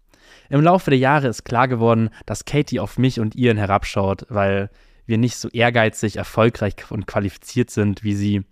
Im 0.49 0.62
Laufe 0.62 0.91
der 0.91 0.99
Jahre 0.99 1.27
ist 1.27 1.43
klar 1.43 1.67
geworden, 1.67 2.10
dass 2.25 2.45
Katie 2.45 2.79
auf 2.79 2.97
mich 2.97 3.19
und 3.19 3.36
ihren 3.36 3.58
herabschaut, 3.58 4.25
weil 4.29 4.69
wir 5.06 5.17
nicht 5.17 5.38
so 5.38 5.49
ehrgeizig, 5.49 6.17
erfolgreich 6.17 6.75
und 6.89 7.08
qualifiziert 7.08 7.69
sind 7.69 8.03
wie 8.03 8.13
sie. 8.13 8.43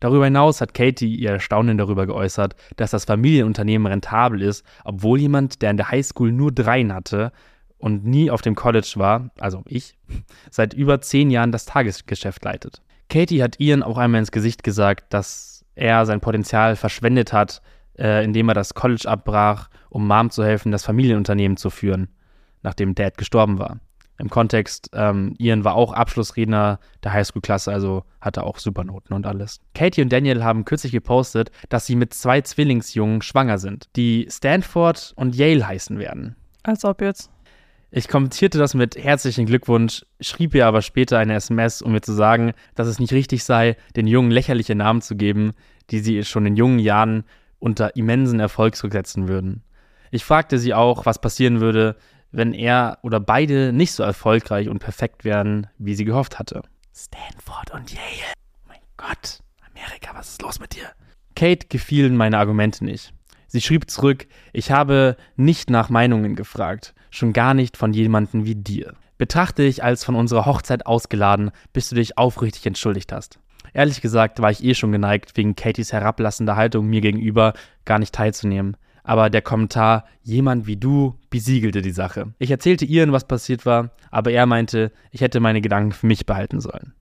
Darüber 0.00 0.26
hinaus 0.26 0.60
hat 0.60 0.74
Katie 0.74 1.16
ihr 1.16 1.30
Erstaunen 1.30 1.76
darüber 1.76 2.06
geäußert, 2.06 2.54
dass 2.76 2.92
das 2.92 3.04
Familienunternehmen 3.04 3.86
rentabel 3.90 4.42
ist, 4.42 4.64
obwohl 4.84 5.18
jemand, 5.18 5.60
der 5.60 5.70
in 5.70 5.76
der 5.76 5.90
Highschool 5.90 6.30
nur 6.30 6.52
dreien 6.52 6.94
hatte, 6.94 7.32
und 7.78 8.04
nie 8.04 8.30
auf 8.30 8.42
dem 8.42 8.54
College 8.54 8.92
war, 8.96 9.30
also 9.38 9.62
ich, 9.66 9.96
seit 10.50 10.74
über 10.74 11.00
zehn 11.00 11.30
Jahren 11.30 11.52
das 11.52 11.66
Tagesgeschäft 11.66 12.44
leitet. 12.44 12.82
Katie 13.08 13.42
hat 13.42 13.58
Ian 13.58 13.82
auch 13.82 13.96
einmal 13.96 14.20
ins 14.20 14.32
Gesicht 14.32 14.62
gesagt, 14.62 15.12
dass 15.14 15.64
er 15.74 16.04
sein 16.04 16.20
Potenzial 16.20 16.76
verschwendet 16.76 17.32
hat, 17.32 17.62
äh, 17.98 18.24
indem 18.24 18.48
er 18.48 18.54
das 18.54 18.74
College 18.74 19.08
abbrach, 19.08 19.68
um 19.88 20.06
Mom 20.06 20.30
zu 20.30 20.44
helfen, 20.44 20.72
das 20.72 20.84
Familienunternehmen 20.84 21.56
zu 21.56 21.70
führen, 21.70 22.08
nachdem 22.62 22.94
Dad 22.94 23.16
gestorben 23.16 23.58
war. 23.58 23.80
Im 24.20 24.30
Kontext, 24.30 24.90
ähm, 24.94 25.36
Ian 25.38 25.62
war 25.62 25.76
auch 25.76 25.92
Abschlussredner 25.92 26.80
der 27.04 27.12
Highschool-Klasse, 27.12 27.72
also 27.72 28.02
hatte 28.20 28.42
auch 28.42 28.58
Supernoten 28.58 29.14
und 29.14 29.26
alles. 29.26 29.60
Katie 29.74 30.02
und 30.02 30.12
Daniel 30.12 30.42
haben 30.42 30.64
kürzlich 30.64 30.90
gepostet, 30.90 31.52
dass 31.68 31.86
sie 31.86 31.94
mit 31.94 32.12
zwei 32.12 32.40
Zwillingsjungen 32.40 33.22
schwanger 33.22 33.58
sind, 33.58 33.88
die 33.94 34.26
Stanford 34.28 35.12
und 35.14 35.36
Yale 35.36 35.66
heißen 35.66 36.00
werden. 36.00 36.34
Als 36.64 36.84
ob 36.84 37.00
jetzt. 37.00 37.30
Ich 37.90 38.06
kommentierte 38.06 38.58
das 38.58 38.74
mit 38.74 39.02
herzlichen 39.02 39.46
Glückwunsch, 39.46 40.04
schrieb 40.20 40.54
ihr 40.54 40.66
aber 40.66 40.82
später 40.82 41.18
eine 41.18 41.34
SMS, 41.34 41.80
um 41.80 41.92
mir 41.92 42.02
zu 42.02 42.12
sagen, 42.12 42.52
dass 42.74 42.86
es 42.86 42.98
nicht 42.98 43.14
richtig 43.14 43.44
sei, 43.44 43.78
den 43.96 44.06
Jungen 44.06 44.30
lächerliche 44.30 44.74
Namen 44.74 45.00
zu 45.00 45.16
geben, 45.16 45.52
die 45.88 46.00
sie 46.00 46.22
schon 46.24 46.44
in 46.44 46.54
jungen 46.54 46.80
Jahren 46.80 47.24
unter 47.58 47.96
immensen 47.96 48.40
Erfolg 48.40 48.76
zurücksetzen 48.76 49.26
würden. 49.26 49.62
Ich 50.10 50.22
fragte 50.22 50.58
sie 50.58 50.74
auch, 50.74 51.06
was 51.06 51.18
passieren 51.18 51.60
würde, 51.60 51.96
wenn 52.30 52.52
er 52.52 52.98
oder 53.02 53.20
beide 53.20 53.72
nicht 53.72 53.92
so 53.92 54.02
erfolgreich 54.02 54.68
und 54.68 54.80
perfekt 54.80 55.24
wären, 55.24 55.66
wie 55.78 55.94
sie 55.94 56.04
gehofft 56.04 56.38
hatte. 56.38 56.60
Stanford 56.94 57.70
und 57.72 57.90
Yale. 57.90 58.34
Oh 58.54 58.68
mein 58.68 58.80
Gott, 58.98 59.38
Amerika, 59.66 60.10
was 60.12 60.32
ist 60.32 60.42
los 60.42 60.60
mit 60.60 60.74
dir? 60.74 60.90
Kate 61.34 61.68
gefielen 61.68 62.18
meine 62.18 62.36
Argumente 62.36 62.84
nicht. 62.84 63.14
Sie 63.46 63.62
schrieb 63.62 63.88
zurück, 63.88 64.26
ich 64.52 64.70
habe 64.70 65.16
nicht 65.36 65.70
nach 65.70 65.88
Meinungen 65.88 66.36
gefragt, 66.36 66.94
schon 67.10 67.32
gar 67.32 67.54
nicht 67.54 67.76
von 67.76 67.92
jemandem 67.92 68.44
wie 68.44 68.54
dir. 68.54 68.94
Betrachte 69.18 69.62
dich 69.62 69.82
als 69.82 70.04
von 70.04 70.14
unserer 70.14 70.46
Hochzeit 70.46 70.86
ausgeladen, 70.86 71.50
bis 71.72 71.88
du 71.88 71.96
dich 71.96 72.18
aufrichtig 72.18 72.66
entschuldigt 72.66 73.12
hast. 73.12 73.40
Ehrlich 73.74 74.00
gesagt 74.00 74.40
war 74.40 74.50
ich 74.50 74.62
eh 74.64 74.74
schon 74.74 74.92
geneigt, 74.92 75.36
wegen 75.36 75.56
Katys 75.56 75.92
herablassender 75.92 76.56
Haltung 76.56 76.86
mir 76.86 77.00
gegenüber 77.00 77.52
gar 77.84 77.98
nicht 77.98 78.14
teilzunehmen. 78.14 78.76
Aber 79.02 79.30
der 79.30 79.42
Kommentar, 79.42 80.04
jemand 80.22 80.66
wie 80.66 80.76
du, 80.76 81.14
besiegelte 81.30 81.80
die 81.82 81.90
Sache. 81.90 82.34
Ich 82.38 82.50
erzählte 82.50 82.84
Ian, 82.84 83.12
was 83.12 83.26
passiert 83.26 83.64
war, 83.64 83.90
aber 84.10 84.30
er 84.32 84.46
meinte, 84.46 84.92
ich 85.10 85.20
hätte 85.20 85.40
meine 85.40 85.60
Gedanken 85.60 85.92
für 85.92 86.06
mich 86.06 86.26
behalten 86.26 86.60
sollen. 86.60 86.92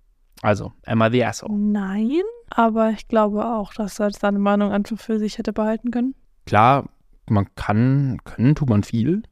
Also, 0.42 0.72
am 0.86 1.02
I 1.02 1.10
the 1.12 1.26
asshole? 1.26 1.54
Nein, 1.54 2.22
aber 2.50 2.92
ich 2.92 3.08
glaube 3.08 3.46
auch, 3.46 3.74
dass 3.74 4.00
er 4.00 4.12
seine 4.12 4.40
Meinung 4.40 4.72
einfach 4.72 4.98
für 4.98 5.20
sich 5.20 5.38
hätte 5.38 5.52
behalten 5.52 5.92
können. 5.92 6.16
Klar, 6.46 6.90
man 7.30 7.48
kann, 7.56 8.20
können 8.24 8.56
tut 8.56 8.70
man 8.70 8.84
viel. 8.84 9.24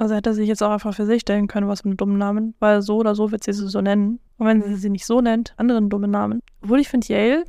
Also 0.00 0.14
hätte 0.14 0.30
er 0.30 0.34
sich 0.34 0.48
jetzt 0.48 0.62
auch 0.62 0.70
einfach 0.70 0.94
für 0.94 1.04
sich 1.04 1.20
stellen 1.20 1.46
können, 1.46 1.68
was 1.68 1.84
mit 1.84 1.90
einem 1.90 1.96
dummen 1.98 2.16
Namen, 2.16 2.54
weil 2.58 2.80
so 2.80 2.96
oder 2.96 3.14
so 3.14 3.32
wird 3.32 3.44
sie 3.44 3.52
sie 3.52 3.68
so 3.68 3.82
nennen. 3.82 4.18
Und 4.38 4.46
wenn 4.46 4.62
sie 4.62 4.76
sie 4.76 4.88
nicht 4.88 5.04
so 5.04 5.20
nennt, 5.20 5.52
anderen 5.58 5.90
dummen 5.90 6.10
Namen. 6.10 6.40
Obwohl 6.62 6.80
ich 6.80 6.88
finde, 6.88 7.06
Yale 7.08 7.44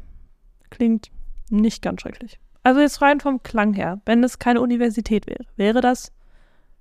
klingt 0.69 1.11
nicht 1.49 1.81
ganz 1.81 2.01
schrecklich. 2.01 2.41
Also 2.61 2.81
jetzt 2.81 3.01
rein 3.01 3.21
vom 3.21 3.41
Klang 3.41 3.73
her, 3.73 4.01
wenn 4.05 4.21
es 4.21 4.37
keine 4.37 4.59
Universität 4.59 5.27
wäre, 5.27 5.45
wäre 5.55 5.79
das 5.79 6.11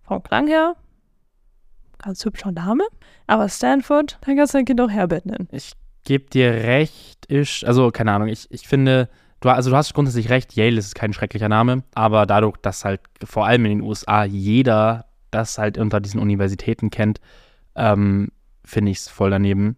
vom 0.03 0.21
Klang 0.25 0.49
her 0.49 0.75
ganz 1.99 2.25
hübscher 2.25 2.51
Name. 2.51 2.83
Aber 3.29 3.49
Stanford, 3.49 4.19
dann 4.23 4.37
kannst 4.37 4.53
du 4.55 4.59
dein 4.59 4.65
Kind 4.65 4.81
auch 4.81 4.91
Herbert 4.91 5.25
nennen. 5.25 5.49
Ich 5.53 5.75
gebe 6.03 6.29
dir 6.29 6.51
recht, 6.51 7.27
ich, 7.29 7.65
also 7.65 7.93
keine 7.93 8.11
Ahnung, 8.11 8.27
ich, 8.27 8.51
ich 8.51 8.67
finde, 8.67 9.09
du, 9.39 9.49
also 9.51 9.71
du 9.71 9.77
hast 9.77 9.95
grundsätzlich 9.95 10.31
recht, 10.31 10.57
Yale 10.57 10.79
ist 10.79 10.97
kein 10.97 11.13
schrecklicher 11.13 11.49
Name, 11.49 11.85
aber 11.95 12.27
dadurch, 12.27 12.57
dass 12.57 12.85
halt 12.85 13.03
vor 13.23 13.47
allem 13.47 13.67
in 13.67 13.79
den 13.79 13.83
USA 13.83 14.25
jeder 14.25 15.10
das 15.31 15.59
halt 15.59 15.79
unter 15.79 16.01
diesen 16.01 16.21
Universitäten 16.21 16.91
kennt, 16.91 17.21
ähm, 17.77 18.29
finde 18.65 18.91
ich 18.93 18.99
es 18.99 19.09
voll 19.09 19.31
daneben. 19.31 19.77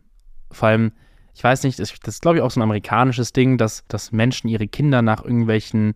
Vor 0.50 0.68
allem, 0.68 0.92
ich 1.34 1.42
weiß 1.42 1.62
nicht, 1.64 1.78
das, 1.78 1.92
das 2.02 2.14
ist 2.16 2.22
glaube 2.22 2.38
ich 2.38 2.42
auch 2.42 2.50
so 2.50 2.60
ein 2.60 2.64
amerikanisches 2.64 3.32
Ding, 3.32 3.58
dass, 3.58 3.84
dass 3.88 4.12
Menschen 4.12 4.48
ihre 4.48 4.68
Kinder 4.68 5.02
nach 5.02 5.24
irgendwelchen 5.24 5.94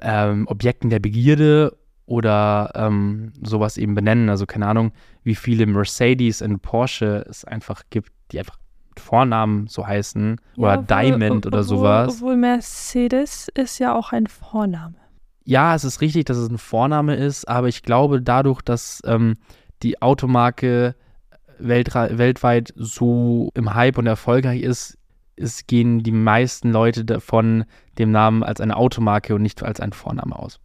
ähm, 0.00 0.46
Objekten 0.48 0.90
der 0.90 0.98
Begierde 0.98 1.76
oder 2.06 2.72
ähm, 2.74 3.32
sowas 3.42 3.76
eben 3.78 3.94
benennen. 3.94 4.28
Also 4.28 4.46
keine 4.46 4.66
Ahnung, 4.66 4.92
wie 5.22 5.34
viele 5.36 5.66
Mercedes 5.66 6.42
und 6.42 6.60
Porsche 6.60 7.24
es 7.28 7.44
einfach 7.44 7.82
gibt, 7.90 8.10
die 8.32 8.38
einfach 8.40 8.58
Vornamen 8.98 9.68
so 9.68 9.86
heißen 9.86 10.38
oder 10.56 10.68
Ja, 10.74 10.78
obwohl- 10.80 10.86
Diamond 10.86 11.46
oder 11.46 11.58
obwohl- 11.60 11.64
sowas. 11.64 12.14
Obwohl 12.16 12.36
Mercedes 12.36 13.48
ist 13.54 13.78
ja 13.78 13.94
auch 13.94 14.12
ein 14.12 14.26
Vorname. 14.26 14.94
Ja, 15.44 15.74
es 15.74 15.84
ist 15.84 16.00
richtig, 16.00 16.26
dass 16.26 16.36
es 16.36 16.48
ein 16.48 16.58
Vorname 16.58 17.16
ist, 17.16 17.48
aber 17.48 17.68
ich 17.68 17.82
glaube, 17.82 18.22
dadurch, 18.22 18.62
dass 18.62 19.00
ähm, 19.04 19.36
die 19.82 20.00
Automarke 20.00 20.94
weltra- 21.60 22.16
weltweit 22.18 22.72
so 22.76 23.50
im 23.54 23.74
Hype 23.74 23.98
und 23.98 24.06
erfolgreich 24.06 24.62
ist, 24.62 24.98
es 25.36 25.66
gehen 25.66 26.02
die 26.02 26.12
meisten 26.12 26.70
Leute 26.70 27.04
davon 27.04 27.64
dem 27.98 28.10
Namen 28.10 28.42
als 28.44 28.60
eine 28.60 28.76
Automarke 28.76 29.34
und 29.34 29.42
nicht 29.42 29.62
als 29.62 29.80
ein 29.80 29.92
Vorname 29.92 30.38
aus. 30.38 30.60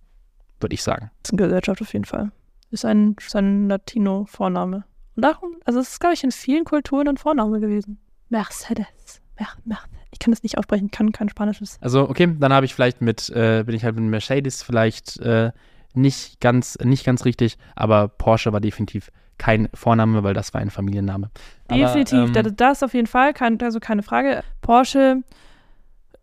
Würde 0.60 0.74
ich 0.74 0.84
sagen. 0.84 1.12
Das 1.24 1.30
ist 1.30 1.34
eine 1.40 1.48
Gesellschaft 1.48 1.82
auf 1.82 1.94
jeden 1.94 2.06
Fall. 2.06 2.32
Ist 2.70 2.86
ein, 2.86 3.16
ist 3.20 3.36
ein 3.36 3.70
Latino-Vorname. 3.70 4.84
Und 5.16 5.22
darum, 5.24 5.56
also 5.66 5.80
es 5.80 5.90
ist, 5.90 6.00
glaube 6.00 6.14
ich, 6.14 6.24
in 6.24 6.32
vielen 6.32 6.66
Kulturen 6.66 7.08
ein 7.08 7.18
Vorname 7.18 7.60
gewesen. 7.60 8.00
Mercedes. 8.30 9.22
Mer 9.40 9.48
Mer 9.66 9.80
ich 10.18 10.20
kann 10.20 10.32
das 10.32 10.42
nicht 10.42 10.58
aussprechen, 10.58 10.90
kann 10.90 11.12
kein 11.12 11.30
Spanisches. 11.30 11.78
Also, 11.80 12.10
okay, 12.10 12.28
dann 12.40 12.52
habe 12.52 12.66
ich 12.66 12.74
vielleicht 12.74 13.02
mit, 13.02 13.30
äh, 13.30 13.64
bin 13.64 13.76
ich 13.76 13.84
halt 13.84 13.96
mit 13.96 14.06
Mercedes 14.06 14.64
vielleicht 14.64 15.20
äh, 15.20 15.52
nicht 15.94 16.42
ganz, 16.42 16.78
nicht 16.84 17.06
ganz 17.06 17.24
richtig, 17.24 17.58
aber 17.76 18.08
Porsche 18.08 18.52
war 18.52 18.60
definitiv 18.60 19.12
kein 19.38 19.70
Vorname, 19.76 20.24
weil 20.24 20.34
das 20.34 20.54
war 20.56 20.62
ein 20.62 20.72
Familienname. 20.72 21.30
Aber, 21.68 21.78
Definitiv, 21.78 22.36
ähm, 22.36 22.56
das, 22.56 22.82
auf 22.82 22.96
jeden 22.96 23.06
Fall, 23.06 23.34
kein, 23.34 23.62
also 23.62 23.80
keine 23.80 24.02
Frage. 24.02 24.44
Porsche 24.62 25.22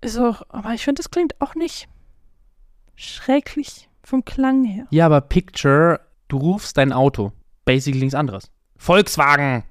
ist 0.00 0.18
auch, 0.18 0.42
aber 0.48 0.74
ich 0.74 0.85
finde, 0.85 0.98
das 0.98 1.11
klingt 1.11 1.40
auch 1.40 1.54
nicht 1.54 1.88
schrecklich 2.96 3.88
vom 4.02 4.24
Klang 4.24 4.64
her. 4.64 4.87
Ja, 4.90 5.07
aber 5.07 5.20
Picture, 5.20 6.00
du 6.26 6.38
rufst 6.38 6.76
dein 6.76 6.92
Auto. 6.92 7.30
Basically 7.64 8.00
nichts 8.00 8.16
anderes. 8.16 8.50
Volkswagen! 8.76 9.62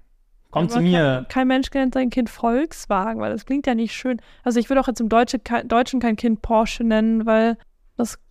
Komm 0.53 0.69
zu 0.69 0.79
mir. 0.81 0.99
Kein, 0.99 1.27
kein 1.27 1.47
Mensch 1.47 1.71
nennt 1.73 1.93
sein 1.93 2.09
Kind 2.09 2.29
Volkswagen, 2.29 3.19
weil 3.19 3.31
das 3.31 3.45
klingt 3.45 3.67
ja 3.67 3.75
nicht 3.75 3.93
schön. 3.93 4.21
Also 4.43 4.59
ich 4.59 4.69
würde 4.69 4.81
auch 4.81 4.87
jetzt 4.87 5.01
im 5.01 5.09
Deutsche, 5.09 5.39
kein, 5.39 5.67
Deutschen 5.67 5.99
kein 5.99 6.15
Kind 6.15 6.41
Porsche 6.41 6.83
nennen, 6.83 7.25
weil 7.25 7.57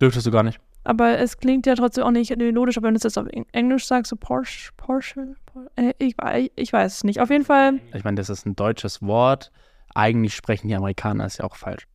Dürftest 0.01 0.25
du 0.27 0.31
gar 0.31 0.43
nicht. 0.43 0.59
Aber 0.85 1.17
es 1.17 1.37
klingt 1.37 1.65
ja 1.65 1.75
trotzdem 1.75 2.03
auch 2.03 2.11
nicht 2.11 2.35
melodisch, 2.35 2.77
aber 2.77 2.87
wenn 2.87 2.93
du 2.93 2.97
es 2.97 3.03
jetzt 3.03 3.17
auf 3.17 3.27
Eng- 3.27 3.45
Englisch 3.53 3.85
sagst, 3.85 4.09
so 4.09 4.17
Porsche, 4.17 4.71
Porsche, 4.75 5.35
Por- 5.45 5.67
äh, 5.77 5.93
ich, 5.97 6.15
ich 6.57 6.73
weiß 6.73 6.97
es 6.97 7.03
nicht. 7.05 7.21
Auf 7.21 7.29
jeden 7.29 7.45
Fall, 7.45 7.79
Ich 7.93 8.03
meine, 8.03 8.15
das 8.15 8.29
ist 8.29 8.45
ein 8.45 8.55
deutsches 8.57 9.01
Wort. 9.01 9.51
Eigentlich 9.95 10.35
sprechen 10.35 10.67
die 10.67 10.75
Amerikaner, 10.75 11.25
ist 11.25 11.37
ja 11.37 11.45
auch 11.45 11.55
falsch. 11.55 11.87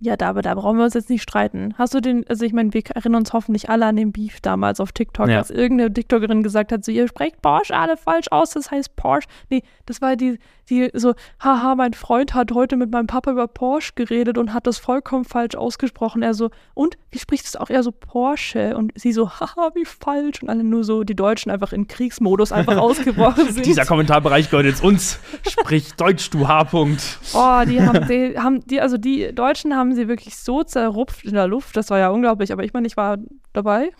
Ja, 0.00 0.16
da, 0.16 0.28
aber 0.28 0.42
da 0.42 0.54
brauchen 0.54 0.78
wir 0.78 0.84
uns 0.84 0.94
jetzt 0.94 1.10
nicht 1.10 1.22
streiten. 1.22 1.74
Hast 1.76 1.92
du 1.94 2.00
den, 2.00 2.24
also 2.28 2.44
ich 2.44 2.52
meine, 2.52 2.72
wir 2.72 2.82
erinnern 2.94 3.20
uns 3.22 3.32
hoffentlich 3.32 3.68
alle 3.68 3.86
an 3.86 3.96
den 3.96 4.12
Beef 4.12 4.40
damals 4.40 4.78
auf 4.80 4.92
TikTok, 4.92 5.28
Ja. 5.28 5.38
dass 5.38 5.50
irgendeine 5.50 5.92
TikTokerin 5.92 6.42
gesagt 6.42 6.70
hat, 6.72 6.84
so, 6.84 6.92
ihr 6.92 7.08
sprecht 7.08 7.42
Porsche 7.42 7.74
alle 7.76 7.96
falsch 7.96 8.26
aus, 8.30 8.50
das 8.50 8.70
heißt 8.70 8.94
Porsche. 8.96 9.26
Nee, 9.50 9.62
das 9.86 10.00
war 10.00 10.14
die, 10.16 10.38
die 10.70 10.90
so, 10.94 11.14
haha, 11.42 11.74
mein 11.74 11.94
Freund 11.94 12.34
hat 12.34 12.52
heute 12.52 12.76
mit 12.76 12.92
meinem 12.92 13.06
Papa 13.08 13.32
über 13.32 13.48
Porsche 13.48 13.92
geredet 13.96 14.38
und 14.38 14.52
hat 14.54 14.66
das 14.66 14.78
vollkommen 14.78 15.24
falsch 15.24 15.56
ausgesprochen. 15.56 16.22
Er 16.22 16.34
so, 16.34 16.50
und, 16.74 16.96
wie 17.10 17.18
spricht 17.18 17.46
es 17.46 17.56
auch? 17.56 17.70
Er 17.70 17.82
so, 17.82 17.90
Porsche. 17.90 18.76
Und 18.76 18.92
sie 18.94 19.12
so, 19.12 19.30
haha, 19.30 19.70
wie 19.74 19.84
falsch. 19.84 20.42
Und 20.42 20.50
alle 20.50 20.62
nur 20.62 20.84
so, 20.84 21.02
die 21.04 21.16
Deutschen 21.16 21.50
einfach 21.50 21.72
in 21.72 21.88
Kriegsmodus 21.88 22.52
einfach 22.52 22.76
ausgebrochen 22.78 23.50
sind. 23.52 23.66
Dieser 23.66 23.84
Kommentarbereich 23.86 24.50
gehört 24.50 24.66
jetzt 24.66 24.84
uns. 24.84 25.18
Sprich 25.48 25.94
Deutsch, 25.94 26.30
du 26.30 26.46
H-Punkt. 26.46 27.02
Oh, 27.34 27.62
die 27.66 27.80
haben, 27.82 28.06
die 28.06 28.38
haben, 28.38 28.60
die, 28.66 28.80
also 28.80 28.98
die 28.98 29.34
Deutschen 29.34 29.74
haben 29.74 29.87
sie 29.94 30.08
wirklich 30.08 30.36
so 30.36 30.62
zerrupft 30.62 31.24
in 31.24 31.34
der 31.34 31.46
Luft. 31.46 31.76
Das 31.76 31.90
war 31.90 31.98
ja 31.98 32.08
unglaublich. 32.08 32.52
Aber 32.52 32.64
ich 32.64 32.72
meine, 32.72 32.86
ich 32.86 32.96
war 32.96 33.18
dabei. 33.52 33.90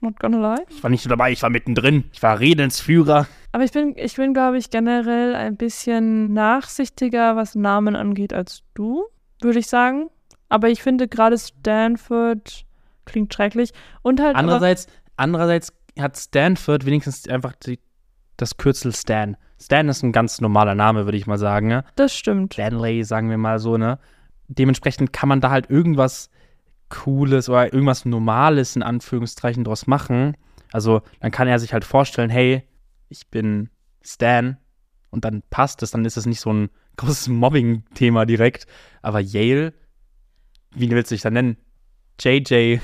Not 0.00 0.20
gonna 0.20 0.54
lie. 0.54 0.64
Ich 0.68 0.82
war 0.82 0.90
nicht 0.90 1.04
nur 1.04 1.10
dabei, 1.10 1.32
ich 1.32 1.42
war 1.42 1.50
mittendrin. 1.50 2.04
Ich 2.12 2.22
war 2.22 2.38
Redensführer. 2.38 3.26
Aber 3.50 3.64
ich 3.64 3.72
bin, 3.72 3.94
ich 3.96 4.16
bin, 4.16 4.32
glaube 4.32 4.58
ich, 4.58 4.70
generell 4.70 5.34
ein 5.34 5.56
bisschen 5.56 6.32
nachsichtiger, 6.32 7.34
was 7.34 7.54
Namen 7.54 7.96
angeht, 7.96 8.32
als 8.32 8.62
du, 8.74 9.04
würde 9.40 9.58
ich 9.58 9.66
sagen. 9.66 10.08
Aber 10.48 10.68
ich 10.68 10.82
finde 10.82 11.08
gerade 11.08 11.36
Stanford 11.36 12.64
klingt 13.06 13.34
schrecklich. 13.34 13.72
Und 14.02 14.20
halt. 14.20 14.36
Andererseits, 14.36 14.86
andererseits 15.16 15.72
hat 15.98 16.16
Stanford 16.16 16.86
wenigstens 16.86 17.28
einfach 17.28 17.54
die, 17.54 17.80
das 18.36 18.56
Kürzel 18.56 18.94
Stan. 18.94 19.36
Stan 19.60 19.88
ist 19.88 20.04
ein 20.04 20.12
ganz 20.12 20.40
normaler 20.40 20.76
Name, 20.76 21.06
würde 21.06 21.18
ich 21.18 21.26
mal 21.26 21.38
sagen. 21.38 21.66
Ne? 21.66 21.84
das 21.96 22.14
stimmt. 22.14 22.54
Stanley, 22.54 23.02
sagen 23.02 23.30
wir 23.30 23.38
mal 23.38 23.58
so, 23.58 23.76
ne? 23.76 23.98
Dementsprechend 24.48 25.12
kann 25.12 25.28
man 25.28 25.40
da 25.40 25.50
halt 25.50 25.70
irgendwas 25.70 26.30
Cooles 26.88 27.48
oder 27.48 27.72
irgendwas 27.72 28.04
Normales 28.04 28.76
in 28.76 28.82
Anführungszeichen 28.82 29.64
draus 29.64 29.86
machen. 29.86 30.36
Also 30.72 31.02
dann 31.20 31.30
kann 31.30 31.48
er 31.48 31.58
sich 31.58 31.72
halt 31.72 31.84
vorstellen, 31.84 32.30
hey, 32.30 32.62
ich 33.08 33.28
bin 33.28 33.70
Stan 34.02 34.56
und 35.10 35.24
dann 35.24 35.42
passt 35.50 35.82
es, 35.82 35.90
dann 35.90 36.04
ist 36.04 36.16
es 36.16 36.26
nicht 36.26 36.40
so 36.40 36.52
ein 36.52 36.70
großes 36.96 37.28
Mobbing-Thema 37.28 38.26
direkt. 38.26 38.66
Aber 39.02 39.20
Yale, 39.20 39.72
wie 40.74 40.90
willst 40.90 41.10
du 41.10 41.14
dich 41.14 41.22
dann 41.22 41.34
nennen? 41.34 41.56
JJ. 42.20 42.78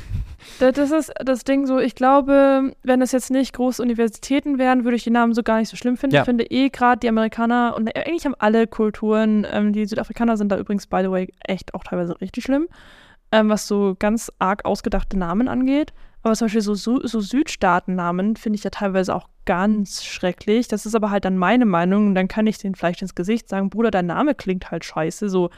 Da- 0.61 0.71
Das 0.73 0.91
ist 0.91 1.13
das 1.25 1.45
Ding 1.45 1.67
so, 1.67 1.79
ich 1.79 1.95
glaube, 1.95 2.73
wenn 2.83 3.03
es 3.03 3.13
jetzt 3.13 3.31
nicht 3.31 3.53
große 3.55 3.83
Universitäten 3.83 4.59
wären, 4.59 4.85
würde 4.85 4.97
ich 4.97 5.05
die 5.05 5.11
Namen 5.11 5.33
so 5.35 5.43
gar 5.43 5.59
nicht 5.59 5.69
so 5.69 5.77
schlimm 5.77 5.97
finden. 5.97 6.15
Ja. 6.17 6.23
Ich 6.23 6.27
finde 6.27 6.45
eh 6.51 6.69
gerade 6.71 7.01
die 7.01 7.09
Amerikaner 7.09 7.75
und 7.77 7.89
eigentlich 7.97 8.25
haben 8.25 8.37
alle 8.39 8.67
Kulturen, 8.67 9.47
ähm, 9.51 9.73
die 9.73 9.87
Südafrikaner 9.87 10.37
sind 10.37 10.51
da 10.53 10.59
übrigens, 10.59 10.87
by 10.87 11.01
the 11.03 11.11
way, 11.11 11.29
echt 11.47 11.75
auch 11.75 11.83
teilweise 11.83 12.21
richtig 12.21 12.45
schlimm, 12.45 12.69
ähm, 13.33 13.49
was 13.49 13.67
so 13.67 13.97
ganz 13.99 14.31
arg 14.39 14.65
ausgedachte 14.65 15.19
Namen 15.19 15.49
angeht. 15.49 15.93
Aber 16.23 16.35
zum 16.35 16.47
Beispiel 16.47 16.63
so, 16.63 16.75
Su 16.75 17.01
so 17.07 17.21
Südstaatennamen 17.21 18.37
finde 18.37 18.57
ich 18.57 18.65
ja 18.65 18.71
teilweise 18.71 19.15
auch 19.15 19.29
ganz 19.45 20.05
schrecklich. 20.05 20.69
Das 20.69 20.87
ist 20.87 20.95
aber 20.95 21.11
halt 21.11 21.25
dann 21.27 21.37
meine 21.37 21.67
Meinung 21.67 22.07
und 22.09 22.15
dann 22.15 22.29
kann 22.29 22.47
ich 22.47 22.57
denen 22.59 22.75
vielleicht 22.75 23.03
ins 23.03 23.15
Gesicht 23.15 23.49
sagen, 23.49 23.69
Bruder, 23.71 23.91
dein 23.91 24.07
Name 24.07 24.35
klingt 24.35 24.71
halt 24.71 24.85
scheiße, 24.87 25.29
so 25.29 25.51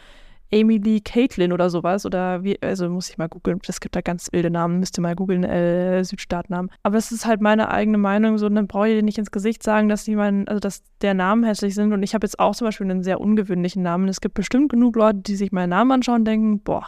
Amy 0.52 0.78
Lee 0.78 1.00
Caitlin 1.00 1.52
oder 1.52 1.70
sowas. 1.70 2.06
Oder 2.06 2.42
wie, 2.42 2.60
also 2.62 2.88
muss 2.88 3.10
ich 3.10 3.18
mal 3.18 3.28
googeln. 3.28 3.60
Es 3.66 3.80
gibt 3.80 3.96
da 3.96 4.00
ganz 4.00 4.28
wilde 4.32 4.50
Namen, 4.50 4.80
müsst 4.80 4.98
ihr 4.98 5.02
mal 5.02 5.14
googeln, 5.14 5.44
äh, 5.44 6.02
Südstaatnamen. 6.04 6.70
Aber 6.82 6.96
das 6.96 7.12
ist 7.12 7.26
halt 7.26 7.40
meine 7.40 7.70
eigene 7.70 7.98
Meinung. 7.98 8.38
So, 8.38 8.48
dann 8.48 8.66
brauche 8.66 8.88
ich 8.88 8.94
dir 8.96 9.02
nicht 9.02 9.18
ins 9.18 9.30
Gesicht 9.30 9.62
sagen, 9.62 9.88
dass 9.88 10.04
die 10.04 10.16
mein, 10.16 10.46
also 10.48 10.60
dass 10.60 10.82
der 11.00 11.14
Namen 11.14 11.44
hässlich 11.44 11.74
sind. 11.74 11.92
Und 11.92 12.02
ich 12.02 12.14
habe 12.14 12.26
jetzt 12.26 12.38
auch 12.38 12.54
zum 12.54 12.66
Beispiel 12.66 12.90
einen 12.90 13.02
sehr 13.02 13.20
ungewöhnlichen 13.20 13.82
Namen. 13.82 14.08
Es 14.08 14.20
gibt 14.20 14.34
bestimmt 14.34 14.70
genug 14.70 14.96
Leute, 14.96 15.18
die 15.18 15.36
sich 15.36 15.52
meinen 15.52 15.70
Namen 15.70 15.92
anschauen 15.92 16.20
und 16.20 16.24
denken, 16.24 16.60
boah, 16.60 16.86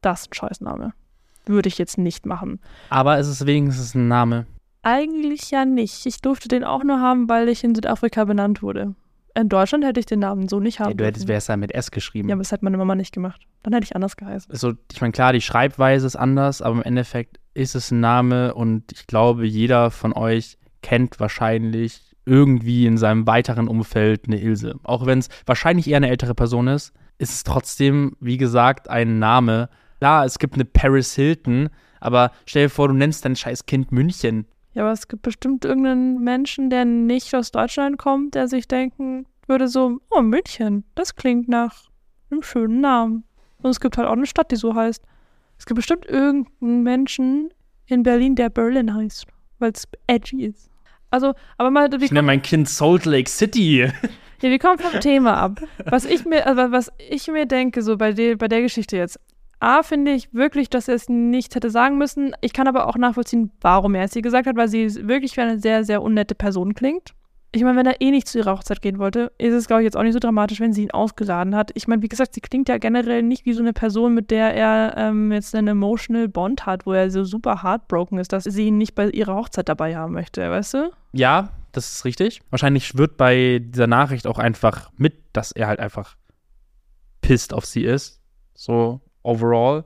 das 0.00 0.22
ist 0.22 0.30
ein 0.30 0.34
Scheißname. 0.34 0.92
Würde 1.46 1.68
ich 1.68 1.78
jetzt 1.78 1.98
nicht 1.98 2.26
machen. 2.26 2.60
Aber 2.90 3.18
es 3.18 3.28
ist 3.28 3.46
wenigstens 3.46 3.94
ein 3.94 4.08
Name. 4.08 4.46
Eigentlich 4.82 5.50
ja 5.50 5.64
nicht. 5.64 6.06
Ich 6.06 6.20
durfte 6.20 6.48
den 6.48 6.64
auch 6.64 6.84
nur 6.84 7.00
haben, 7.00 7.28
weil 7.28 7.48
ich 7.48 7.64
in 7.64 7.74
Südafrika 7.74 8.24
benannt 8.24 8.62
wurde. 8.62 8.94
In 9.34 9.48
Deutschland 9.48 9.84
hätte 9.84 10.00
ich 10.00 10.06
den 10.06 10.20
Namen 10.20 10.48
so 10.48 10.60
nicht 10.60 10.80
haben 10.80 10.90
Ja, 10.90 10.96
du 10.96 11.04
hättest, 11.04 11.28
wärst 11.28 11.48
ja 11.48 11.56
mit 11.56 11.72
S 11.72 11.90
geschrieben. 11.90 12.28
Ja, 12.28 12.34
aber 12.34 12.42
das 12.42 12.52
hat 12.52 12.62
meine 12.62 12.76
Mama 12.76 12.94
nicht 12.94 13.12
gemacht. 13.12 13.42
Dann 13.62 13.72
hätte 13.72 13.84
ich 13.84 13.94
anders 13.94 14.16
geheißen. 14.16 14.50
also, 14.50 14.72
ich 14.92 15.00
meine, 15.00 15.12
klar, 15.12 15.32
die 15.32 15.40
Schreibweise 15.40 16.06
ist 16.06 16.16
anders, 16.16 16.62
aber 16.62 16.76
im 16.76 16.82
Endeffekt 16.82 17.38
ist 17.54 17.74
es 17.74 17.90
ein 17.90 18.00
Name 18.00 18.54
und 18.54 18.92
ich 18.92 19.06
glaube, 19.06 19.46
jeder 19.46 19.90
von 19.90 20.12
euch 20.12 20.58
kennt 20.82 21.20
wahrscheinlich 21.20 22.10
irgendwie 22.24 22.86
in 22.86 22.96
seinem 22.96 23.26
weiteren 23.26 23.68
Umfeld 23.68 24.26
eine 24.26 24.40
Ilse. 24.40 24.76
Auch 24.82 25.06
wenn 25.06 25.18
es 25.18 25.28
wahrscheinlich 25.46 25.88
eher 25.88 25.98
eine 25.98 26.10
ältere 26.10 26.34
Person 26.34 26.68
ist, 26.68 26.92
ist 27.18 27.32
es 27.32 27.44
trotzdem, 27.44 28.16
wie 28.20 28.36
gesagt, 28.36 28.88
ein 28.88 29.18
Name. 29.18 29.68
Klar, 29.98 30.24
es 30.24 30.38
gibt 30.38 30.54
eine 30.54 30.64
Paris 30.64 31.14
Hilton, 31.14 31.68
aber 32.00 32.32
stell 32.46 32.66
dir 32.66 32.70
vor, 32.70 32.88
du 32.88 32.94
nennst 32.94 33.24
dein 33.24 33.36
scheiß 33.36 33.66
Kind 33.66 33.92
München. 33.92 34.46
Ja, 34.72 34.82
aber 34.82 34.92
es 34.92 35.08
gibt 35.08 35.22
bestimmt 35.22 35.64
irgendeinen 35.64 36.20
Menschen, 36.22 36.70
der 36.70 36.84
nicht 36.84 37.34
aus 37.34 37.50
Deutschland 37.50 37.98
kommt, 37.98 38.34
der 38.34 38.48
sich 38.48 38.68
denken 38.68 39.26
würde 39.50 39.68
so, 39.68 40.00
oh, 40.10 40.22
München, 40.22 40.84
das 40.94 41.16
klingt 41.16 41.48
nach 41.48 41.90
einem 42.30 42.42
schönen 42.42 42.80
Namen. 42.80 43.24
Und 43.62 43.70
es 43.70 43.80
gibt 43.80 43.98
halt 43.98 44.08
auch 44.08 44.12
eine 44.12 44.26
Stadt, 44.26 44.50
die 44.50 44.56
so 44.56 44.74
heißt. 44.74 45.02
Es 45.58 45.66
gibt 45.66 45.76
bestimmt 45.76 46.06
irgendeinen 46.06 46.82
Menschen 46.82 47.50
in 47.86 48.02
Berlin, 48.02 48.36
der 48.36 48.48
Berlin 48.48 48.94
heißt, 48.94 49.26
weil 49.58 49.72
es 49.72 49.86
edgy 50.06 50.46
ist. 50.46 50.70
Also, 51.10 51.34
aber 51.58 51.70
mal. 51.70 51.92
Ich 52.00 52.12
nenne 52.12 52.26
mein 52.26 52.40
Kind 52.40 52.68
Salt 52.68 53.04
Lake 53.04 53.28
City. 53.28 53.90
Ja, 54.42 54.48
wir 54.48 54.58
kommen 54.58 54.78
vom 54.78 54.98
Thema 55.00 55.34
ab. 55.34 55.60
Was 55.84 56.06
ich 56.06 56.24
mir, 56.24 56.46
also 56.46 56.72
was 56.72 56.90
ich 57.10 57.28
mir 57.28 57.44
denke, 57.44 57.82
so 57.82 57.98
bei, 57.98 58.12
de, 58.12 58.36
bei 58.36 58.48
der 58.48 58.62
Geschichte 58.62 58.96
jetzt. 58.96 59.20
A, 59.60 59.82
finde 59.82 60.12
ich 60.12 60.32
wirklich, 60.32 60.70
dass 60.70 60.88
er 60.88 60.94
es 60.94 61.08
nicht 61.08 61.54
hätte 61.54 61.70
sagen 61.70 61.98
müssen. 61.98 62.34
Ich 62.40 62.54
kann 62.54 62.66
aber 62.66 62.88
auch 62.88 62.96
nachvollziehen, 62.96 63.52
warum 63.60 63.94
er 63.94 64.04
es 64.04 64.16
ihr 64.16 64.22
gesagt 64.22 64.46
hat, 64.46 64.56
weil 64.56 64.68
sie 64.68 65.06
wirklich 65.06 65.36
wie 65.36 65.42
eine 65.42 65.58
sehr, 65.58 65.84
sehr 65.84 66.02
unnette 66.02 66.34
Person 66.34 66.74
klingt. 66.74 67.14
Ich 67.52 67.62
meine, 67.62 67.76
wenn 67.76 67.86
er 67.86 68.00
eh 68.00 68.10
nicht 68.10 68.28
zu 68.28 68.38
ihrer 68.38 68.52
Hochzeit 68.52 68.80
gehen 68.80 68.98
wollte, 68.98 69.32
ist 69.36 69.52
es, 69.52 69.66
glaube 69.66 69.82
ich, 69.82 69.84
jetzt 69.84 69.96
auch 69.96 70.04
nicht 70.04 70.12
so 70.12 70.20
dramatisch, 70.20 70.60
wenn 70.60 70.72
sie 70.72 70.84
ihn 70.84 70.92
ausgeladen 70.92 71.56
hat. 71.56 71.72
Ich 71.74 71.88
meine, 71.88 72.00
wie 72.00 72.08
gesagt, 72.08 72.34
sie 72.34 72.40
klingt 72.40 72.68
ja 72.68 72.78
generell 72.78 73.22
nicht 73.22 73.44
wie 73.44 73.52
so 73.52 73.60
eine 73.60 73.72
Person, 73.72 74.14
mit 74.14 74.30
der 74.30 74.54
er 74.54 74.96
ähm, 74.96 75.32
jetzt 75.32 75.54
einen 75.54 75.68
emotional 75.68 76.28
Bond 76.28 76.64
hat, 76.64 76.86
wo 76.86 76.92
er 76.92 77.10
so 77.10 77.24
super 77.24 77.62
heartbroken 77.62 78.18
ist, 78.18 78.32
dass 78.32 78.44
sie 78.44 78.68
ihn 78.68 78.78
nicht 78.78 78.94
bei 78.94 79.10
ihrer 79.10 79.34
Hochzeit 79.34 79.68
dabei 79.68 79.96
haben 79.96 80.12
möchte, 80.12 80.48
weißt 80.48 80.74
du? 80.74 80.92
Ja, 81.12 81.50
das 81.72 81.92
ist 81.92 82.04
richtig. 82.04 82.40
Wahrscheinlich 82.50 82.86
schwirrt 82.86 83.16
bei 83.16 83.60
dieser 83.60 83.88
Nachricht 83.88 84.28
auch 84.28 84.38
einfach 84.38 84.90
mit, 84.96 85.14
dass 85.32 85.50
er 85.50 85.66
halt 85.66 85.80
einfach 85.80 86.16
pissed 87.20 87.52
auf 87.52 87.66
sie 87.66 87.84
ist. 87.84 88.20
So 88.54 89.00
overall. 89.22 89.84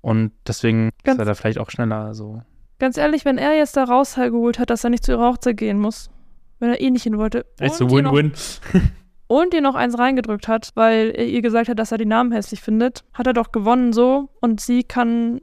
Und 0.00 0.32
deswegen 0.46 0.90
Ganz 1.04 1.16
ist 1.16 1.22
er 1.22 1.24
da 1.24 1.34
vielleicht 1.34 1.58
auch 1.58 1.70
schneller 1.70 2.14
so. 2.14 2.42
Ganz 2.78 2.96
ehrlich, 2.96 3.24
wenn 3.24 3.38
er 3.38 3.56
jetzt 3.56 3.76
da 3.76 3.84
rausgeholt 3.84 4.58
hat, 4.58 4.70
dass 4.70 4.84
er 4.84 4.90
nicht 4.90 5.04
zu 5.04 5.12
ihrer 5.12 5.28
Hochzeit 5.32 5.56
gehen 5.56 5.80
muss, 5.80 6.10
wenn 6.58 6.70
er 6.70 6.80
eh 6.80 6.90
nicht 6.90 7.04
hin 7.04 7.18
wollte. 7.18 7.46
Echt 7.58 7.74
so 7.74 7.90
Win-Win. 7.90 8.32
und 9.26 9.54
ihr 9.54 9.62
noch 9.62 9.74
eins 9.74 9.98
reingedrückt 9.98 10.46
hat, 10.46 10.70
weil 10.74 11.10
er 11.10 11.26
ihr 11.26 11.42
gesagt 11.42 11.68
hat, 11.68 11.78
dass 11.78 11.92
er 11.92 11.98
die 11.98 12.06
Namen 12.06 12.32
hässlich 12.32 12.60
findet, 12.60 13.04
hat 13.14 13.26
er 13.26 13.32
doch 13.32 13.50
gewonnen 13.50 13.92
so 13.92 14.28
und 14.40 14.60
sie 14.60 14.84
kann 14.84 15.40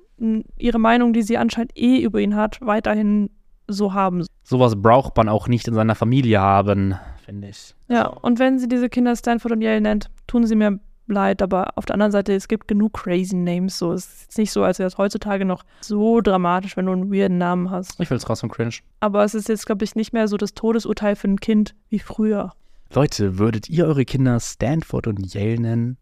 ihre 0.57 0.79
Meinung, 0.79 1.11
die 1.11 1.23
sie 1.23 1.37
anscheinend 1.37 1.77
eh 1.77 1.99
über 1.99 2.19
ihn 2.19 2.35
hat, 2.35 2.59
weiterhin 2.61 3.29
so 3.67 3.93
haben. 3.93 4.25
Sowas 4.43 4.81
braucht 4.81 5.17
man 5.17 5.29
auch 5.29 5.47
nicht 5.47 5.67
in 5.67 5.73
seiner 5.73 5.95
Familie 5.95 6.39
haben, 6.39 6.95
finde 7.25 7.49
ich. 7.49 7.75
Ja, 7.89 8.07
und 8.07 8.39
wenn 8.39 8.59
sie 8.59 8.67
diese 8.67 8.89
Kinder 8.89 9.15
Stanford 9.15 9.53
und 9.53 9.61
Yale 9.61 9.81
nennt, 9.81 10.09
tun 10.27 10.45
sie 10.45 10.55
mir 10.55 10.79
leid, 11.07 11.41
aber 11.41 11.77
auf 11.77 11.85
der 11.85 11.95
anderen 11.95 12.11
Seite, 12.11 12.33
es 12.33 12.47
gibt 12.47 12.67
genug 12.67 12.93
crazy 12.93 13.35
Names. 13.35 13.77
So, 13.77 13.93
es 13.93 14.27
ist 14.29 14.37
nicht 14.37 14.51
so, 14.51 14.63
als 14.63 14.79
wäre 14.79 14.87
es 14.87 14.97
heutzutage 14.97 15.45
noch 15.45 15.63
so 15.81 16.21
dramatisch, 16.21 16.77
wenn 16.77 16.85
du 16.85 16.93
einen 16.93 17.13
weirden 17.13 17.37
Namen 17.37 17.69
hast. 17.69 17.99
Ich 17.99 18.09
will 18.09 18.17
es 18.17 18.23
trotzdem 18.23 18.49
cringe. 18.49 18.75
Aber 18.99 19.23
es 19.23 19.33
ist 19.33 19.49
jetzt, 19.49 19.65
glaube 19.65 19.83
ich, 19.83 19.95
nicht 19.95 20.13
mehr 20.13 20.27
so 20.27 20.37
das 20.37 20.53
Todesurteil 20.53 21.15
für 21.15 21.27
ein 21.27 21.39
Kind 21.39 21.75
wie 21.89 21.99
früher. 21.99 22.53
Leute, 22.93 23.37
würdet 23.37 23.69
ihr 23.69 23.85
eure 23.85 24.05
Kinder 24.05 24.39
Stanford 24.39 25.07
und 25.07 25.33
Yale 25.33 25.59
nennen? 25.59 25.97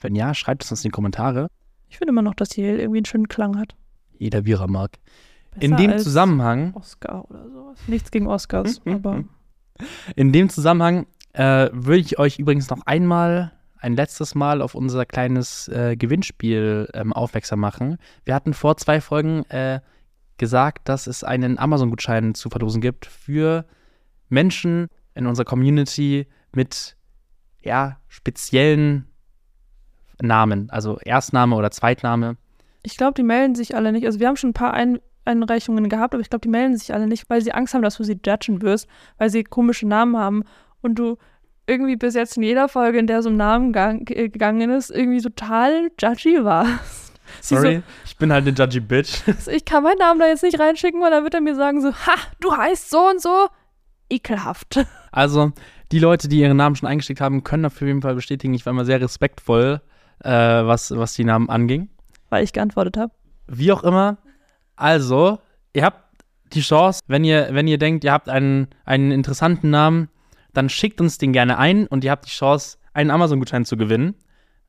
Wenn 0.00 0.14
ja, 0.14 0.34
schreibt 0.34 0.64
es 0.64 0.70
uns 0.70 0.84
in 0.84 0.88
die 0.88 0.92
Kommentare. 0.92 1.48
Ich 1.88 1.98
finde 1.98 2.10
immer 2.10 2.22
noch, 2.22 2.34
dass 2.34 2.56
Yale 2.56 2.78
irgendwie 2.78 2.98
einen 2.98 3.06
schönen 3.06 3.28
Klang 3.28 3.58
hat. 3.58 3.74
Jeder 4.18 4.44
wie 4.44 4.52
er 4.52 4.68
mag. 4.68 4.98
Besser 5.50 5.64
in 5.64 5.76
dem 5.76 5.98
Zusammenhang. 5.98 6.74
Oscar 6.74 7.28
oder 7.28 7.48
sowas. 7.50 7.78
Nichts 7.86 8.10
gegen 8.10 8.26
Oscars, 8.26 8.80
aber. 8.86 9.24
In 10.16 10.32
dem 10.32 10.48
Zusammenhang 10.48 11.06
äh, 11.32 11.70
würde 11.72 12.00
ich 12.00 12.18
euch 12.18 12.38
übrigens 12.38 12.70
noch 12.70 12.82
einmal 12.86 13.52
ein 13.80 13.96
letztes 13.96 14.34
Mal 14.34 14.62
auf 14.62 14.74
unser 14.74 15.06
kleines 15.06 15.68
äh, 15.68 15.96
Gewinnspiel 15.96 16.88
ähm, 16.94 17.12
aufmerksam 17.12 17.60
machen. 17.60 17.98
Wir 18.24 18.34
hatten 18.34 18.54
vor 18.54 18.76
zwei 18.76 19.00
Folgen 19.00 19.44
äh, 19.50 19.80
gesagt, 20.36 20.88
dass 20.88 21.06
es 21.06 21.24
einen 21.24 21.58
Amazon-Gutschein 21.58 22.34
zu 22.34 22.48
verlosen 22.50 22.80
gibt 22.80 23.06
für 23.06 23.64
Menschen 24.28 24.88
in 25.14 25.26
unserer 25.26 25.44
Community 25.44 26.26
mit 26.52 26.96
ja, 27.62 27.98
speziellen 28.08 29.06
Namen, 30.20 30.70
also 30.70 30.98
Erstname 30.98 31.56
oder 31.56 31.70
Zweitname. 31.70 32.36
Ich 32.82 32.96
glaube, 32.96 33.14
die 33.14 33.22
melden 33.22 33.54
sich 33.54 33.74
alle 33.74 33.92
nicht. 33.92 34.06
Also 34.06 34.20
wir 34.20 34.28
haben 34.28 34.36
schon 34.36 34.50
ein 34.50 34.54
paar 34.54 34.74
ein 34.74 35.00
Einreichungen 35.24 35.88
gehabt, 35.88 36.14
aber 36.14 36.22
ich 36.22 36.30
glaube, 36.30 36.42
die 36.42 36.48
melden 36.48 36.76
sich 36.76 36.94
alle 36.94 37.06
nicht, 37.06 37.28
weil 37.28 37.42
sie 37.42 37.52
Angst 37.52 37.74
haben, 37.74 37.82
dass 37.82 37.96
du 37.96 38.04
sie 38.04 38.18
judgen 38.24 38.62
wirst, 38.62 38.88
weil 39.18 39.30
sie 39.30 39.44
komische 39.44 39.86
Namen 39.86 40.16
haben 40.16 40.44
und 40.80 40.98
du 40.98 41.18
irgendwie 41.68 41.96
bis 41.96 42.14
jetzt 42.14 42.36
in 42.36 42.42
jeder 42.42 42.68
Folge, 42.68 42.98
in 42.98 43.06
der 43.06 43.22
so 43.22 43.28
ein 43.28 43.36
Namen 43.36 43.74
äh, 43.74 44.28
gegangen 44.28 44.70
ist, 44.70 44.90
irgendwie 44.90 45.20
total 45.20 45.90
judgy 46.00 46.42
warst. 46.42 47.12
Sorry, 47.42 47.76
so, 47.76 47.82
ich 48.06 48.16
bin 48.16 48.32
halt 48.32 48.46
eine 48.46 48.56
judgy 48.56 48.80
Bitch. 48.80 49.22
Also 49.26 49.50
ich 49.50 49.64
kann 49.64 49.82
meinen 49.82 49.98
Namen 49.98 50.18
da 50.18 50.26
jetzt 50.26 50.42
nicht 50.42 50.58
reinschicken, 50.58 51.00
weil 51.02 51.10
dann 51.10 51.24
wird 51.24 51.34
er 51.34 51.42
mir 51.42 51.54
sagen 51.54 51.82
so, 51.82 51.92
ha, 51.92 52.14
du 52.40 52.56
heißt 52.56 52.90
so 52.90 53.08
und 53.10 53.20
so. 53.20 53.48
Ekelhaft. 54.10 54.84
Also, 55.10 55.52
die 55.90 56.00
Leute, 56.00 56.28
die 56.28 56.40
ihren 56.40 56.58
Namen 56.58 56.76
schon 56.76 56.86
eingeschickt 56.86 57.22
haben, 57.22 57.42
können 57.42 57.64
auf 57.64 57.80
jeden 57.80 58.02
Fall 58.02 58.14
bestätigen, 58.14 58.52
ich 58.52 58.66
war 58.66 58.72
immer 58.72 58.84
sehr 58.84 59.00
respektvoll, 59.00 59.80
äh, 60.22 60.30
was, 60.30 60.94
was 60.94 61.14
die 61.14 61.24
Namen 61.24 61.48
anging. 61.48 61.88
Weil 62.28 62.44
ich 62.44 62.52
geantwortet 62.52 62.98
habe. 62.98 63.10
Wie 63.46 63.72
auch 63.72 63.82
immer. 63.82 64.18
Also, 64.76 65.38
ihr 65.72 65.82
habt 65.82 66.02
die 66.52 66.60
Chance, 66.60 67.00
wenn 67.06 67.24
ihr, 67.24 67.48
wenn 67.52 67.66
ihr 67.66 67.78
denkt, 67.78 68.04
ihr 68.04 68.12
habt 68.12 68.28
einen, 68.28 68.68
einen 68.84 69.10
interessanten 69.12 69.70
Namen, 69.70 70.10
dann 70.58 70.68
schickt 70.68 71.00
uns 71.00 71.18
den 71.18 71.32
gerne 71.32 71.56
ein 71.56 71.86
und 71.86 72.02
ihr 72.02 72.10
habt 72.10 72.26
die 72.26 72.30
Chance, 72.30 72.78
einen 72.92 73.12
Amazon-Gutschein 73.12 73.64
zu 73.64 73.76
gewinnen. 73.76 74.16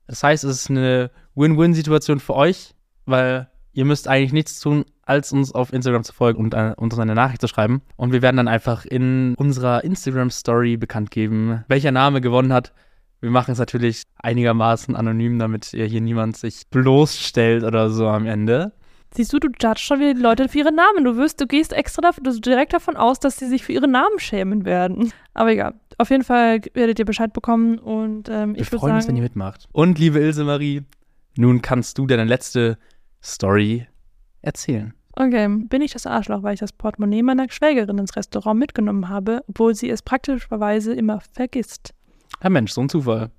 Das 0.05 0.23
heißt, 0.23 0.43
es 0.43 0.61
ist 0.61 0.69
eine 0.69 1.09
Win-Win-Situation 1.33 2.19
für 2.19 2.35
euch, 2.35 2.75
weil 3.05 3.49
ihr 3.73 3.85
müsst 3.85 4.07
eigentlich 4.07 4.31
nichts 4.31 4.59
tun, 4.59 4.85
als 5.01 5.31
uns 5.31 5.51
auf 5.51 5.73
Instagram 5.73 6.03
zu 6.03 6.13
folgen 6.13 6.43
und 6.43 6.53
äh, 6.53 6.73
uns 6.77 6.97
eine 6.99 7.15
Nachricht 7.15 7.41
zu 7.41 7.47
schreiben. 7.47 7.81
Und 7.95 8.11
wir 8.11 8.21
werden 8.21 8.37
dann 8.37 8.47
einfach 8.47 8.85
in 8.85 9.33
unserer 9.35 9.83
Instagram-Story 9.83 10.77
bekannt 10.77 11.09
geben, 11.09 11.63
welcher 11.67 11.91
Name 11.91 12.21
gewonnen 12.21 12.53
hat. 12.53 12.71
Wir 13.19 13.31
machen 13.31 13.51
es 13.51 13.57
natürlich 13.57 14.03
einigermaßen 14.17 14.95
anonym, 14.95 15.39
damit 15.39 15.65
hier 15.65 16.01
niemand 16.01 16.37
sich 16.37 16.67
bloßstellt 16.69 17.63
oder 17.63 17.89
so 17.89 18.07
am 18.07 18.27
Ende. 18.27 18.73
Siehst 19.13 19.33
du, 19.33 19.39
du 19.39 19.47
judgst 19.47 19.83
schon 19.83 19.99
wieder 19.99 20.13
die 20.13 20.21
Leute 20.21 20.49
für 20.49 20.59
ihre 20.59 20.71
Namen. 20.71 21.03
Du 21.03 21.17
wirst, 21.17 21.41
du 21.41 21.47
gehst 21.47 21.73
extra 21.73 22.01
davon, 22.01 22.23
du 22.23 22.39
direkt 22.39 22.73
davon 22.73 22.95
aus, 22.95 23.19
dass 23.19 23.37
sie 23.37 23.47
sich 23.47 23.63
für 23.63 23.73
ihre 23.73 23.87
Namen 23.87 24.19
schämen 24.19 24.65
werden. 24.65 25.11
Aber 25.33 25.51
egal. 25.51 25.73
Auf 25.97 26.11
jeden 26.11 26.23
Fall 26.23 26.61
werdet 26.73 26.99
ihr 26.99 27.05
Bescheid 27.05 27.33
bekommen 27.33 27.79
und 27.79 28.29
ähm, 28.29 28.55
ich 28.55 28.71
Wir 28.71 28.79
freuen 28.79 28.95
uns, 28.95 29.07
wenn 29.07 29.17
ihr 29.17 29.23
mitmacht. 29.23 29.67
Und 29.71 29.99
liebe 29.99 30.19
Ilse 30.19 30.43
Marie, 30.43 30.83
nun 31.35 31.61
kannst 31.61 31.97
du 31.97 32.07
deine 32.07 32.23
letzte 32.23 32.77
Story 33.21 33.87
erzählen. 34.41 34.93
Okay, 35.13 35.47
bin 35.49 35.81
ich 35.81 35.91
das 35.91 36.05
Arschloch, 36.05 36.43
weil 36.43 36.53
ich 36.53 36.61
das 36.61 36.71
Portemonnaie 36.71 37.23
meiner 37.23 37.47
Schwägerin 37.49 37.97
ins 37.97 38.15
Restaurant 38.15 38.57
mitgenommen 38.57 39.09
habe, 39.09 39.43
obwohl 39.47 39.75
sie 39.75 39.89
es 39.89 40.01
praktischerweise 40.01 40.93
immer 40.93 41.19
vergisst. 41.33 41.93
Herr 42.39 42.49
Mensch, 42.49 42.71
so 42.71 42.81
ein 42.81 42.89
Zufall. 42.89 43.29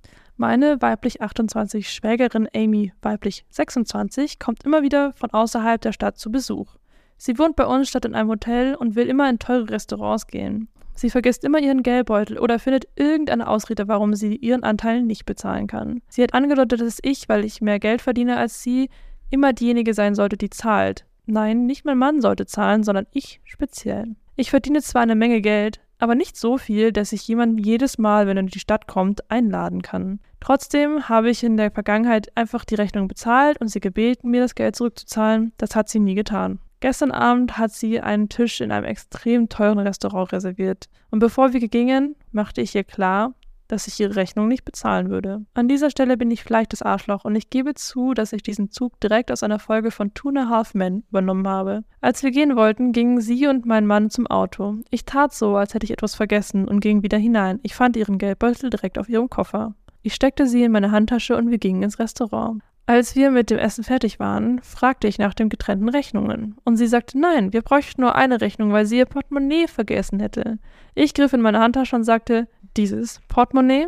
Meine 0.40 0.80
weiblich 0.80 1.20
28 1.20 1.92
Schwägerin 1.92 2.48
Amy, 2.56 2.94
weiblich 3.02 3.44
26, 3.50 4.38
kommt 4.38 4.64
immer 4.64 4.80
wieder 4.80 5.12
von 5.12 5.28
außerhalb 5.28 5.78
der 5.82 5.92
Stadt 5.92 6.16
zu 6.16 6.32
Besuch. 6.32 6.76
Sie 7.18 7.38
wohnt 7.38 7.56
bei 7.56 7.66
uns 7.66 7.90
statt 7.90 8.06
in 8.06 8.14
einem 8.14 8.30
Hotel 8.30 8.74
und 8.74 8.96
will 8.96 9.06
immer 9.06 9.28
in 9.28 9.38
teure 9.38 9.68
Restaurants 9.68 10.28
gehen. 10.28 10.68
Sie 10.94 11.10
vergisst 11.10 11.44
immer 11.44 11.58
ihren 11.58 11.82
Geldbeutel 11.82 12.38
oder 12.38 12.58
findet 12.58 12.88
irgendeine 12.96 13.48
Ausrede, 13.48 13.86
warum 13.86 14.14
sie 14.14 14.34
ihren 14.34 14.62
Anteil 14.62 15.02
nicht 15.02 15.26
bezahlen 15.26 15.66
kann. 15.66 16.00
Sie 16.08 16.22
hat 16.22 16.32
angedeutet, 16.32 16.80
dass 16.80 17.00
ich, 17.02 17.28
weil 17.28 17.44
ich 17.44 17.60
mehr 17.60 17.78
Geld 17.78 18.00
verdiene 18.00 18.38
als 18.38 18.62
sie, 18.62 18.88
immer 19.28 19.52
diejenige 19.52 19.92
sein 19.92 20.14
sollte, 20.14 20.38
die 20.38 20.48
zahlt. 20.48 21.04
Nein, 21.26 21.66
nicht 21.66 21.84
mein 21.84 21.98
Mann 21.98 22.22
sollte 22.22 22.46
zahlen, 22.46 22.82
sondern 22.82 23.06
ich 23.12 23.42
speziell. 23.44 24.16
Ich 24.36 24.48
verdiene 24.48 24.80
zwar 24.80 25.02
eine 25.02 25.16
Menge 25.16 25.42
Geld, 25.42 25.80
aber 25.98 26.14
nicht 26.14 26.38
so 26.38 26.56
viel, 26.56 26.92
dass 26.92 27.12
ich 27.12 27.28
jemanden 27.28 27.58
jedes 27.58 27.98
Mal, 27.98 28.26
wenn 28.26 28.38
er 28.38 28.44
in 28.44 28.46
die 28.46 28.58
Stadt 28.58 28.86
kommt, 28.86 29.30
einladen 29.30 29.82
kann. 29.82 30.18
Trotzdem 30.40 31.08
habe 31.08 31.30
ich 31.30 31.44
in 31.44 31.56
der 31.56 31.70
Vergangenheit 31.70 32.34
einfach 32.36 32.64
die 32.64 32.74
Rechnung 32.74 33.08
bezahlt 33.08 33.60
und 33.60 33.68
sie 33.68 33.80
gebeten, 33.80 34.30
mir 34.30 34.40
das 34.40 34.54
Geld 34.54 34.74
zurückzuzahlen. 34.74 35.52
Das 35.58 35.76
hat 35.76 35.88
sie 35.88 36.00
nie 36.00 36.14
getan. 36.14 36.58
Gestern 36.80 37.10
Abend 37.10 37.58
hat 37.58 37.72
sie 37.72 38.00
einen 38.00 38.30
Tisch 38.30 38.62
in 38.62 38.72
einem 38.72 38.86
extrem 38.86 39.50
teuren 39.50 39.78
Restaurant 39.78 40.32
reserviert. 40.32 40.88
Und 41.10 41.18
bevor 41.18 41.52
wir 41.52 41.60
gingen, 41.68 42.16
machte 42.32 42.62
ich 42.62 42.74
ihr 42.74 42.84
klar, 42.84 43.34
dass 43.70 43.86
ich 43.86 44.00
ihre 44.00 44.16
Rechnung 44.16 44.48
nicht 44.48 44.64
bezahlen 44.64 45.10
würde. 45.10 45.44
An 45.54 45.68
dieser 45.68 45.90
Stelle 45.90 46.16
bin 46.16 46.30
ich 46.30 46.42
vielleicht 46.42 46.72
das 46.72 46.82
Arschloch 46.82 47.24
und 47.24 47.36
ich 47.36 47.50
gebe 47.50 47.74
zu, 47.74 48.14
dass 48.14 48.32
ich 48.32 48.42
diesen 48.42 48.70
Zug 48.70 48.98
direkt 49.00 49.30
aus 49.30 49.42
einer 49.42 49.58
Folge 49.58 49.90
von 49.90 50.12
Two 50.14 50.30
and 50.30 50.38
a 50.38 50.48
Half 50.48 50.74
Men 50.74 51.04
übernommen 51.10 51.46
habe. 51.46 51.84
Als 52.00 52.22
wir 52.22 52.30
gehen 52.30 52.56
wollten, 52.56 52.92
gingen 52.92 53.20
sie 53.20 53.46
und 53.46 53.66
mein 53.66 53.86
Mann 53.86 54.10
zum 54.10 54.26
Auto. 54.26 54.78
Ich 54.90 55.04
tat 55.04 55.32
so, 55.32 55.56
als 55.56 55.74
hätte 55.74 55.84
ich 55.84 55.92
etwas 55.92 56.14
vergessen 56.14 56.66
und 56.66 56.80
ging 56.80 57.02
wieder 57.02 57.18
hinein. 57.18 57.60
Ich 57.62 57.74
fand 57.74 57.96
ihren 57.96 58.18
Geldbeutel 58.18 58.70
direkt 58.70 58.98
auf 58.98 59.08
ihrem 59.08 59.30
Koffer. 59.30 59.74
Ich 60.02 60.14
steckte 60.14 60.46
sie 60.46 60.64
in 60.64 60.72
meine 60.72 60.90
Handtasche 60.90 61.36
und 61.36 61.50
wir 61.50 61.58
gingen 61.58 61.82
ins 61.82 61.98
Restaurant. 61.98 62.62
Als 62.86 63.14
wir 63.14 63.30
mit 63.30 63.50
dem 63.50 63.58
Essen 63.58 63.84
fertig 63.84 64.18
waren, 64.18 64.60
fragte 64.62 65.06
ich 65.06 65.18
nach 65.18 65.34
den 65.34 65.48
getrennten 65.48 65.88
Rechnungen. 65.88 66.56
Und 66.64 66.76
sie 66.76 66.88
sagte, 66.88 67.20
nein, 67.20 67.52
wir 67.52 67.62
bräuchten 67.62 68.00
nur 68.00 68.16
eine 68.16 68.40
Rechnung, 68.40 68.72
weil 68.72 68.84
sie 68.84 68.98
ihr 68.98 69.06
Portemonnaie 69.06 69.68
vergessen 69.68 70.18
hätte. 70.18 70.58
Ich 70.94 71.14
griff 71.14 71.32
in 71.32 71.40
meine 71.40 71.60
Handtasche 71.60 71.94
und 71.94 72.02
sagte, 72.02 72.48
dieses 72.76 73.20
Portemonnaie? 73.28 73.86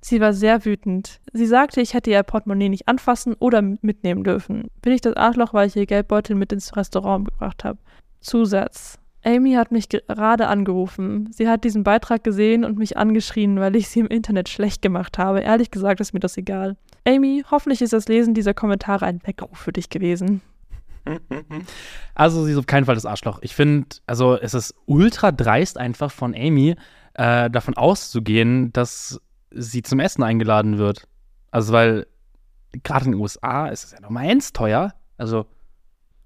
Sie 0.00 0.20
war 0.20 0.32
sehr 0.32 0.64
wütend. 0.64 1.20
Sie 1.32 1.46
sagte, 1.46 1.80
ich 1.80 1.92
hätte 1.92 2.10
ihr 2.10 2.22
Portemonnaie 2.22 2.68
nicht 2.68 2.86
anfassen 2.86 3.34
oder 3.34 3.62
mitnehmen 3.62 4.22
dürfen. 4.22 4.68
Bin 4.80 4.92
ich 4.92 5.00
das 5.00 5.16
Arschloch, 5.16 5.52
weil 5.52 5.66
ich 5.66 5.76
ihr 5.76 5.86
Geldbeutel 5.86 6.36
mit 6.36 6.52
ins 6.52 6.76
Restaurant 6.76 7.24
gebracht 7.26 7.64
habe. 7.64 7.78
Zusatz. 8.20 8.98
Amy 9.22 9.52
hat 9.52 9.70
mich 9.70 9.88
gerade 9.88 10.48
angerufen. 10.48 11.30
Sie 11.32 11.48
hat 11.48 11.64
diesen 11.64 11.84
Beitrag 11.84 12.24
gesehen 12.24 12.64
und 12.64 12.78
mich 12.78 12.96
angeschrien, 12.96 13.60
weil 13.60 13.76
ich 13.76 13.88
sie 13.88 14.00
im 14.00 14.06
Internet 14.06 14.48
schlecht 14.48 14.80
gemacht 14.80 15.18
habe. 15.18 15.40
Ehrlich 15.40 15.70
gesagt 15.70 16.00
ist 16.00 16.14
mir 16.14 16.20
das 16.20 16.36
egal. 16.36 16.76
Amy, 17.06 17.44
hoffentlich 17.50 17.82
ist 17.82 17.92
das 17.92 18.08
Lesen 18.08 18.34
dieser 18.34 18.54
Kommentare 18.54 19.06
ein 19.06 19.20
Weckruf 19.24 19.58
für 19.58 19.72
dich 19.72 19.90
gewesen. 19.90 20.40
Also, 22.14 22.44
sie 22.44 22.52
ist 22.52 22.58
auf 22.58 22.66
keinen 22.66 22.84
Fall 22.84 22.94
das 22.94 23.06
Arschloch. 23.06 23.38
Ich 23.40 23.54
finde, 23.54 23.88
also, 24.06 24.36
es 24.36 24.52
ist 24.52 24.74
ultra 24.84 25.32
dreist 25.32 25.78
einfach 25.78 26.10
von 26.10 26.34
Amy, 26.34 26.76
äh, 27.14 27.48
davon 27.48 27.74
auszugehen, 27.74 28.70
dass 28.74 29.18
sie 29.50 29.80
zum 29.82 30.00
Essen 30.00 30.22
eingeladen 30.22 30.76
wird. 30.76 31.08
Also, 31.50 31.72
weil 31.72 32.06
gerade 32.82 33.06
in 33.06 33.12
den 33.12 33.20
USA 33.20 33.68
ist 33.68 33.84
es 33.84 33.92
ja 33.92 34.00
nochmal 34.00 34.28
eins 34.28 34.52
teuer. 34.52 34.92
Also, 35.16 35.46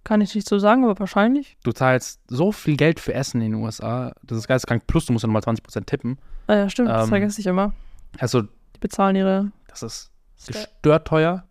kann 0.05 0.21
ich 0.21 0.35
nicht 0.35 0.49
so 0.49 0.59
sagen, 0.59 0.85
aber 0.85 0.99
wahrscheinlich. 0.99 1.57
Du 1.65 1.73
zahlst 1.73 2.21
so 2.29 2.53
viel 2.53 2.77
Geld 2.77 3.01
für 3.01 3.15
Essen 3.15 3.41
in 3.41 3.53
den 3.53 3.63
USA. 3.63 4.15
Das 4.23 4.39
ist 4.39 4.47
geisteskrank. 4.47 4.87
Plus, 4.87 5.07
du 5.07 5.13
musst 5.13 5.25
ja 5.25 5.27
nochmal 5.27 5.43
20% 5.43 5.87
tippen. 5.87 6.19
Ah 6.47 6.55
ja, 6.55 6.69
stimmt. 6.69 6.91
Ähm, 6.91 6.97
das 6.97 7.09
vergesse 7.09 7.41
ich 7.41 7.47
immer. 7.47 7.73
Also. 8.19 8.43
Die 8.43 8.81
bezahlen 8.81 9.17
ihre. 9.17 9.51
Das 9.67 9.83
ist 9.83 10.11
gestört 10.47 11.07
teuer. 11.09 11.45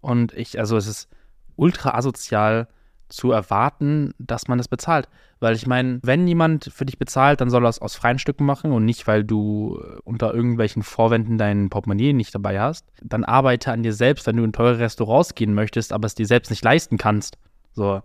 Und 0.00 0.32
ich, 0.32 0.58
also, 0.58 0.76
es 0.76 0.88
ist 0.88 1.08
ultra 1.56 1.94
asozial 1.94 2.66
zu 3.08 3.30
erwarten, 3.30 4.14
dass 4.18 4.48
man 4.48 4.58
das 4.58 4.68
bezahlt. 4.68 5.08
Weil 5.38 5.54
ich 5.54 5.66
meine, 5.66 6.00
wenn 6.02 6.26
jemand 6.26 6.70
für 6.72 6.86
dich 6.86 6.98
bezahlt, 6.98 7.40
dann 7.40 7.50
soll 7.50 7.66
er 7.66 7.68
es 7.68 7.80
aus 7.80 7.94
freien 7.94 8.18
Stücken 8.18 8.44
machen 8.44 8.72
und 8.72 8.84
nicht, 8.84 9.06
weil 9.06 9.22
du 9.22 9.80
äh, 9.80 9.98
unter 10.04 10.34
irgendwelchen 10.34 10.82
Vorwänden 10.82 11.38
dein 11.38 11.68
Portemonnaie 11.68 12.12
nicht 12.12 12.34
dabei 12.34 12.60
hast. 12.60 12.86
Dann 13.02 13.24
arbeite 13.24 13.70
an 13.70 13.82
dir 13.82 13.92
selbst, 13.92 14.26
wenn 14.26 14.36
du 14.36 14.44
in 14.44 14.52
teure 14.52 14.78
Restaurants 14.78 15.34
gehen 15.34 15.54
möchtest, 15.54 15.92
aber 15.92 16.06
es 16.06 16.14
dir 16.14 16.26
selbst 16.26 16.50
nicht 16.50 16.64
leisten 16.64 16.96
kannst. 16.96 17.38
So. 17.72 18.02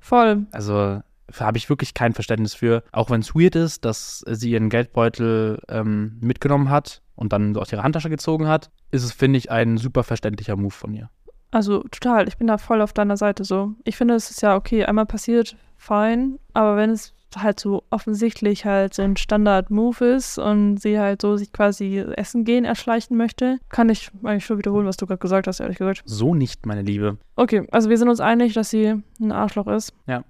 Voll. 0.00 0.46
Also 0.52 1.00
habe 1.38 1.58
ich 1.58 1.68
wirklich 1.68 1.94
kein 1.94 2.12
Verständnis 2.12 2.54
für. 2.54 2.82
Auch 2.92 3.10
wenn 3.10 3.20
es 3.20 3.34
weird 3.34 3.56
ist, 3.56 3.84
dass 3.84 4.24
sie 4.26 4.50
ihren 4.50 4.68
Geldbeutel 4.68 5.60
ähm, 5.68 6.18
mitgenommen 6.20 6.70
hat 6.70 7.02
und 7.16 7.32
dann 7.32 7.54
so 7.54 7.60
aus 7.60 7.72
ihrer 7.72 7.82
Handtasche 7.82 8.10
gezogen 8.10 8.46
hat, 8.46 8.70
ist 8.90 9.04
es, 9.04 9.12
finde 9.12 9.38
ich, 9.38 9.50
ein 9.50 9.78
super 9.78 10.02
verständlicher 10.04 10.56
Move 10.56 10.70
von 10.70 10.92
ihr. 10.94 11.10
Also 11.50 11.82
total, 11.84 12.26
ich 12.28 12.36
bin 12.36 12.48
da 12.48 12.58
voll 12.58 12.80
auf 12.80 12.92
deiner 12.92 13.16
Seite 13.16 13.44
so. 13.44 13.74
Ich 13.84 13.96
finde, 13.96 14.14
es 14.14 14.30
ist 14.30 14.42
ja 14.42 14.56
okay, 14.56 14.84
einmal 14.84 15.06
passiert, 15.06 15.56
fein, 15.76 16.38
aber 16.52 16.76
wenn 16.76 16.90
es 16.90 17.13
halt 17.36 17.60
so 17.60 17.84
offensichtlich 17.90 18.64
halt 18.64 18.94
so 18.94 19.02
ein 19.02 19.16
Standard-Move 19.16 20.04
ist 20.04 20.38
und 20.38 20.78
sie 20.78 20.98
halt 20.98 21.22
so 21.22 21.36
sich 21.36 21.52
quasi 21.52 21.98
Essen 21.98 22.44
gehen 22.44 22.64
erschleichen 22.64 23.16
möchte, 23.16 23.58
kann 23.68 23.88
ich 23.88 24.10
eigentlich 24.22 24.44
schon 24.46 24.58
wiederholen, 24.58 24.86
was 24.86 24.96
du 24.96 25.06
gerade 25.06 25.18
gesagt 25.18 25.46
hast, 25.46 25.60
ehrlich 25.60 25.78
gesagt. 25.78 26.02
So 26.04 26.34
nicht, 26.34 26.66
meine 26.66 26.82
Liebe. 26.82 27.18
Okay, 27.36 27.66
also 27.70 27.90
wir 27.90 27.98
sind 27.98 28.08
uns 28.08 28.20
einig, 28.20 28.54
dass 28.54 28.70
sie 28.70 29.02
ein 29.20 29.32
Arschloch 29.32 29.66
ist. 29.66 29.92
Ja. 30.06 30.24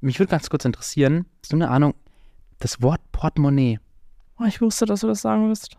Mich 0.00 0.18
würde 0.18 0.30
ganz 0.30 0.48
kurz 0.48 0.64
interessieren, 0.64 1.26
hast 1.42 1.52
du 1.52 1.56
eine 1.56 1.70
Ahnung, 1.70 1.94
das 2.60 2.80
Wort 2.82 3.00
Portemonnaie. 3.12 3.80
Oh, 4.38 4.44
ich 4.44 4.60
wusste, 4.60 4.86
dass 4.86 5.00
du 5.00 5.08
das 5.08 5.22
sagen 5.22 5.48
wirst. 5.48 5.76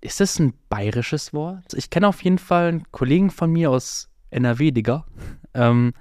Ist 0.00 0.20
das 0.20 0.38
ein 0.38 0.52
bayerisches 0.68 1.32
Wort? 1.32 1.72
Ich 1.72 1.88
kenne 1.88 2.08
auf 2.08 2.22
jeden 2.22 2.38
Fall 2.38 2.68
einen 2.68 2.92
Kollegen 2.92 3.30
von 3.30 3.50
mir 3.50 3.70
aus 3.70 4.10
NRW, 4.30 4.70
Digga. 4.70 5.06
Ähm, 5.54 5.94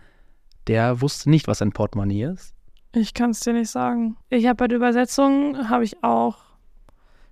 der 0.67 1.01
wusste 1.01 1.29
nicht, 1.29 1.47
was 1.47 1.61
ein 1.61 1.71
Portemonnaie 1.71 2.23
ist. 2.23 2.52
Ich 2.95 3.13
kann 3.13 3.31
es 3.31 3.39
dir 3.39 3.53
nicht 3.53 3.69
sagen. 3.69 4.17
Ich 4.29 4.45
habe 4.45 4.55
bei 4.55 4.67
der 4.67 4.77
Übersetzung, 4.77 5.69
habe 5.69 5.83
ich 5.83 6.03
auch 6.03 6.37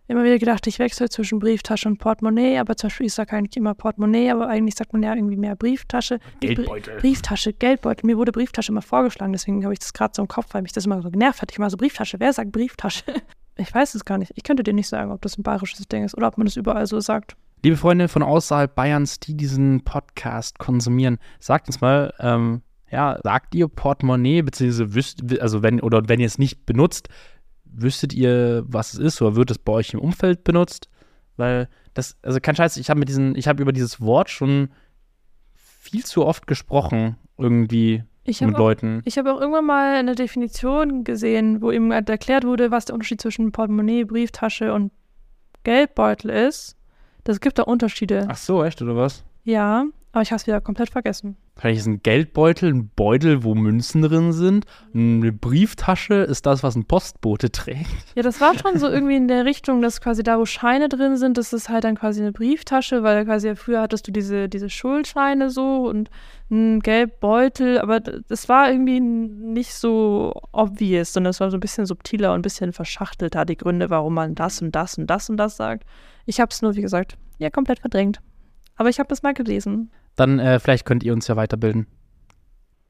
immer 0.08 0.24
wieder 0.24 0.40
gedacht, 0.40 0.66
ich 0.68 0.80
wechsle 0.80 1.08
zwischen 1.08 1.40
Brieftasche 1.40 1.88
und 1.88 2.00
Portemonnaie, 2.00 2.58
aber 2.58 2.76
zum 2.76 2.88
Beispiel 2.88 3.06
ich 3.06 3.14
sage 3.14 3.34
eigentlich 3.34 3.56
immer 3.58 3.76
Portemonnaie, 3.76 4.32
aber 4.32 4.48
eigentlich 4.48 4.76
sagt 4.76 4.92
man 4.92 5.04
ja 5.04 5.16
irgendwie 5.16 5.38
mehr 5.38 5.56
Brieftasche. 5.56 6.20
Geldbeutel. 6.40 6.98
Brieftasche, 7.00 7.54
Geldbeutel. 7.54 8.08
Mir 8.08 8.18
wurde 8.18 8.32
Brieftasche 8.32 8.72
immer 8.72 8.82
vorgeschlagen, 8.82 9.32
deswegen 9.32 9.64
habe 9.64 9.74
ich 9.74 9.80
das 9.80 9.94
gerade 9.94 10.14
so 10.16 10.24
im 10.24 10.28
Kopf, 10.28 10.48
weil 10.52 10.64
mich 10.64 10.74
das 10.74 10.86
immer 10.86 11.02
so 11.02 11.12
genervt 11.12 11.42
hat. 11.42 11.52
Ich 11.52 11.60
war 11.60 11.70
so 11.70 11.78
Brieftasche, 11.78 12.20
wer 12.20 12.34
sagt 12.34 12.52
Brieftasche? 12.52 13.04
Ich 13.58 13.76
weiß 13.76 13.96
es 13.96 14.06
gar 14.06 14.18
nicht. 14.18 14.32
Ich 14.36 14.44
könnte 14.44 14.64
dir 14.64 14.74
nicht 14.74 14.88
sagen, 14.88 15.12
ob 15.12 15.22
das 15.22 15.38
ein 15.38 15.44
bayerisches 15.44 15.86
Ding 15.88 16.06
ist 16.06 16.18
oder 16.18 16.30
ob 16.30 16.38
man 16.38 16.46
das 16.46 16.56
überall 16.56 16.88
so 16.88 17.00
sagt. 17.02 17.36
Liebe 17.64 17.76
Freunde 17.76 18.08
von 18.08 18.24
außerhalb 18.24 18.74
Bayerns, 18.74 19.20
die 19.20 19.36
diesen 19.36 19.84
Podcast 19.84 20.58
konsumieren, 20.58 21.20
sagt 21.40 21.68
uns 21.68 21.82
mal, 21.82 22.14
ähm, 22.20 22.62
ja, 22.92 23.20
sagt 23.24 23.56
ihr 23.56 23.68
Portemonnaie, 23.68 24.42
beziehungsweise 24.42 24.94
wüsst, 24.94 25.40
also 25.40 25.64
wenn, 25.64 25.80
oder 25.80 26.08
wenn 26.08 26.20
ihr 26.20 26.28
es 26.28 26.38
nicht 26.38 26.66
benutzt, 26.66 27.08
wüsstet 27.64 28.14
ihr, 28.14 28.64
was 28.68 28.94
es 28.94 29.00
ist, 29.00 29.22
oder 29.22 29.36
wird 29.36 29.50
es 29.50 29.58
bei 29.58 29.72
euch 29.72 29.94
im 29.94 30.00
Umfeld 30.00 30.44
benutzt? 30.44 30.90
Weil 31.38 31.70
das, 31.94 32.18
also 32.22 32.40
kein 32.42 32.56
Scheiß, 32.56 32.78
ich 32.78 32.90
habe 32.90 33.00
mit 33.00 33.10
diesen, 33.10 33.36
ich 33.36 33.48
habe 33.48 33.62
über 33.62 33.72
dieses 33.72 34.02
Wort 34.02 34.30
schon 34.30 34.70
viel 35.54 36.04
zu 36.06 36.26
oft 36.26 36.48
gesprochen, 36.48 37.16
irgendwie 37.38 38.04
ich 38.24 38.42
mit 38.42 38.58
Leuten. 38.58 39.02
ich 39.06 39.18
habe 39.18 39.34
auch 39.34 39.40
irgendwann 39.40 39.66
mal 39.66 39.96
eine 39.96 40.16
Definition 40.16 41.04
gesehen, 41.04 41.62
wo 41.62 41.72
eben 41.72 41.92
erklärt 41.92 42.46
wurde, 42.46 42.72
was 42.72 42.86
der 42.86 42.94
Unterschied 42.96 43.22
zwischen 43.22 43.52
Portemonnaie, 43.52 44.04
Brieftasche 44.04 44.74
und 44.74 44.92
Geldbeutel 45.64 46.30
ist. 46.30 46.76
Das 47.24 47.40
gibt 47.40 47.58
da 47.58 47.64
Unterschiede. 47.64 48.28
Ach 48.30 48.38
so, 48.38 48.64
echt, 48.64 48.82
oder 48.82 48.96
was? 48.96 49.24
Ja, 49.44 49.86
aber 50.12 50.22
ich 50.22 50.32
habe 50.32 50.38
es 50.38 50.48
wieder 50.48 50.60
komplett 50.60 50.90
vergessen. 50.90 51.38
Vielleicht 51.56 51.80
ist 51.82 51.86
ein 51.86 52.04
Geldbeutel 52.04 52.74
ein 52.74 52.90
Beutel, 52.96 53.44
wo 53.44 53.56
Münzen 53.56 54.02
drin 54.02 54.34
sind. 54.34 54.66
Eine 54.94 55.32
Brieftasche 55.32 56.16
ist 56.16 56.46
das, 56.46 56.64
was 56.64 56.76
ein 56.76 56.86
Postbote 56.86 57.52
trägt. 57.52 57.88
Ja, 58.16 58.24
das 58.24 58.42
war 58.42 58.58
schon 58.58 58.78
so 58.78 58.90
irgendwie 58.90 59.16
in 59.16 59.28
der 59.28 59.46
Richtung, 59.46 59.82
dass 59.82 60.02
quasi 60.02 60.24
da, 60.24 60.38
wo 60.38 60.46
Scheine 60.46 60.90
drin 60.90 61.16
sind, 61.18 61.38
das 61.38 61.54
ist 61.54 61.70
halt 61.70 61.86
dann 61.86 61.96
quasi 61.96 62.22
eine 62.22 62.34
Brieftasche, 62.34 63.04
weil 63.04 63.24
quasi 63.26 63.56
früher 63.56 63.82
hattest 63.82 64.08
du 64.08 64.12
diese, 64.12 64.50
diese 64.50 64.70
Schuldscheine 64.70 65.50
so 65.50 65.88
und 65.88 66.10
ein 66.50 66.82
Geldbeutel, 66.82 67.80
aber 67.80 68.02
das 68.02 68.50
war 68.50 68.70
irgendwie 68.70 69.00
nicht 69.00 69.74
so 69.74 70.34
obvious, 70.52 71.14
sondern 71.14 71.32
es 71.32 71.40
war 71.40 71.50
so 71.50 71.58
ein 71.58 71.62
bisschen 71.62 71.86
subtiler 71.86 72.34
und 72.34 72.40
ein 72.40 72.42
bisschen 72.42 72.74
verschachtelter, 72.74 73.46
die 73.46 73.56
Gründe, 73.56 73.90
warum 73.90 74.16
man 74.16 74.36
das 74.36 74.62
und 74.62 74.76
das 74.76 74.98
und 74.98 75.08
das 75.08 75.30
und 75.30 75.38
das 75.38 75.56
sagt. 75.56 75.86
Ich 76.26 76.42
habe 76.42 76.50
es 76.52 76.62
nur, 76.62 76.76
wie 76.76 76.82
gesagt, 76.82 77.18
ja, 77.38 77.50
komplett 77.50 77.80
verdrängt. 77.80 78.20
Aber 78.76 78.90
ich 78.90 79.00
habe 79.00 79.10
das 79.10 79.24
mal 79.24 79.34
gelesen. 79.34 79.92
Dann 80.16 80.40
äh, 80.40 80.60
vielleicht 80.60 80.86
könnt 80.86 81.04
ihr 81.04 81.14
uns 81.14 81.28
ja 81.28 81.36
weiterbilden. 81.36 81.88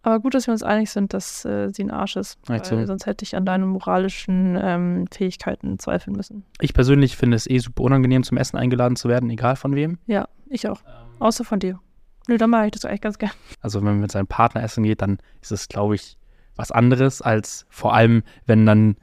Aber 0.03 0.19
gut, 0.19 0.33
dass 0.33 0.47
wir 0.47 0.51
uns 0.51 0.63
einig 0.63 0.89
sind, 0.89 1.13
dass 1.13 1.45
äh, 1.45 1.69
sie 1.71 1.83
ein 1.83 1.91
Arsch 1.91 2.15
ist. 2.15 2.39
Weil 2.47 2.65
so. 2.65 2.85
Sonst 2.85 3.05
hätte 3.05 3.23
ich 3.23 3.35
an 3.35 3.45
deinen 3.45 3.67
moralischen 3.67 4.57
ähm, 4.59 5.05
Fähigkeiten 5.11 5.77
zweifeln 5.77 6.15
müssen. 6.15 6.43
Ich 6.59 6.73
persönlich 6.73 7.15
finde 7.15 7.37
es 7.37 7.47
eh 7.47 7.59
super 7.59 7.83
unangenehm, 7.83 8.23
zum 8.23 8.37
Essen 8.37 8.57
eingeladen 8.57 8.95
zu 8.95 9.09
werden, 9.09 9.29
egal 9.29 9.55
von 9.55 9.75
wem. 9.75 9.99
Ja, 10.07 10.27
ich 10.47 10.67
auch. 10.67 10.81
Ähm. 10.81 11.21
Außer 11.21 11.43
von 11.43 11.59
dir. 11.59 11.79
Nö, 12.27 12.37
dann 12.37 12.49
mache 12.49 12.65
ich 12.65 12.71
das 12.71 12.85
eigentlich 12.85 13.01
ganz 13.01 13.19
gern. 13.19 13.31
Also 13.61 13.79
wenn 13.79 13.85
man 13.85 13.99
mit 13.99 14.11
seinem 14.11 14.27
Partner 14.27 14.63
essen 14.63 14.83
geht, 14.83 15.01
dann 15.01 15.19
ist 15.41 15.51
es, 15.51 15.67
glaube 15.67 15.95
ich, 15.95 16.17
was 16.55 16.71
anderes, 16.71 17.21
als 17.21 17.65
vor 17.69 17.93
allem, 17.93 18.23
wenn 18.45 18.65
dann 18.65 18.95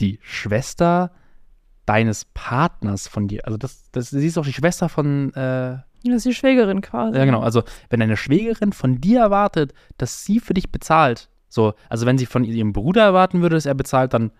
die 0.00 0.18
Schwester 0.22 1.10
deines 1.86 2.24
Partners 2.26 3.08
von 3.08 3.28
dir, 3.28 3.46
also 3.46 3.58
das, 3.58 3.90
das 3.92 4.10
sie 4.10 4.26
ist 4.26 4.38
auch 4.38 4.44
die 4.44 4.52
Schwester 4.52 4.88
von 4.88 5.32
äh, 5.34 5.78
das 6.10 6.18
ist 6.18 6.26
die 6.26 6.34
Schwägerin 6.34 6.80
quasi. 6.80 7.16
Ja, 7.16 7.24
genau. 7.24 7.40
Also, 7.40 7.62
wenn 7.90 8.00
deine 8.00 8.16
Schwägerin 8.16 8.72
von 8.72 9.00
dir 9.00 9.20
erwartet, 9.20 9.72
dass 9.98 10.24
sie 10.24 10.40
für 10.40 10.54
dich 10.54 10.70
bezahlt, 10.70 11.28
so, 11.48 11.74
also 11.88 12.04
wenn 12.04 12.18
sie 12.18 12.26
von 12.26 12.42
ihrem 12.44 12.72
Bruder 12.72 13.02
erwarten 13.02 13.40
würde, 13.40 13.54
dass 13.54 13.66
er 13.66 13.74
bezahlt, 13.74 14.12
dann 14.12 14.32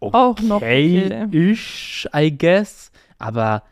okay, 0.00 0.16
auch 0.16 0.40
noch 0.40 0.56
okay. 0.56 1.26
ich, 1.30 2.08
I 2.14 2.36
guess. 2.36 2.90
Aber 3.18 3.62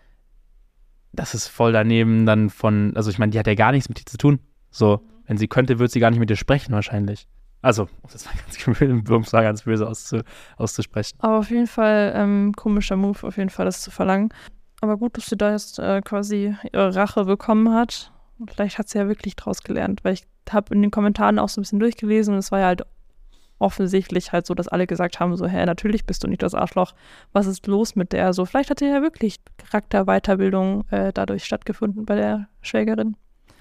das 1.12 1.34
ist 1.34 1.48
voll 1.48 1.72
daneben 1.72 2.26
dann 2.26 2.50
von, 2.50 2.92
also 2.94 3.10
ich 3.10 3.18
meine, 3.18 3.32
die 3.32 3.38
hat 3.38 3.46
ja 3.46 3.54
gar 3.54 3.72
nichts 3.72 3.88
mit 3.88 4.00
dir 4.00 4.04
zu 4.04 4.18
tun. 4.18 4.38
So, 4.70 5.00
wenn 5.26 5.38
sie 5.38 5.48
könnte, 5.48 5.78
würde 5.78 5.90
sie 5.90 6.00
gar 6.00 6.10
nicht 6.10 6.20
mit 6.20 6.30
dir 6.30 6.36
sprechen 6.36 6.72
wahrscheinlich. 6.72 7.26
Also, 7.62 7.88
das 8.10 8.26
war 8.26 8.32
ganz, 9.08 9.32
war 9.32 9.42
ganz 9.42 9.62
böse 9.62 9.88
auszu, 9.88 10.20
auszusprechen. 10.56 11.16
Aber 11.20 11.38
auf 11.38 11.50
jeden 11.50 11.66
Fall 11.68 12.12
ähm, 12.14 12.52
komischer 12.54 12.96
Move, 12.96 13.26
auf 13.26 13.36
jeden 13.36 13.50
Fall 13.50 13.64
das 13.64 13.80
zu 13.80 13.90
verlangen. 13.90 14.30
Aber 14.82 14.96
gut, 14.96 15.16
dass 15.16 15.26
sie 15.26 15.36
da 15.36 15.52
jetzt 15.52 15.78
äh, 15.78 16.02
quasi 16.02 16.56
ihre 16.72 16.94
Rache 16.94 17.24
bekommen 17.24 17.72
hat. 17.72 18.12
Und 18.38 18.50
vielleicht 18.50 18.78
hat 18.78 18.88
sie 18.88 18.98
ja 18.98 19.06
wirklich 19.06 19.36
draus 19.36 19.62
gelernt, 19.62 20.00
weil 20.02 20.14
ich 20.14 20.24
habe 20.50 20.74
in 20.74 20.82
den 20.82 20.90
Kommentaren 20.90 21.38
auch 21.38 21.48
so 21.48 21.60
ein 21.60 21.62
bisschen 21.62 21.78
durchgelesen 21.78 22.34
und 22.34 22.40
es 22.40 22.50
war 22.50 22.58
ja 22.58 22.66
halt 22.66 22.82
offensichtlich 23.60 24.32
halt 24.32 24.44
so, 24.44 24.54
dass 24.54 24.66
alle 24.66 24.88
gesagt 24.88 25.20
haben, 25.20 25.36
so, 25.36 25.46
hä, 25.46 25.64
natürlich 25.64 26.04
bist 26.04 26.24
du 26.24 26.28
nicht 26.28 26.42
das 26.42 26.52
Arschloch. 26.54 26.94
Was 27.32 27.46
ist 27.46 27.68
los 27.68 27.94
mit 27.94 28.12
der? 28.12 28.32
So, 28.32 28.44
vielleicht 28.44 28.70
hat 28.70 28.80
sie 28.80 28.86
ja 28.86 29.02
wirklich 29.02 29.36
Charakterweiterbildung 29.56 30.84
äh, 30.90 31.12
dadurch 31.12 31.44
stattgefunden 31.44 32.04
bei 32.04 32.16
der 32.16 32.48
Schwägerin. 32.60 33.16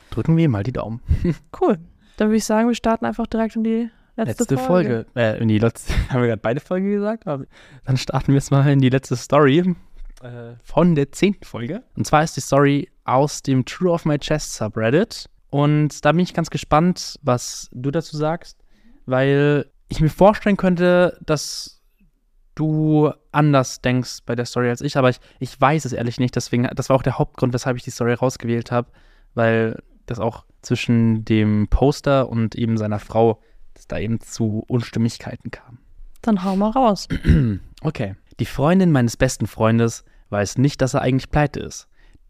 Drücken 0.09 0.35
wir 0.37 0.49
mal 0.49 0.63
die 0.63 0.73
Daumen. 0.73 1.01
cool. 1.61 1.77
Dann 2.17 2.29
würde 2.29 2.37
ich 2.37 2.45
sagen, 2.45 2.67
wir 2.67 2.75
starten 2.75 3.05
einfach 3.05 3.27
direkt 3.27 3.55
in 3.55 3.63
die 3.63 3.89
letzte, 4.15 4.43
letzte 4.43 4.57
Folge. 4.57 5.05
Folge. 5.13 5.37
Äh, 5.37 5.39
in 5.39 5.49
die 5.49 5.59
letzte, 5.59 5.93
haben 6.09 6.21
wir 6.21 6.29
gerade 6.29 6.41
beide 6.41 6.61
Folgen 6.61 6.89
gesagt, 6.89 7.27
aber 7.27 7.45
dann 7.85 7.97
starten 7.97 8.29
wir 8.29 8.35
jetzt 8.35 8.49
mal 8.49 8.67
in 8.67 8.79
die 8.79 8.89
letzte 8.89 9.15
Story. 9.15 9.75
Äh, 10.21 10.55
von 10.63 10.95
der 10.95 11.11
zehnten 11.11 11.45
Folge. 11.45 11.83
Und 11.95 12.05
zwar 12.05 12.23
ist 12.23 12.35
die 12.37 12.41
Story 12.41 12.89
aus 13.03 13.41
dem 13.41 13.65
True 13.65 13.91
of 13.91 14.05
My 14.05 14.17
Chest 14.19 14.55
Subreddit. 14.55 15.29
Und 15.49 16.05
da 16.05 16.11
bin 16.11 16.21
ich 16.21 16.33
ganz 16.33 16.49
gespannt, 16.49 17.19
was 17.23 17.69
du 17.71 17.91
dazu 17.91 18.15
sagst, 18.15 18.57
weil 19.05 19.69
ich 19.89 19.99
mir 19.99 20.09
vorstellen 20.09 20.57
könnte, 20.57 21.19
dass 21.25 21.81
du 22.55 23.11
anders 23.31 23.81
denkst 23.81 24.19
bei 24.25 24.35
der 24.35 24.45
Story 24.45 24.69
als 24.69 24.81
ich, 24.81 24.97
aber 24.97 25.09
ich, 25.09 25.19
ich 25.39 25.59
weiß 25.59 25.85
es 25.85 25.93
ehrlich 25.93 26.19
nicht. 26.19 26.35
Deswegen, 26.35 26.69
das 26.75 26.89
war 26.89 26.95
auch 26.95 27.03
der 27.03 27.17
Hauptgrund, 27.17 27.53
weshalb 27.53 27.77
ich 27.77 27.83
die 27.83 27.91
Story 27.91 28.13
rausgewählt 28.13 28.71
habe, 28.71 28.89
weil 29.33 29.81
das 30.05 30.19
auch 30.19 30.45
zwischen 30.61 31.25
dem 31.25 31.67
Poster 31.69 32.29
und 32.29 32.55
eben 32.55 32.77
seiner 32.77 32.99
Frau, 32.99 33.41
dass 33.73 33.87
da 33.87 33.97
eben 33.97 34.19
zu 34.19 34.63
Unstimmigkeiten 34.67 35.51
kam. 35.51 35.79
Dann 36.21 36.43
hau 36.43 36.55
mal 36.55 36.71
raus. 36.71 37.07
Okay. 37.83 38.15
Die 38.39 38.45
Freundin 38.45 38.91
meines 38.91 39.17
besten 39.17 39.47
Freundes 39.47 40.05
weiß 40.31 40.57
nicht, 40.57 40.81
dass 40.81 40.93
er 40.93 41.01
eigentlich 41.01 41.31
pleite 41.31 41.59
ist. 41.59 41.87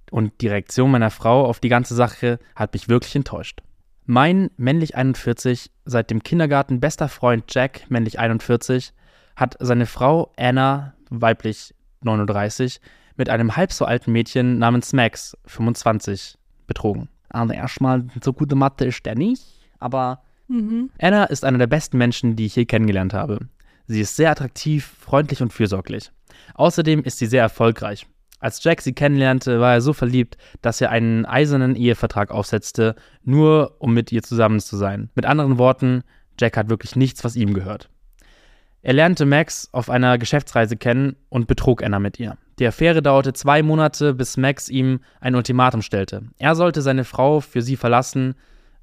Und 0.09 0.41
die 0.41 0.47
Reaktion 0.47 0.91
meiner 0.91 1.11
Frau 1.11 1.45
auf 1.45 1.59
die 1.59 1.69
ganze 1.69 1.95
Sache 1.95 2.39
hat 2.55 2.73
mich 2.73 2.89
wirklich 2.89 3.15
enttäuscht. 3.15 3.61
Mein 4.05 4.49
männlich 4.57 4.95
41, 4.95 5.71
seit 5.85 6.09
dem 6.09 6.23
Kindergarten 6.23 6.79
bester 6.79 7.07
Freund 7.07 7.45
Jack, 7.49 7.89
männlich 7.89 8.19
41, 8.19 8.93
hat 9.35 9.55
seine 9.59 9.85
Frau 9.85 10.33
Anna, 10.37 10.95
weiblich 11.09 11.73
39, 12.01 12.81
mit 13.15 13.29
einem 13.29 13.55
halb 13.55 13.71
so 13.71 13.85
alten 13.85 14.11
Mädchen 14.11 14.57
namens 14.57 14.91
Max, 14.91 15.37
25, 15.45 16.37
betrogen. 16.67 17.07
Also 17.29 17.53
erstmal, 17.53 18.07
so 18.21 18.33
gute 18.33 18.55
Mathe 18.55 18.85
ist 18.85 19.05
der 19.05 19.15
nicht, 19.15 19.43
aber 19.79 20.21
Mhm. 20.51 20.89
Anna 20.99 21.23
ist 21.25 21.45
einer 21.45 21.57
der 21.57 21.67
besten 21.67 21.97
Menschen, 21.97 22.35
die 22.35 22.45
ich 22.45 22.55
je 22.57 22.65
kennengelernt 22.65 23.13
habe. 23.13 23.39
Sie 23.87 24.01
ist 24.01 24.15
sehr 24.17 24.31
attraktiv, 24.31 24.85
freundlich 24.99 25.41
und 25.41 25.53
fürsorglich. 25.53 26.11
Außerdem 26.55 27.03
ist 27.03 27.17
sie 27.17 27.27
sehr 27.27 27.41
erfolgreich. 27.41 28.07
Als 28.39 28.63
Jack 28.63 28.81
sie 28.81 28.93
kennenlernte, 28.93 29.59
war 29.59 29.73
er 29.73 29.81
so 29.81 29.93
verliebt, 29.93 30.35
dass 30.61 30.81
er 30.81 30.89
einen 30.89 31.25
eisernen 31.25 31.75
Ehevertrag 31.75 32.31
aufsetzte, 32.31 32.95
nur 33.23 33.75
um 33.79 33.93
mit 33.93 34.11
ihr 34.11 34.23
zusammen 34.23 34.59
zu 34.59 34.77
sein. 34.77 35.11
Mit 35.13 35.27
anderen 35.27 35.59
Worten, 35.59 36.03
Jack 36.39 36.57
hat 36.57 36.69
wirklich 36.69 36.95
nichts, 36.95 37.23
was 37.23 37.35
ihm 37.35 37.53
gehört. 37.53 37.89
Er 38.81 38.93
lernte 38.93 39.27
Max 39.27 39.69
auf 39.71 39.91
einer 39.91 40.17
Geschäftsreise 40.17 40.75
kennen 40.75 41.15
und 41.29 41.45
betrog 41.45 41.83
Anna 41.83 41.99
mit 41.99 42.19
ihr. 42.19 42.35
Die 42.57 42.65
Affäre 42.65 43.03
dauerte 43.03 43.33
zwei 43.33 43.61
Monate, 43.61 44.15
bis 44.15 44.37
Max 44.37 44.69
ihm 44.69 45.01
ein 45.19 45.35
Ultimatum 45.35 45.83
stellte. 45.83 46.23
Er 46.39 46.55
sollte 46.55 46.81
seine 46.81 47.03
Frau 47.03 47.41
für 47.41 47.61
sie 47.61 47.75
verlassen, 47.75 48.33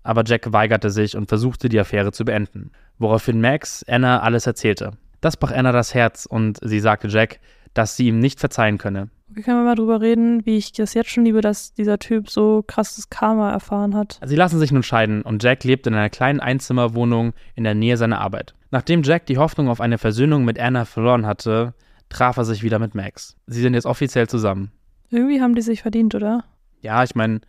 aber 0.05 0.23
Jack 0.25 0.53
weigerte 0.53 0.91
sich 0.91 1.17
und 1.17 1.29
versuchte, 1.29 1.69
die 1.69 1.81
Affäre 1.81 2.13
zu 2.13 2.25
beenden. 2.25 2.71
Woraufhin 2.99 3.41
Max 3.41 3.85
Anna 3.89 4.21
alles 4.21 4.47
erzählte. 4.47 4.93
Das 5.21 5.37
brach 5.37 5.53
Anna 5.53 5.73
das 5.73 5.95
Herz 5.95 6.27
und 6.27 6.59
sie 6.63 6.81
sagte 6.81 7.09
Jack, 7.09 7.41
dass 7.75 7.97
sie 7.97 8.09
ihm 8.09 8.19
nicht 8.19 8.41
verzeihen 8.41 8.79
könne. 8.79 9.11
Okay, 9.31 9.43
können 9.43 9.59
wir 9.59 9.65
mal 9.65 9.75
drüber 9.75 10.01
reden, 10.01 10.47
wie 10.47 10.57
ich 10.57 10.73
das 10.73 10.95
jetzt 10.95 11.11
schon 11.11 11.25
liebe, 11.25 11.41
dass 11.41 11.75
dieser 11.75 11.99
Typ 11.99 12.31
so 12.31 12.65
krasses 12.67 13.11
Karma 13.11 13.53
erfahren 13.53 13.95
hat. 13.95 14.19
Sie 14.25 14.37
lassen 14.37 14.59
sich 14.59 14.73
nun 14.73 14.83
scheiden 14.83 15.23
und 15.23 15.43
Jack 15.43 15.65
lebt 15.65 15.87
in 15.87 15.95
einer 15.95 16.09
kleinen 16.09 16.41
Einzimmerwohnung 16.41 17.35
in 17.55 17.65
der 17.65 17.75
Nähe 17.75 17.97
seiner 17.97 18.21
Arbeit. 18.21 18.55
Nachdem 18.71 19.03
Jack 19.03 19.27
die 19.27 19.39
Hoffnung 19.39 19.69
auf 19.69 19.81
eine 19.81 19.99
Versöhnung 19.99 20.45
mit 20.45 20.59
Anna 20.59 20.85
verloren 20.85 21.27
hatte, 21.27 21.75
traf 22.09 22.37
er 22.37 22.45
sich 22.45 22.63
wieder 22.63 22.79
mit 22.79 22.95
Max. 22.95 23.37
Sie 23.47 23.61
sind 23.61 23.75
jetzt 23.75 23.87
offiziell 23.87 24.29
zusammen. 24.29 24.73
Irgendwie 25.11 25.41
haben 25.41 25.55
die 25.55 25.63
sich 25.63 25.83
verdient, 25.83 26.15
oder? 26.15 26.45
Ja, 26.81 27.03
ich 27.03 27.15
meine, 27.15 27.41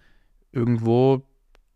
irgendwo 0.52 1.24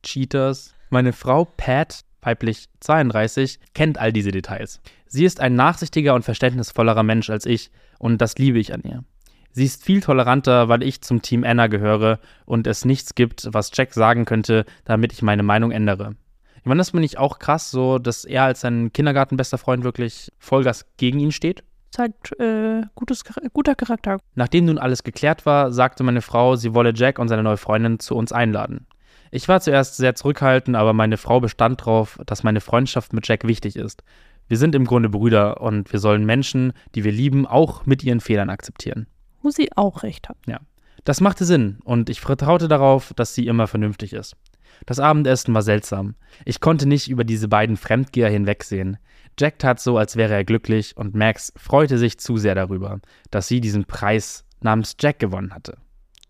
Cheaters. 0.03 0.73
Meine 0.89 1.13
Frau 1.13 1.45
Pat, 1.45 2.01
weiblich 2.25 2.67
32, 2.79 3.59
kennt 3.73 3.97
all 3.97 4.13
diese 4.13 4.31
Details. 4.31 4.81
Sie 5.07 5.25
ist 5.25 5.39
ein 5.39 5.55
nachsichtiger 5.55 6.15
und 6.15 6.23
verständnisvollerer 6.23 7.03
Mensch 7.03 7.29
als 7.29 7.45
ich 7.45 7.71
und 7.99 8.21
das 8.21 8.37
liebe 8.37 8.59
ich 8.59 8.73
an 8.73 8.81
ihr. 8.83 9.03
Sie 9.51 9.65
ist 9.65 9.83
viel 9.83 10.01
toleranter, 10.01 10.67
weil 10.67 10.81
ich 10.81 11.01
zum 11.01 11.21
Team 11.21 11.43
Anna 11.43 11.67
gehöre 11.67 12.19
und 12.45 12.65
es 12.65 12.85
nichts 12.85 13.13
gibt, 13.13 13.47
was 13.51 13.69
Jack 13.73 13.93
sagen 13.93 14.25
könnte, 14.25 14.65
damit 14.83 15.13
ich 15.13 15.21
meine 15.21 15.43
Meinung 15.43 15.71
ändere. 15.71 16.15
Ich 16.57 16.65
meine, 16.65 16.79
das 16.79 16.89
finde 16.91 17.05
ich 17.05 17.19
auch 17.19 17.39
krass, 17.39 17.69
so 17.69 17.99
dass 17.99 18.25
er 18.25 18.43
als 18.43 18.61
sein 18.61 18.91
Kindergartenbester 18.93 19.57
Freund 19.57 19.83
wirklich 19.83 20.31
Vollgas 20.39 20.85
gegen 20.97 21.19
ihn 21.19 21.31
steht. 21.31 21.63
Ist 21.91 21.99
halt 21.99 22.39
äh, 22.39 22.81
gutes, 22.95 23.23
guter 23.53 23.75
Charakter. 23.75 24.17
Nachdem 24.33 24.65
nun 24.65 24.79
alles 24.79 25.03
geklärt 25.03 25.45
war, 25.45 25.71
sagte 25.71 26.03
meine 26.03 26.21
Frau, 26.21 26.55
sie 26.55 26.73
wolle 26.73 26.93
Jack 26.95 27.19
und 27.19 27.27
seine 27.27 27.43
neue 27.43 27.57
Freundin 27.57 27.99
zu 27.99 28.15
uns 28.15 28.31
einladen. 28.31 28.87
Ich 29.35 29.47
war 29.47 29.61
zuerst 29.61 29.97
sehr 29.97 30.13
zurückhaltend, 30.13 30.77
aber 30.77 30.93
meine 30.93 31.17
Frau 31.17 31.39
bestand 31.39 31.81
darauf, 31.81 32.19
dass 32.27 32.43
meine 32.43 32.61
Freundschaft 32.61 33.13
mit 33.13 33.27
Jack 33.27 33.47
wichtig 33.47 33.75
ist. 33.75 34.03
Wir 34.47 34.59
sind 34.59 34.75
im 34.75 34.85
Grunde 34.85 35.09
Brüder 35.09 35.59
und 35.59 35.91
wir 35.91 35.99
sollen 35.99 36.23
Menschen, 36.23 36.71
die 36.93 37.03
wir 37.03 37.11
lieben, 37.11 37.47
auch 37.47 37.87
mit 37.87 38.03
ihren 38.03 38.21
Fehlern 38.21 38.51
akzeptieren. 38.51 39.07
Wo 39.41 39.49
sie 39.49 39.71
auch 39.75 40.03
recht 40.03 40.29
hat. 40.29 40.37
Das 41.03 41.19
machte 41.19 41.45
Sinn 41.45 41.79
und 41.83 42.11
ich 42.11 42.21
vertraute 42.21 42.67
darauf, 42.67 43.11
dass 43.15 43.33
sie 43.33 43.47
immer 43.47 43.65
vernünftig 43.65 44.13
ist. 44.13 44.35
Das 44.85 44.99
Abendessen 44.99 45.51
war 45.55 45.63
seltsam. 45.63 46.13
Ich 46.45 46.59
konnte 46.59 46.85
nicht 46.87 47.09
über 47.09 47.23
diese 47.23 47.47
beiden 47.47 47.75
Fremdgeher 47.75 48.29
hinwegsehen. 48.29 48.97
Jack 49.39 49.57
tat 49.57 49.79
so, 49.79 49.97
als 49.97 50.15
wäre 50.15 50.33
er 50.35 50.43
glücklich 50.43 50.95
und 50.95 51.15
Max 51.15 51.53
freute 51.55 51.97
sich 51.97 52.19
zu 52.19 52.37
sehr 52.37 52.53
darüber, 52.53 52.99
dass 53.31 53.47
sie 53.47 53.61
diesen 53.61 53.85
Preis 53.85 54.45
namens 54.61 54.95
Jack 54.99 55.17
gewonnen 55.17 55.55
hatte. 55.55 55.77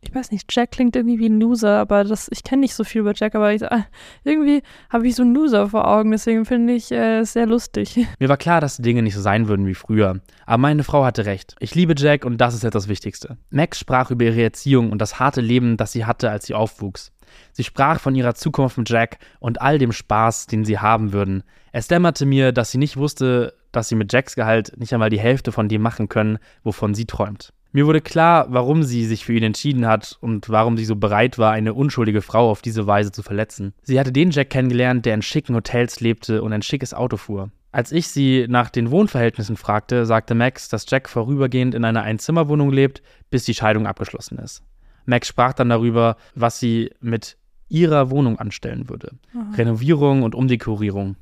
Ich 0.06 0.14
weiß 0.14 0.32
nicht, 0.32 0.54
Jack 0.54 0.72
klingt 0.72 0.95
irgendwie 0.95 1.20
wie 1.20 1.30
ein 1.30 1.39
Loser, 1.39 1.80
aber 1.80 2.04
das, 2.04 2.30
ich 2.32 2.43
kenne 2.43 2.62
nicht 2.62 2.76
so 2.76 2.84
viel 2.84 3.01
über 3.01 3.14
Jack, 3.16 3.36
aber 3.36 3.54
ich, 3.54 3.62
äh, 3.62 3.82
irgendwie 4.24 4.62
habe 4.89 5.08
ich 5.08 5.16
so 5.16 5.24
einen 5.24 5.34
Loser 5.34 5.70
vor 5.70 5.88
Augen, 5.88 6.12
deswegen 6.12 6.45
finde 6.45 6.74
ich 6.74 6.91
äh, 6.91 7.20
es 7.20 7.34
sehr 7.34 7.45
lustig. 7.45 8.06
Mir 8.20 8.30
war 8.30 8.38
klar, 8.38 8.62
dass 8.62 8.78
die 8.78 8.84
Dinge 8.84 9.01
nicht 9.01 9.16
so 9.16 9.22
sein 9.22 9.47
würden 9.47 9.66
wie 9.66 9.74
früher. 9.74 10.20
Aber 10.45 10.58
meine 10.58 10.84
Frau 10.84 11.04
hatte 11.04 11.26
recht. 11.26 11.56
Ich 11.60 11.74
liebe 11.74 11.95
Jack 11.97 12.26
und 12.26 12.38
das 12.38 12.54
ist 12.54 12.64
jetzt 12.64 12.76
das 12.76 12.88
Wichtigste. 12.88 13.38
Max 13.49 13.80
sprach 13.80 14.12
über 14.12 14.26
ihre 14.26 14.43
Erziehung 14.43 14.91
und 14.91 14.99
das 14.99 15.20
harte 15.20 15.41
Leben, 15.41 15.78
das 15.78 15.91
sie 15.91 16.06
hatte, 16.06 16.30
als 16.30 16.45
sie 16.45 16.54
aufwuchs. 16.54 17.12
Sie 17.51 17.64
sprach 17.64 17.99
von 17.99 18.16
ihrer 18.16 18.36
Zukunft 18.36 18.78
mit 18.78 18.89
Jack 18.89 19.18
und 19.39 19.62
all 19.62 19.78
dem 19.78 19.91
Spaß, 19.91 20.47
den 20.47 20.66
sie 20.66 20.80
haben 20.80 21.14
würden. 21.14 21.43
Es 21.72 21.88
dämmerte 21.88 22.26
mir, 22.26 22.51
dass 22.51 22.72
sie 22.72 22.78
nicht 22.78 22.97
wusste, 22.97 23.56
dass 23.72 23.89
sie 23.89 23.95
mit 23.95 24.14
Jacks 24.14 24.36
Gehalt 24.36 24.74
nicht 24.78 24.93
einmal 24.93 25.10
die 25.10 25.20
Hälfte 25.20 25.51
von 25.51 25.68
dem 25.68 25.82
machen 25.82 26.10
können, 26.10 26.38
wovon 26.64 26.93
sie 26.93 27.06
träumt. 27.06 27.51
Mir 27.76 27.88
wurde 27.88 28.01
klar, 28.01 28.45
warum 28.49 28.84
sie 28.84 29.03
sich 29.03 29.26
für 29.26 29.34
ihn 29.34 29.41
entschieden 29.41 29.88
hat 29.88 30.15
und 30.21 30.47
warum 30.47 30.78
sie 30.78 30.86
so 30.86 30.95
bereit 30.95 31.39
war, 31.39 31.51
eine 31.53 31.74
unschuldige 31.74 32.21
Frau 32.21 32.51
auf 32.51 32.61
diese 32.61 32.86
Weise 32.86 33.11
zu 33.11 33.24
verletzen. 33.24 33.74
Sie 33.82 33.99
hatte 33.99 34.11
den 34.11 34.30
Jack 34.30 34.51
kennengelernt, 34.51 35.07
der 35.07 35.15
in 35.15 35.24
schicken 35.24 35.55
Hotels 35.55 35.99
lebte 35.99 36.43
und 36.43 36.53
ein 36.53 36.61
schickes 36.61 36.93
Auto 36.93 37.17
fuhr. 37.17 37.49
Als 37.71 37.91
ich 37.91 38.09
sie 38.09 38.45
nach 38.47 38.69
den 38.69 38.91
Wohnverhältnissen 38.91 39.57
fragte, 39.57 40.05
sagte 40.05 40.36
Max, 40.36 40.69
dass 40.69 40.86
Jack 40.88 41.09
vorübergehend 41.09 41.74
in 41.74 41.84
einer 41.84 42.03
Einzimmerwohnung 42.03 42.69
lebt, 42.69 43.01
bis 43.32 43.45
die 43.45 43.55
Scheidung 43.55 43.88
abgeschlossen 43.88 44.38
ist. 44.38 44.61
Max 45.07 45.28
sprach 45.28 45.53
dann 45.53 45.69
darüber, 45.69 46.17
was 46.36 46.59
sie 46.59 46.91
mit 47.01 47.38
ihrer 47.69 48.11
Wohnung 48.11 48.38
anstellen 48.38 48.88
würde. 48.88 49.13
Renovierung 49.57 50.21
und 50.21 50.36
Umdekorierung. 50.36 51.15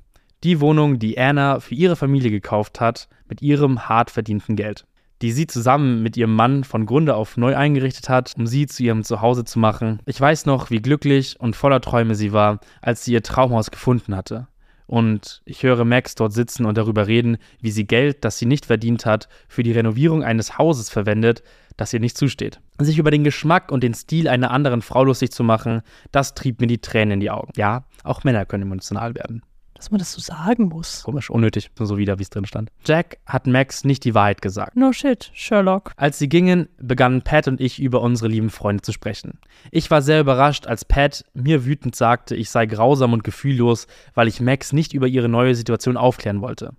Die 0.43 0.59
Wohnung, 0.59 0.99
die 0.99 1.17
Anna 1.17 1.61
für 1.61 1.75
ihre 1.75 1.95
Familie 1.95 2.29
gekauft 2.29 2.81
hat, 2.81 3.07
mit 3.29 3.41
ihrem 3.41 3.87
hart 3.87 4.11
verdienten 4.11 4.57
Geld. 4.57 4.85
Die 5.21 5.31
sie 5.31 5.45
zusammen 5.45 6.01
mit 6.01 6.17
ihrem 6.17 6.35
Mann 6.35 6.63
von 6.63 6.85
Grunde 6.85 7.15
auf 7.15 7.37
neu 7.37 7.55
eingerichtet 7.55 8.09
hat, 8.09 8.33
um 8.37 8.47
sie 8.47 8.65
zu 8.65 8.81
ihrem 8.83 9.03
Zuhause 9.03 9.43
zu 9.43 9.59
machen. 9.59 9.99
Ich 10.05 10.19
weiß 10.19 10.47
noch, 10.47 10.71
wie 10.71 10.81
glücklich 10.81 11.39
und 11.39 11.55
voller 11.55 11.79
Träume 11.79 12.15
sie 12.15 12.33
war, 12.33 12.59
als 12.81 13.05
sie 13.05 13.13
ihr 13.13 13.21
Traumhaus 13.21 13.69
gefunden 13.69 14.15
hatte. 14.15 14.47
Und 14.87 15.41
ich 15.45 15.63
höre 15.63 15.85
Max 15.85 16.15
dort 16.15 16.33
sitzen 16.33 16.65
und 16.65 16.77
darüber 16.77 17.07
reden, 17.07 17.37
wie 17.61 17.71
sie 17.71 17.87
Geld, 17.87 18.25
das 18.25 18.39
sie 18.39 18.45
nicht 18.45 18.65
verdient 18.65 19.05
hat, 19.05 19.29
für 19.47 19.63
die 19.63 19.71
Renovierung 19.71 20.21
eines 20.21 20.57
Hauses 20.57 20.89
verwendet, 20.89 21.43
das 21.77 21.93
ihr 21.93 21.99
nicht 21.99 22.17
zusteht. 22.17 22.59
Sich 22.79 22.97
über 22.97 23.11
den 23.11 23.23
Geschmack 23.23 23.71
und 23.71 23.83
den 23.83 23.93
Stil 23.93 24.27
einer 24.27 24.51
anderen 24.51 24.81
Frau 24.81 25.03
lustig 25.05 25.31
zu 25.31 25.43
machen, 25.43 25.81
das 26.11 26.33
trieb 26.33 26.59
mir 26.59 26.67
die 26.67 26.81
Tränen 26.81 27.13
in 27.13 27.19
die 27.21 27.31
Augen. 27.31 27.53
Ja, 27.55 27.85
auch 28.03 28.23
Männer 28.23 28.45
können 28.45 28.63
emotional 28.63 29.15
werden. 29.15 29.43
Dass 29.81 29.89
man 29.89 29.97
das 29.97 30.11
so 30.11 30.21
sagen 30.21 30.67
muss. 30.67 31.01
Komisch, 31.01 31.31
unnötig, 31.31 31.71
so 31.73 31.97
wieder, 31.97 32.19
wie 32.19 32.21
es 32.21 32.29
drin 32.29 32.45
stand. 32.45 32.69
Jack 32.85 33.17
hat 33.25 33.47
Max 33.47 33.83
nicht 33.83 34.03
die 34.03 34.13
Wahrheit 34.13 34.43
gesagt. 34.43 34.75
No 34.75 34.93
shit, 34.93 35.31
Sherlock. 35.33 35.93
Als 35.95 36.19
sie 36.19 36.29
gingen, 36.29 36.69
begannen 36.77 37.23
Pat 37.23 37.47
und 37.47 37.59
ich 37.59 37.81
über 37.81 37.99
unsere 38.01 38.29
lieben 38.29 38.51
Freunde 38.51 38.83
zu 38.83 38.91
sprechen. 38.91 39.39
Ich 39.71 39.89
war 39.89 40.03
sehr 40.03 40.21
überrascht, 40.21 40.67
als 40.67 40.85
Pat 40.85 41.25
mir 41.33 41.65
wütend 41.65 41.95
sagte, 41.95 42.35
ich 42.35 42.51
sei 42.51 42.67
grausam 42.67 43.13
und 43.13 43.23
gefühllos, 43.23 43.87
weil 44.13 44.27
ich 44.27 44.39
Max 44.39 44.71
nicht 44.71 44.93
über 44.93 45.07
ihre 45.07 45.29
neue 45.29 45.55
Situation 45.55 45.97
aufklären 45.97 46.41
wollte. 46.41 46.75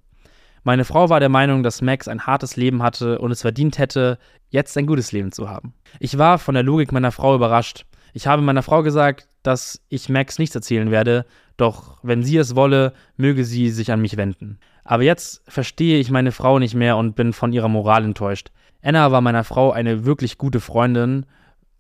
Meine 0.63 0.85
Frau 0.85 1.09
war 1.09 1.19
der 1.19 1.29
Meinung, 1.29 1.65
dass 1.65 1.83
Max 1.83 2.07
ein 2.07 2.25
hartes 2.29 2.55
Leben 2.55 2.85
hatte 2.85 3.19
und 3.19 3.33
es 3.33 3.43
verdient 3.43 3.79
hätte, 3.79 4.17
jetzt 4.51 4.79
ein 4.79 4.87
gutes 4.87 5.11
Leben 5.11 5.33
zu 5.33 5.51
haben. 5.51 5.75
Ich 5.99 6.19
war 6.19 6.39
von 6.39 6.55
der 6.55 6.63
Logik 6.63 6.93
meiner 6.93 7.11
Frau 7.11 7.35
überrascht. 7.35 7.85
Ich 8.13 8.29
habe 8.29 8.43
meiner 8.43 8.63
Frau 8.63 8.85
gesagt, 8.85 9.27
dass 9.43 9.83
ich 9.89 10.09
Max 10.09 10.39
nichts 10.39 10.55
erzählen 10.55 10.91
werde, 10.91 11.27
doch 11.57 11.99
wenn 12.03 12.23
sie 12.23 12.37
es 12.37 12.57
wolle, 12.57 12.93
möge 13.17 13.45
sie 13.45 13.71
sich 13.71 13.93
an 13.93 14.01
mich 14.01 14.17
wenden. 14.17 14.59
Aber 14.85 15.03
jetzt 15.03 15.43
verstehe 15.49 15.99
ich 15.99 16.11
meine 16.11 16.33
Frau 16.33 16.59
nicht 16.59 16.75
mehr 16.75 16.97
und 16.97 17.15
bin 17.15 17.33
von 17.33 17.53
ihrer 17.53 17.69
Moral 17.69 18.05
enttäuscht. 18.05 18.51
Anna 18.83 19.13
war 19.13 19.21
meiner 19.21 19.45
Frau 19.45 19.71
eine 19.71 20.05
wirklich 20.05 20.39
gute 20.39 20.61
Freundin, 20.61 21.27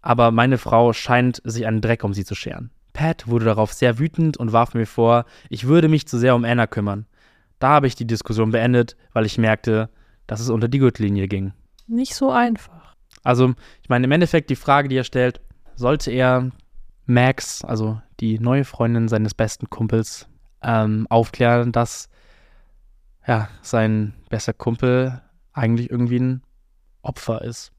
aber 0.02 0.30
meine 0.30 0.58
Frau 0.58 0.92
scheint 0.92 1.40
sich 1.44 1.66
einen 1.66 1.80
Dreck 1.80 2.04
um 2.04 2.14
sie 2.14 2.24
zu 2.24 2.34
scheren. 2.34 2.70
Pat 2.92 3.26
wurde 3.26 3.44
darauf 3.44 3.72
sehr 3.72 3.98
wütend 3.98 4.36
und 4.36 4.52
warf 4.52 4.74
mir 4.74 4.86
vor, 4.86 5.24
ich 5.48 5.66
würde 5.66 5.88
mich 5.88 6.06
zu 6.06 6.18
sehr 6.18 6.34
um 6.34 6.44
Anna 6.44 6.66
kümmern. 6.66 7.06
Da 7.58 7.68
habe 7.68 7.86
ich 7.86 7.94
die 7.94 8.06
Diskussion 8.06 8.50
beendet, 8.50 8.96
weil 9.12 9.24
ich 9.24 9.38
merkte, 9.38 9.88
dass 10.26 10.40
es 10.40 10.50
unter 10.50 10.68
die 10.68 10.78
Gürtellinie 10.78 11.28
ging. 11.28 11.52
Nicht 11.86 12.14
so 12.14 12.30
einfach. 12.30 12.94
Also, 13.22 13.54
ich 13.82 13.88
meine, 13.88 14.04
im 14.04 14.12
Endeffekt 14.12 14.50
die 14.50 14.56
Frage, 14.56 14.88
die 14.88 14.96
er 14.96 15.04
stellt, 15.04 15.40
sollte 15.74 16.10
er 16.10 16.50
Max, 17.06 17.64
also 17.64 18.00
die 18.20 18.38
neue 18.38 18.64
Freundin 18.64 19.08
seines 19.08 19.34
besten 19.34 19.68
Kumpels, 19.70 20.28
ähm, 20.62 21.06
aufklären, 21.10 21.72
dass 21.72 22.08
ja, 23.26 23.48
sein 23.62 24.14
bester 24.30 24.52
Kumpel 24.52 25.20
eigentlich 25.52 25.90
irgendwie 25.90 26.18
ein 26.18 26.42
Opfer 27.02 27.42
ist. 27.42 27.72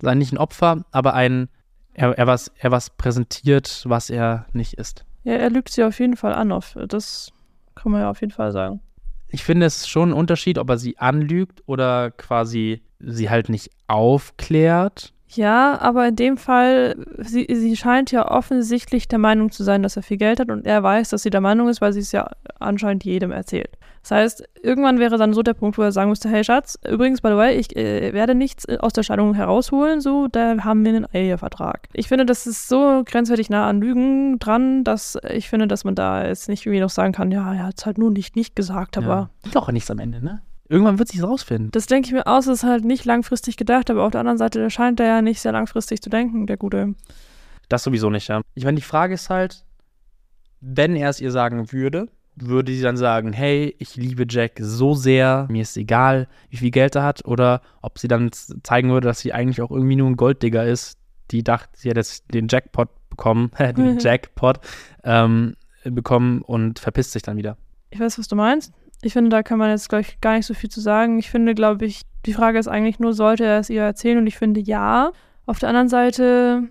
Sein 0.00 0.18
nicht 0.18 0.32
ein 0.32 0.38
Opfer, 0.38 0.84
aber 0.92 1.14
ein, 1.14 1.48
er, 1.92 2.16
er, 2.16 2.26
was, 2.26 2.52
er 2.58 2.70
was 2.70 2.90
präsentiert, 2.90 3.84
was 3.86 4.10
er 4.10 4.46
nicht 4.52 4.74
ist. 4.74 5.04
Ja, 5.24 5.34
er 5.34 5.50
lügt 5.50 5.70
sie 5.70 5.84
auf 5.84 5.98
jeden 5.98 6.16
Fall 6.16 6.32
an. 6.32 6.52
Auf, 6.52 6.76
das 6.88 7.32
kann 7.74 7.92
man 7.92 8.02
ja 8.02 8.10
auf 8.10 8.20
jeden 8.20 8.32
Fall 8.32 8.52
sagen. 8.52 8.80
Ich 9.28 9.44
finde 9.44 9.66
es 9.66 9.86
schon 9.86 10.10
ein 10.10 10.14
Unterschied, 10.14 10.58
ob 10.58 10.70
er 10.70 10.78
sie 10.78 10.98
anlügt 10.98 11.62
oder 11.66 12.10
quasi 12.12 12.82
sie 12.98 13.28
halt 13.28 13.48
nicht 13.48 13.70
aufklärt. 13.86 15.12
Ja, 15.30 15.78
aber 15.80 16.08
in 16.08 16.16
dem 16.16 16.36
Fall, 16.38 16.96
sie, 17.18 17.46
sie 17.48 17.76
scheint 17.76 18.10
ja 18.10 18.30
offensichtlich 18.30 19.08
der 19.08 19.18
Meinung 19.18 19.50
zu 19.50 19.62
sein, 19.62 19.82
dass 19.82 19.96
er 19.96 20.02
viel 20.02 20.16
Geld 20.16 20.40
hat 20.40 20.50
und 20.50 20.66
er 20.66 20.82
weiß, 20.82 21.10
dass 21.10 21.22
sie 21.22 21.30
der 21.30 21.42
Meinung 21.42 21.68
ist, 21.68 21.80
weil 21.80 21.92
sie 21.92 22.00
es 22.00 22.12
ja 22.12 22.30
anscheinend 22.58 23.04
jedem 23.04 23.30
erzählt. 23.30 23.76
Das 24.02 24.12
heißt, 24.12 24.48
irgendwann 24.62 24.98
wäre 24.98 25.18
dann 25.18 25.34
so 25.34 25.42
der 25.42 25.52
Punkt, 25.52 25.76
wo 25.76 25.82
er 25.82 25.92
sagen 25.92 26.08
müsste, 26.08 26.30
hey 26.30 26.42
Schatz, 26.42 26.78
übrigens, 26.88 27.20
by 27.20 27.28
the 27.28 27.36
way, 27.36 27.56
ich 27.56 27.76
äh, 27.76 28.14
werde 28.14 28.34
nichts 28.34 28.66
aus 28.80 28.94
der 28.94 29.02
Scheidung 29.02 29.34
herausholen, 29.34 30.00
so, 30.00 30.28
da 30.28 30.64
haben 30.64 30.82
wir 30.84 30.94
einen 30.94 31.06
Ehevertrag. 31.12 31.88
Ich 31.92 32.08
finde, 32.08 32.24
das 32.24 32.46
ist 32.46 32.68
so 32.68 33.02
grenzwertig 33.04 33.50
nah 33.50 33.68
an 33.68 33.80
Lügen 33.82 34.38
dran, 34.38 34.82
dass 34.82 35.18
ich 35.28 35.50
finde, 35.50 35.66
dass 35.66 35.84
man 35.84 35.94
da 35.94 36.26
jetzt 36.26 36.48
nicht 36.48 36.64
irgendwie 36.64 36.80
noch 36.80 36.90
sagen 36.90 37.12
kann, 37.12 37.30
ja, 37.30 37.52
er 37.52 37.66
hat 37.66 37.74
es 37.78 37.84
halt 37.84 37.98
nur 37.98 38.10
nicht, 38.10 38.34
nicht 38.34 38.56
gesagt, 38.56 38.96
aber. 38.96 39.30
Ja. 39.44 39.50
Doch 39.52 39.70
nichts 39.70 39.90
am 39.90 39.98
Ende, 39.98 40.24
ne? 40.24 40.40
Irgendwann 40.68 40.98
wird 40.98 41.08
sich 41.08 41.22
rausfinden. 41.22 41.70
Das 41.70 41.86
denke 41.86 42.08
ich 42.08 42.12
mir 42.12 42.26
aus, 42.26 42.46
ist 42.46 42.62
halt 42.62 42.84
nicht 42.84 43.04
langfristig 43.04 43.56
gedacht, 43.56 43.90
aber 43.90 44.04
auf 44.04 44.12
der 44.12 44.20
anderen 44.20 44.38
Seite 44.38 44.68
scheint 44.70 45.00
er 45.00 45.06
ja 45.06 45.22
nicht 45.22 45.40
sehr 45.40 45.52
langfristig 45.52 46.02
zu 46.02 46.10
denken, 46.10 46.46
der 46.46 46.58
Gute. 46.58 46.94
Das 47.68 47.82
sowieso 47.82 48.10
nicht, 48.10 48.28
ja. 48.28 48.42
Ich 48.54 48.64
meine, 48.64 48.76
die 48.76 48.82
Frage 48.82 49.14
ist 49.14 49.30
halt, 49.30 49.64
wenn 50.60 50.96
er 50.96 51.10
es 51.10 51.20
ihr 51.20 51.30
sagen 51.30 51.72
würde, 51.72 52.08
würde 52.36 52.72
sie 52.72 52.82
dann 52.82 52.96
sagen, 52.96 53.32
hey, 53.32 53.74
ich 53.78 53.96
liebe 53.96 54.26
Jack 54.28 54.58
so 54.60 54.94
sehr, 54.94 55.46
mir 55.50 55.62
ist 55.62 55.76
egal, 55.76 56.28
wie 56.50 56.56
viel 56.56 56.70
Geld 56.70 56.94
er 56.94 57.02
hat, 57.02 57.24
oder 57.24 57.62
ob 57.82 57.98
sie 57.98 58.08
dann 58.08 58.30
zeigen 58.32 58.90
würde, 58.90 59.08
dass 59.08 59.20
sie 59.20 59.32
eigentlich 59.32 59.62
auch 59.62 59.70
irgendwie 59.70 59.96
nur 59.96 60.08
ein 60.08 60.16
Golddigger 60.16 60.64
ist, 60.64 60.98
die 61.30 61.42
dachte, 61.42 61.70
sie 61.74 61.90
hätte 61.90 62.02
den 62.32 62.48
Jackpot 62.48 62.88
bekommen, 63.10 63.50
den. 63.58 63.98
Jackpot 64.00 64.60
ähm, 65.04 65.56
bekommen 65.84 66.42
und 66.42 66.78
verpisst 66.78 67.12
sich 67.12 67.22
dann 67.22 67.36
wieder. 67.36 67.56
Ich 67.90 68.00
weiß, 68.00 68.18
was 68.18 68.28
du 68.28 68.36
meinst. 68.36 68.72
Ich 69.02 69.12
finde, 69.12 69.30
da 69.30 69.42
kann 69.42 69.58
man 69.58 69.70
jetzt, 69.70 69.88
glaube 69.88 70.02
ich, 70.02 70.20
gar 70.20 70.34
nicht 70.36 70.46
so 70.46 70.54
viel 70.54 70.70
zu 70.70 70.80
sagen. 70.80 71.18
Ich 71.18 71.30
finde, 71.30 71.54
glaube 71.54 71.84
ich, 71.84 72.02
die 72.26 72.32
Frage 72.32 72.58
ist 72.58 72.68
eigentlich 72.68 72.98
nur, 72.98 73.12
sollte 73.12 73.44
er 73.44 73.60
es 73.60 73.70
ihr 73.70 73.82
erzählen? 73.82 74.18
Und 74.18 74.26
ich 74.26 74.36
finde, 74.36 74.60
ja. 74.60 75.12
Auf 75.46 75.58
der 75.58 75.68
anderen 75.68 75.88
Seite 75.88 76.68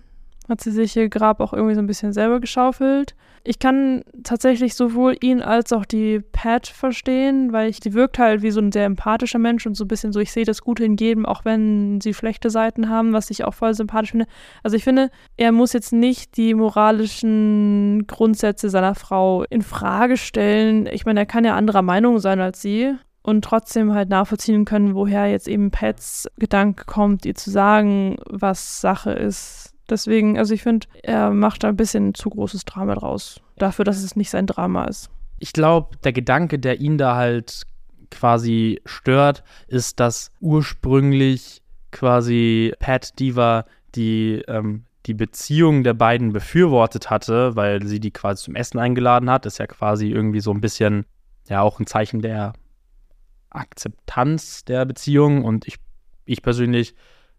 hat 0.50 0.62
sie 0.62 0.72
sich 0.72 0.96
ihr 0.96 1.10
Grab 1.10 1.40
auch 1.40 1.54
irgendwie 1.54 1.76
so 1.76 1.82
ein 1.82 1.88
bisschen 1.88 2.14
selber 2.14 2.40
geschaufelt. 2.40 3.16
Ich 3.44 3.60
kann 3.60 4.04
tatsächlich 4.24 4.76
sowohl 4.76 5.16
ihn 5.22 5.42
als 5.42 5.72
auch 5.72 5.86
die 5.86 6.20
Pat 6.20 6.68
verstehen, 6.68 7.54
weil 7.54 7.70
ich, 7.70 7.80
die 7.80 7.94
wirkt 7.94 8.20
halt 8.20 8.42
wie 8.42 8.52
so 8.52 8.60
ein 8.60 8.72
sehr 8.72 8.86
empathischer 8.86 9.40
Mensch 9.40 9.66
und 9.66 9.76
so 9.76 9.86
ein 9.86 9.88
bisschen 9.88 10.12
so, 10.12 10.20
ich 10.20 10.32
sehe 10.32 10.46
das 10.46 10.62
Gute 10.62 10.84
in 10.84 10.98
jedem, 10.98 11.26
auch 11.26 11.46
wenn 11.46 12.02
sie 12.02 12.14
schlechte 12.14 12.50
Seiten 12.50 12.90
haben, 12.90 13.14
was 13.14 13.30
ich 13.30 13.46
auch 13.46 13.54
voll 13.54 13.74
sympathisch 13.74 14.12
finde. 14.12 14.28
Also 14.64 14.76
ich 14.76 14.84
finde, 14.84 15.10
er 15.38 15.52
muss 15.52 15.74
jetzt 15.74 15.94
nicht 15.94 16.36
die 16.38 16.54
moralischen 16.54 18.06
Grundsätze 18.08 18.70
seiner 18.70 18.96
Frau 18.96 19.44
in 19.50 19.62
Frage 19.62 20.18
stellen. 20.18 20.88
Ich 20.92 21.06
meine, 21.06 21.22
er 21.22 21.26
kann 21.26 21.46
ja 21.46 21.56
anderer 21.56 21.82
Meinung 21.82 22.20
sein 22.20 22.40
als 22.40 22.62
sie 22.62 22.96
und 23.24 23.44
trotzdem 23.44 23.94
halt 23.94 24.10
nachvollziehen 24.10 24.66
können, 24.66 24.96
woher 24.96 25.28
jetzt 25.28 25.48
eben 25.48 25.72
Pats 25.72 26.30
Gedanke 26.38 26.86
kommt, 26.86 27.26
ihr 27.26 27.36
zu 27.36 27.50
sagen, 27.50 28.18
was 28.26 28.82
Sache 28.82 29.12
ist 29.12 29.74
Deswegen, 29.90 30.38
also 30.38 30.54
ich 30.54 30.64
finde, 30.64 30.88
er 31.04 31.30
macht 31.32 31.64
da 31.64 31.70
ein 31.70 31.78
bisschen 31.78 32.14
zu 32.14 32.30
großes 32.30 32.66
Drama 32.66 32.96
draus. 32.96 33.42
Dafür, 33.58 33.86
dass 33.86 34.04
es 34.04 34.16
nicht 34.16 34.30
sein 34.30 34.48
Drama 34.48 34.86
ist. 34.86 35.10
Ich 35.40 35.54
glaube, 35.54 35.98
der 36.04 36.14
Gedanke, 36.14 36.60
der 36.60 36.82
ihn 36.82 36.98
da 36.98 37.16
halt 37.16 37.64
quasi 38.12 38.82
stört, 38.86 39.44
ist, 39.68 40.00
dass 40.00 40.32
ursprünglich 40.40 41.62
quasi 41.92 42.74
Pat 42.80 43.18
Diva 43.20 43.66
die, 43.96 44.44
ähm, 44.48 44.86
die 45.06 45.14
Beziehung 45.14 45.84
der 45.84 45.94
beiden 45.94 46.34
befürwortet 46.34 47.10
hatte, 47.10 47.56
weil 47.56 47.86
sie 47.86 48.00
die 48.00 48.12
quasi 48.12 48.44
zum 48.44 48.56
Essen 48.56 48.80
eingeladen 48.80 49.30
hat. 49.30 49.46
Ist 49.46 49.58
ja 49.58 49.68
quasi 49.68 50.10
irgendwie 50.10 50.42
so 50.42 50.52
ein 50.52 50.62
bisschen, 50.62 51.06
ja, 51.48 51.62
auch 51.62 51.80
ein 51.80 51.88
Zeichen 51.88 52.22
der 52.22 52.54
Akzeptanz 53.50 54.66
der 54.66 54.86
Beziehung. 54.86 55.46
Und 55.46 55.68
ich, 55.68 55.78
ich 56.26 56.42
persönlich 56.42 56.94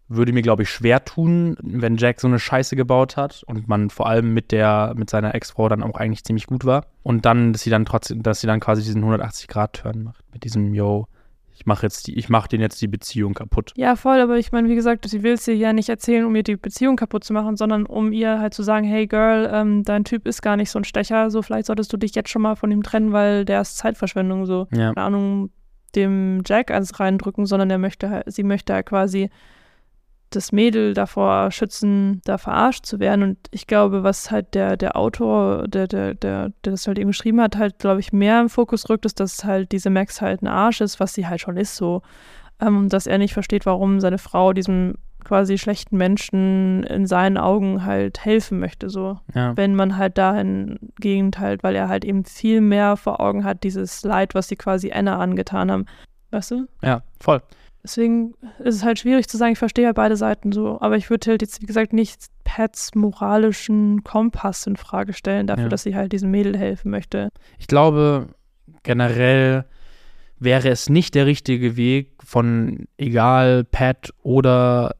würde 0.09 0.33
mir, 0.33 0.41
glaube 0.41 0.63
ich, 0.63 0.69
schwer 0.69 1.05
tun, 1.05 1.55
wenn 1.61 1.97
Jack 1.97 2.19
so 2.19 2.27
eine 2.27 2.39
Scheiße 2.39 2.75
gebaut 2.75 3.15
hat 3.15 3.43
und 3.45 3.67
man 3.67 3.89
vor 3.89 4.07
allem 4.07 4.33
mit 4.33 4.51
der, 4.51 4.93
mit 4.97 5.09
seiner 5.09 5.35
Ex-Frau 5.35 5.69
dann 5.69 5.83
auch 5.83 5.95
eigentlich 5.97 6.23
ziemlich 6.23 6.47
gut 6.47 6.65
war. 6.65 6.87
Und 7.03 7.25
dann, 7.25 7.53
dass 7.53 7.61
sie 7.61 7.69
dann 7.69 7.85
trotzdem, 7.85 8.23
dass 8.23 8.41
sie 8.41 8.47
dann 8.47 8.59
quasi 8.59 8.83
diesen 8.83 9.03
180-Grad-Turn 9.03 10.03
macht. 10.03 10.25
Mit 10.33 10.43
diesem, 10.43 10.73
yo, 10.73 11.07
ich 11.53 11.65
mache 11.65 11.85
jetzt 11.85 12.07
die, 12.07 12.17
ich 12.17 12.29
mache 12.29 12.47
den 12.47 12.61
jetzt 12.61 12.81
die 12.81 12.87
Beziehung 12.87 13.33
kaputt. 13.33 13.73
Ja, 13.75 13.95
voll, 13.95 14.19
aber 14.19 14.37
ich 14.37 14.51
meine, 14.51 14.69
wie 14.69 14.75
gesagt, 14.75 15.07
sie 15.07 15.23
will 15.23 15.33
es 15.33 15.47
ihr 15.47 15.55
ja 15.55 15.73
nicht 15.73 15.89
erzählen, 15.89 16.25
um 16.25 16.35
ihr 16.35 16.43
die 16.43 16.55
Beziehung 16.55 16.95
kaputt 16.95 17.23
zu 17.23 17.33
machen, 17.33 17.57
sondern 17.57 17.85
um 17.85 18.11
ihr 18.11 18.39
halt 18.39 18.53
zu 18.53 18.63
sagen, 18.63 18.87
hey 18.87 19.07
Girl, 19.07 19.49
ähm, 19.51 19.83
dein 19.83 20.05
Typ 20.05 20.25
ist 20.25 20.41
gar 20.41 20.55
nicht 20.55 20.71
so 20.71 20.79
ein 20.79 20.85
Stecher, 20.85 21.29
so 21.29 21.41
vielleicht 21.41 21.65
solltest 21.67 21.91
du 21.91 21.97
dich 21.97 22.15
jetzt 22.15 22.29
schon 22.29 22.41
mal 22.41 22.55
von 22.55 22.71
ihm 22.71 22.81
trennen, 22.81 23.11
weil 23.11 23.43
der 23.43 23.61
ist 23.61 23.77
Zeitverschwendung, 23.77 24.45
so. 24.45 24.67
Ja. 24.71 24.93
Keine 24.93 25.05
Ahnung, 25.05 25.51
dem 25.95 26.43
Jack 26.45 26.71
eins 26.71 26.99
reindrücken, 26.99 27.45
sondern 27.45 27.69
er 27.69 27.77
möchte 27.77 28.23
sie 28.27 28.43
möchte 28.43 28.73
halt 28.73 28.85
quasi 28.85 29.29
das 30.29 30.51
Mädel 30.51 30.93
davor 30.93 31.51
schützen, 31.51 32.21
da 32.25 32.37
verarscht 32.37 32.85
zu 32.85 32.99
werden. 32.99 33.23
Und 33.23 33.37
ich 33.51 33.67
glaube, 33.67 34.03
was 34.03 34.31
halt 34.31 34.53
der, 34.53 34.77
der 34.77 34.95
Autor, 34.95 35.67
der, 35.67 35.87
der, 35.87 36.13
der, 36.13 36.49
der 36.63 36.71
das 36.71 36.87
halt 36.87 36.99
eben 36.99 37.09
geschrieben 37.09 37.41
hat, 37.41 37.57
halt, 37.57 37.79
glaube 37.79 37.99
ich, 37.99 38.13
mehr 38.13 38.39
im 38.41 38.49
Fokus 38.49 38.89
rückt, 38.89 39.05
ist, 39.05 39.19
dass 39.19 39.43
halt 39.43 39.71
diese 39.71 39.89
Max 39.89 40.21
halt 40.21 40.41
ein 40.41 40.47
Arsch 40.47 40.81
ist, 40.81 40.99
was 40.99 41.13
sie 41.13 41.27
halt 41.27 41.41
schon 41.41 41.57
ist 41.57 41.75
so. 41.75 42.01
Ähm, 42.61 42.89
dass 42.89 43.07
er 43.07 43.17
nicht 43.17 43.33
versteht, 43.33 43.65
warum 43.65 43.99
seine 43.99 44.17
Frau 44.17 44.53
diesem 44.53 44.95
quasi 45.23 45.57
schlechten 45.57 45.97
Menschen 45.97 46.83
in 46.83 47.05
seinen 47.05 47.37
Augen 47.37 47.85
halt 47.85 48.23
helfen 48.23 48.59
möchte, 48.59 48.89
so. 48.89 49.19
Ja. 49.33 49.55
Wenn 49.55 49.75
man 49.75 49.97
halt 49.97 50.17
dahingehend 50.17 51.39
halt, 51.39 51.63
weil 51.63 51.75
er 51.75 51.87
halt 51.89 52.05
eben 52.05 52.25
viel 52.25 52.61
mehr 52.61 52.97
vor 52.97 53.19
Augen 53.19 53.43
hat, 53.43 53.63
dieses 53.63 54.03
Leid, 54.03 54.33
was 54.33 54.47
sie 54.47 54.55
quasi 54.55 54.91
Anna 54.91 55.19
angetan 55.19 55.71
haben. 55.71 55.85
Weißt 56.31 56.51
du? 56.51 56.67
Ja, 56.81 57.01
voll. 57.19 57.41
Deswegen 57.83 58.33
ist 58.59 58.75
es 58.75 58.83
halt 58.83 58.99
schwierig 58.99 59.27
zu 59.29 59.37
sagen, 59.37 59.53
ich 59.53 59.59
verstehe 59.59 59.85
ja 59.85 59.93
beide 59.93 60.17
Seiten 60.17 60.51
so. 60.51 60.79
Aber 60.81 60.97
ich 60.97 61.09
würde 61.09 61.31
halt 61.31 61.41
jetzt, 61.41 61.61
wie 61.61 61.65
gesagt, 61.65 61.93
nicht 61.93 62.25
Pats 62.43 62.93
moralischen 62.95 64.03
Kompass 64.03 64.67
in 64.67 64.75
Frage 64.75 65.13
stellen, 65.13 65.47
dafür, 65.47 65.65
ja. 65.65 65.69
dass 65.69 65.83
sie 65.83 65.95
halt 65.95 66.11
diesem 66.11 66.31
Mädel 66.31 66.57
helfen 66.57 66.91
möchte. 66.91 67.29
Ich 67.57 67.67
glaube, 67.67 68.27
generell 68.83 69.65
wäre 70.39 70.69
es 70.69 70.89
nicht 70.89 71.15
der 71.15 71.25
richtige 71.25 71.77
Weg 71.77 72.13
von 72.23 72.87
egal 72.97 73.63
Pat 73.63 74.13
oder 74.23 74.95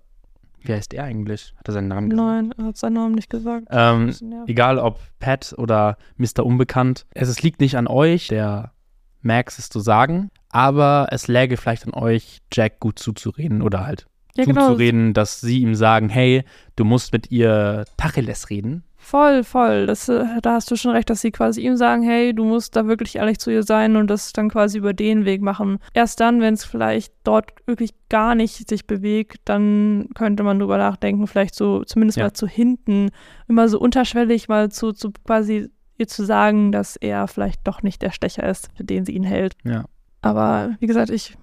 wie 0.61 0.73
heißt 0.73 0.93
er 0.93 1.05
eigentlich? 1.05 1.53
Hat 1.57 1.67
er 1.69 1.73
seinen 1.73 1.87
Namen 1.87 2.09
gesagt? 2.09 2.27
Nein, 2.27 2.53
er 2.57 2.65
hat 2.65 2.77
seinen 2.77 2.93
Namen 2.93 3.15
nicht 3.15 3.29
gesagt. 3.29 3.67
Ähm, 3.71 4.13
egal 4.45 4.77
ob 4.77 4.99
Pat 5.19 5.55
oder 5.57 5.97
Mr. 6.17 6.45
Unbekannt. 6.45 7.05
Es, 7.11 7.29
es 7.29 7.41
liegt 7.41 7.61
nicht 7.61 7.77
an 7.77 7.87
euch, 7.87 8.27
der 8.27 8.73
Max 9.21 9.57
es 9.57 9.69
zu 9.69 9.79
sagen, 9.79 10.31
aber 10.49 11.07
es 11.11 11.27
läge 11.27 11.57
vielleicht 11.57 11.85
an 11.85 11.93
euch, 11.93 12.39
Jack 12.51 12.79
gut 12.79 12.99
zuzureden 12.99 13.61
oder 13.61 13.85
halt 13.85 14.07
ja, 14.35 14.45
genau. 14.45 14.67
zuzureden, 14.67 15.07
genau. 15.07 15.13
dass 15.13 15.41
sie 15.41 15.61
ihm 15.61 15.75
sagen, 15.75 16.09
hey, 16.09 16.43
du 16.75 16.85
musst 16.85 17.13
mit 17.13 17.31
ihr 17.31 17.85
Tacheles 17.97 18.49
reden. 18.49 18.83
Voll, 19.01 19.43
voll. 19.43 19.87
Das, 19.87 20.09
äh, 20.09 20.25
da 20.41 20.53
hast 20.53 20.69
du 20.69 20.75
schon 20.75 20.91
recht, 20.91 21.09
dass 21.09 21.21
sie 21.21 21.31
quasi 21.31 21.61
ihm 21.61 21.77
sagen, 21.77 22.03
hey, 22.03 22.33
du 22.33 22.43
musst 22.43 22.75
da 22.75 22.85
wirklich 22.85 23.15
ehrlich 23.15 23.39
zu 23.39 23.49
ihr 23.49 23.63
sein 23.63 23.95
und 23.95 24.07
das 24.07 24.33
dann 24.33 24.49
quasi 24.49 24.77
über 24.77 24.93
den 24.93 25.25
Weg 25.25 25.41
machen. 25.41 25.79
Erst 25.93 26.19
dann, 26.19 26.41
wenn 26.41 26.53
es 26.53 26.65
vielleicht 26.65 27.13
dort 27.23 27.53
wirklich 27.65 27.91
gar 28.09 28.35
nicht 28.35 28.67
sich 28.69 28.85
bewegt, 28.85 29.37
dann 29.45 30.09
könnte 30.15 30.43
man 30.43 30.59
drüber 30.59 30.77
nachdenken, 30.77 31.27
vielleicht 31.27 31.55
so 31.55 31.83
zumindest 31.85 32.17
ja. 32.17 32.25
mal 32.25 32.33
zu 32.33 32.45
hinten, 32.45 33.09
immer 33.47 33.69
so 33.69 33.79
unterschwellig 33.79 34.49
mal 34.49 34.69
zu, 34.69 34.91
zu 34.91 35.11
quasi 35.25 35.69
ihr 35.97 36.07
zu 36.07 36.23
sagen, 36.23 36.71
dass 36.71 36.95
er 36.95 37.27
vielleicht 37.27 37.65
doch 37.67 37.81
nicht 37.81 38.01
der 38.01 38.11
Stecher 38.11 38.47
ist, 38.47 38.69
für 38.75 38.83
den 38.83 39.05
sie 39.05 39.13
ihn 39.13 39.23
hält. 39.23 39.55
Ja. 39.63 39.85
Aber 40.21 40.75
wie 40.79 40.87
gesagt, 40.87 41.09
ich 41.09 41.37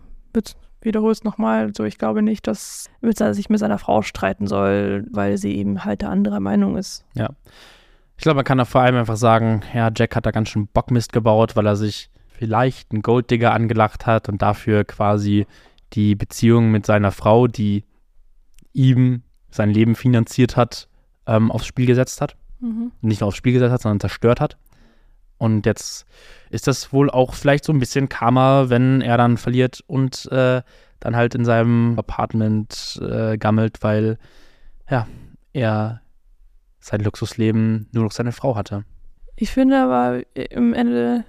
wiederhole 0.80 1.12
es 1.12 1.24
nochmal, 1.24 1.72
so 1.74 1.84
ich 1.84 1.98
glaube 1.98 2.22
nicht, 2.22 2.46
dass 2.46 2.88
er 3.00 3.34
sich 3.34 3.48
mit 3.50 3.58
seiner 3.58 3.78
Frau 3.78 4.02
streiten 4.02 4.46
soll, 4.46 5.06
weil 5.10 5.38
sie 5.38 5.56
eben 5.56 5.84
halt 5.84 6.02
der 6.02 6.10
anderer 6.10 6.40
Meinung 6.40 6.76
ist. 6.76 7.04
Ja. 7.14 7.30
Ich 8.16 8.22
glaube, 8.22 8.36
man 8.36 8.44
kann 8.44 8.58
da 8.58 8.64
vor 8.64 8.80
allem 8.80 8.96
einfach 8.96 9.16
sagen, 9.16 9.62
ja, 9.74 9.90
Jack 9.94 10.16
hat 10.16 10.26
da 10.26 10.30
ganz 10.30 10.48
schön 10.48 10.68
Bockmist 10.68 11.12
gebaut, 11.12 11.56
weil 11.56 11.66
er 11.66 11.76
sich 11.76 12.10
vielleicht 12.30 12.92
einen 12.92 13.02
Golddigger 13.02 13.52
angelacht 13.52 14.06
hat 14.06 14.28
und 14.28 14.42
dafür 14.42 14.84
quasi 14.84 15.46
die 15.92 16.14
Beziehung 16.14 16.70
mit 16.70 16.86
seiner 16.86 17.12
Frau, 17.12 17.46
die 17.46 17.84
ihm 18.72 19.22
sein 19.50 19.70
Leben 19.70 19.94
finanziert 19.94 20.56
hat, 20.56 20.88
ähm, 21.26 21.50
aufs 21.50 21.66
Spiel 21.66 21.86
gesetzt 21.86 22.20
hat. 22.20 22.36
Mhm. 22.60 22.92
Nicht 23.00 23.20
nur 23.20 23.28
aufs 23.28 23.36
Spiel 23.36 23.52
gesetzt 23.52 23.72
hat, 23.72 23.82
sondern 23.82 24.00
zerstört 24.00 24.40
hat. 24.40 24.56
Und 25.38 25.66
jetzt 25.66 26.06
ist 26.50 26.66
das 26.66 26.92
wohl 26.92 27.10
auch 27.10 27.34
vielleicht 27.34 27.64
so 27.64 27.72
ein 27.72 27.78
bisschen 27.78 28.08
Karma, 28.08 28.68
wenn 28.68 29.00
er 29.00 29.18
dann 29.18 29.36
verliert 29.36 29.82
und 29.86 30.30
äh, 30.32 30.62
dann 31.00 31.16
halt 31.16 31.34
in 31.34 31.44
seinem 31.44 31.98
Apartment 31.98 33.00
äh, 33.02 33.36
gammelt, 33.36 33.82
weil 33.82 34.18
ja, 34.90 35.06
er 35.52 36.00
sein 36.80 37.00
Luxusleben 37.00 37.88
nur 37.92 38.04
noch 38.04 38.12
seine 38.12 38.32
Frau 38.32 38.56
hatte. 38.56 38.84
Ich 39.36 39.50
finde 39.50 39.78
aber 39.78 40.22
im 40.34 40.72
Ende, 40.72 41.24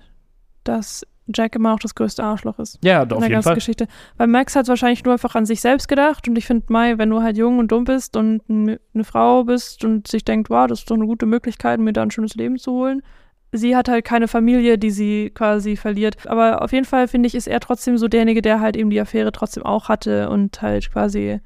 dass 0.63 1.05
Jack 1.33 1.55
immer 1.55 1.71
noch 1.71 1.79
das 1.79 1.95
größte 1.95 2.23
Arschloch 2.23 2.57
ist. 2.59 2.79
Ja, 2.83 3.03
in 3.03 3.11
auf 3.11 3.19
der 3.19 3.27
jeden 3.27 3.33
ganzen 3.33 3.47
Fall. 3.47 3.55
Geschichte. 3.55 3.87
Weil 4.15 4.27
Max 4.27 4.55
hat 4.55 4.67
wahrscheinlich 4.67 5.03
nur 5.03 5.13
einfach 5.13 5.35
an 5.35 5.45
sich 5.45 5.59
selbst 5.59 5.87
gedacht 5.87 6.27
und 6.27 6.37
ich 6.37 6.45
finde, 6.45 6.65
Mai, 6.69 6.97
wenn 6.97 7.09
du 7.09 7.21
halt 7.21 7.37
jung 7.37 7.59
und 7.59 7.71
dumm 7.71 7.83
bist 7.83 8.15
und 8.15 8.41
eine 8.49 9.03
Frau 9.03 9.43
bist 9.43 9.83
und 9.83 10.07
sich 10.07 10.23
denkt, 10.23 10.49
wow, 10.49 10.67
das 10.67 10.79
ist 10.79 10.91
doch 10.91 10.95
eine 10.95 11.05
gute 11.05 11.25
Möglichkeit, 11.25 11.79
mir 11.79 11.93
da 11.93 12.03
ein 12.03 12.11
schönes 12.11 12.35
Leben 12.35 12.57
zu 12.57 12.71
holen. 12.71 13.01
Sie 13.51 13.75
hat 13.75 13.87
halt 13.87 14.03
keine 14.03 14.27
Familie, 14.27 14.77
die 14.77 14.91
sie 14.91 15.31
quasi 15.33 15.77
verliert. 15.77 16.27
Aber 16.27 16.61
auf 16.61 16.73
jeden 16.73 16.85
Fall 16.85 17.07
finde 17.07 17.27
ich, 17.27 17.35
ist 17.35 17.47
er 17.47 17.59
trotzdem 17.59 17.97
so 17.97 18.07
derjenige, 18.07 18.41
der 18.41 18.59
halt 18.59 18.75
eben 18.75 18.89
die 18.89 18.99
Affäre 18.99 19.31
trotzdem 19.31 19.63
auch 19.63 19.89
hatte 19.89 20.29
und 20.29 20.61
halt 20.61 20.91
quasi, 20.91 21.39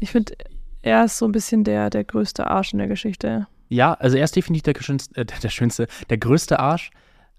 ich 0.00 0.10
finde, 0.10 0.34
er 0.82 1.04
ist 1.04 1.18
so 1.18 1.26
ein 1.26 1.32
bisschen 1.32 1.64
der, 1.64 1.90
der 1.90 2.04
größte 2.04 2.46
Arsch 2.46 2.72
in 2.72 2.78
der 2.78 2.88
Geschichte. 2.88 3.46
Ja, 3.68 3.94
also 3.94 4.16
er 4.16 4.24
ist 4.24 4.36
definitiv 4.36 4.74
der, 4.74 4.82
schönste, 4.82 5.20
äh, 5.20 5.24
der, 5.24 5.48
schönste, 5.48 5.86
der 6.08 6.18
größte 6.18 6.58
Arsch. 6.58 6.90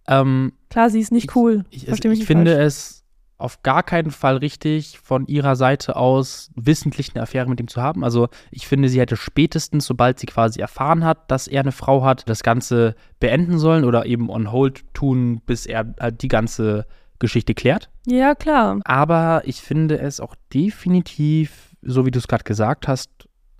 Ähm, 0.07 0.53
Klar, 0.69 0.89
sie 0.89 0.99
ist 0.99 1.11
nicht 1.11 1.35
cool. 1.35 1.65
ich 1.69 1.85
Versteh 1.85 2.09
ich 2.11 2.19
nicht 2.19 2.27
finde 2.27 2.53
es 2.53 2.98
auf 3.39 3.63
gar 3.63 3.83
keinen 3.83 4.11
Fall 4.11 4.37
richtig, 4.37 4.99
von 4.99 5.25
ihrer 5.25 5.55
Seite 5.55 5.95
aus 5.95 6.51
wissentlich 6.55 7.15
eine 7.15 7.23
Affäre 7.23 7.49
mit 7.49 7.59
ihm 7.59 7.69
zu 7.69 7.81
haben. 7.81 8.03
Also 8.03 8.27
ich 8.51 8.67
finde, 8.67 8.89
sie 8.89 8.99
hätte 8.99 9.15
spätestens, 9.15 9.85
sobald 9.85 10.19
sie 10.19 10.25
quasi 10.27 10.59
erfahren 10.59 11.03
hat, 11.05 11.31
dass 11.31 11.47
er 11.47 11.61
eine 11.61 11.71
Frau 11.71 12.03
hat, 12.03 12.27
das 12.29 12.43
Ganze 12.43 12.95
beenden 13.19 13.57
sollen 13.57 13.85
oder 13.85 14.05
eben 14.05 14.29
on 14.29 14.51
hold 14.51 14.83
tun, 14.93 15.41
bis 15.45 15.65
er 15.65 15.95
halt 15.99 16.21
die 16.21 16.27
ganze 16.27 16.85
Geschichte 17.17 17.53
klärt. 17.53 17.89
Ja, 18.05 18.35
klar. 18.35 18.79
Aber 18.83 19.41
ich 19.45 19.61
finde 19.61 19.99
es 19.99 20.19
auch 20.19 20.35
definitiv, 20.53 21.75
so 21.81 22.05
wie 22.05 22.11
du 22.11 22.19
es 22.19 22.27
gerade 22.27 22.43
gesagt 22.43 22.87
hast, 22.87 23.09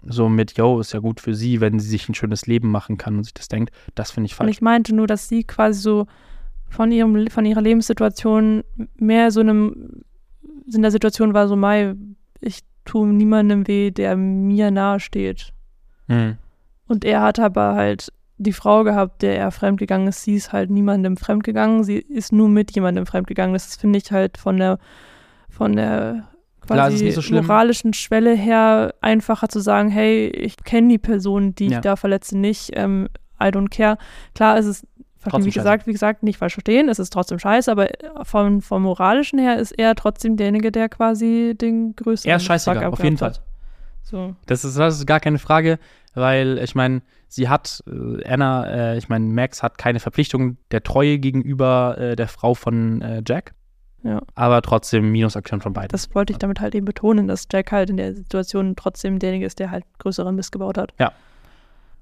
so 0.04 0.30
mit, 0.30 0.58
yo, 0.58 0.80
ist 0.80 0.94
ja 0.94 1.00
gut 1.00 1.20
für 1.20 1.34
sie, 1.36 1.60
wenn 1.60 1.80
sie 1.80 1.90
sich 1.90 2.08
ein 2.08 2.16
schönes 2.16 2.48
Leben 2.48 2.72
machen 2.72 2.98
kann 2.98 3.18
und 3.18 3.24
sich 3.26 3.34
das 3.34 3.50
denkt, 3.50 3.74
das 3.96 4.12
finde 4.12 4.28
ich 4.28 4.34
Und 4.34 4.38
falsch. 4.38 4.52
ich 4.52 4.62
meinte 4.62 4.96
nur, 4.96 5.08
dass 5.08 5.28
sie 5.28 5.44
quasi 5.44 5.82
so 5.82 6.08
von, 6.70 6.92
ihrem, 6.92 7.28
von 7.28 7.46
ihrer 7.46 7.62
Lebenssituation 7.62 8.64
mehr 8.96 9.32
so 9.32 9.40
einem, 9.42 10.04
in 10.74 10.82
der 10.82 10.92
Situation 10.92 11.34
war, 11.34 11.48
so, 11.48 11.56
Mai, 11.56 11.96
ich 12.42 12.62
tue 12.86 13.08
niemandem 13.08 13.68
weh, 13.68 13.92
der 13.92 14.16
mir 14.16 14.72
nahe 14.72 15.00
steht. 15.00 15.54
Hm. 16.08 16.38
Und 16.88 17.06
er 17.06 17.22
hat 17.22 17.40
aber 17.40 17.76
halt 17.76 18.12
die 18.38 18.54
Frau 18.54 18.84
gehabt, 18.84 19.22
der 19.22 19.38
er 19.38 19.52
fremdgegangen 19.52 20.08
ist. 20.08 20.24
Sie 20.24 20.36
ist 20.36 20.54
halt 20.54 20.70
niemandem 20.72 21.18
fremdgegangen. 21.18 21.84
Sie 21.84 21.98
ist 21.98 22.32
nur 22.32 22.48
mit 22.50 22.72
jemandem 22.72 23.06
fremdgegangen. 23.06 23.54
Das 23.54 23.76
finde 23.76 24.00
ich 24.00 24.12
halt 24.12 24.38
von 24.38 24.58
der, 24.58 24.80
von 25.50 25.76
der 25.76 26.30
es 26.62 26.68
quasi 26.68 27.12
so 27.12 27.34
moralischen 27.34 27.94
Schwelle 27.94 28.34
her 28.34 28.94
einfacher 29.02 29.50
zu 29.50 29.60
sagen, 29.60 29.90
hey, 29.90 30.28
ich 30.28 30.56
kenne 30.58 30.88
die 30.88 30.98
Person, 30.98 31.54
die 31.54 31.68
Ja. 31.68 31.78
ich 31.78 31.82
da 31.82 31.96
verletze, 31.96 32.38
nicht. 32.38 32.72
Ähm, 32.74 33.10
I 33.42 33.48
don't 33.48 33.70
care. 33.70 33.98
Klar, 34.34 34.58
es 34.58 34.66
ist, 34.66 34.88
Trotzdem 35.24 35.46
wie 35.46 35.52
scheiße. 35.52 35.60
gesagt, 35.60 35.88
wie 35.88 35.92
gesagt, 35.92 36.24
nicht 36.24 36.38
falsch 36.38 36.54
verstehen, 36.54 36.88
es 36.90 36.98
ist 37.00 37.12
trotzdem 37.12 37.40
scheiße, 37.40 37.70
aber 37.72 37.90
vom, 38.24 38.62
vom 38.62 38.84
moralischen 38.84 39.38
her 39.40 39.58
ist 39.58 39.72
er 39.74 39.96
trotzdem 39.96 40.38
derjenige, 40.38 40.72
der 40.72 40.88
quasi 40.90 41.56
den 41.60 41.96
größten 41.96 42.30
Er 42.30 42.38
ist 42.38 42.46
Fuck-up 42.46 42.94
auf 42.94 43.04
jeden 43.04 43.20
hat. 43.20 43.42
So. 44.04 44.36
Das 44.46 44.64
ist, 44.64 44.78
das 44.78 44.98
ist 45.00 45.06
gar 45.06 45.20
keine 45.20 45.38
Frage, 45.40 45.78
weil 46.16 46.58
ich 46.60 46.74
meine, 46.74 47.02
sie 47.28 47.48
hat, 47.50 47.84
äh, 47.88 48.24
Anna, 48.28 48.94
äh, 48.94 48.98
ich 48.98 49.10
meine, 49.10 49.26
Max 49.26 49.62
hat 49.62 49.78
keine 49.78 50.00
Verpflichtung 50.00 50.58
der 50.72 50.84
Treue 50.84 51.20
gegenüber 51.20 51.98
äh, 52.00 52.16
der 52.16 52.28
Frau 52.28 52.54
von 52.56 53.02
äh, 53.02 53.22
Jack, 53.28 53.54
Ja. 54.04 54.22
aber 54.36 54.62
trotzdem 54.64 55.12
Minusaktion 55.12 55.62
von 55.62 55.74
beiden. 55.74 55.90
Das 55.90 56.16
wollte 56.16 56.34
ich 56.34 56.40
damit 56.40 56.60
halt 56.60 56.74
eben 56.74 56.86
betonen, 56.86 57.28
dass 57.28 57.48
Jack 57.52 57.72
halt 57.72 57.90
in 57.92 57.98
der 57.98 58.16
Situation 58.16 58.76
trotzdem 58.76 59.20
derjenige 59.20 59.46
ist, 59.46 59.60
der 59.60 59.70
halt 59.70 59.84
größeren 60.00 60.34
Mist 60.34 60.52
gebaut 60.54 60.78
hat. 60.78 60.94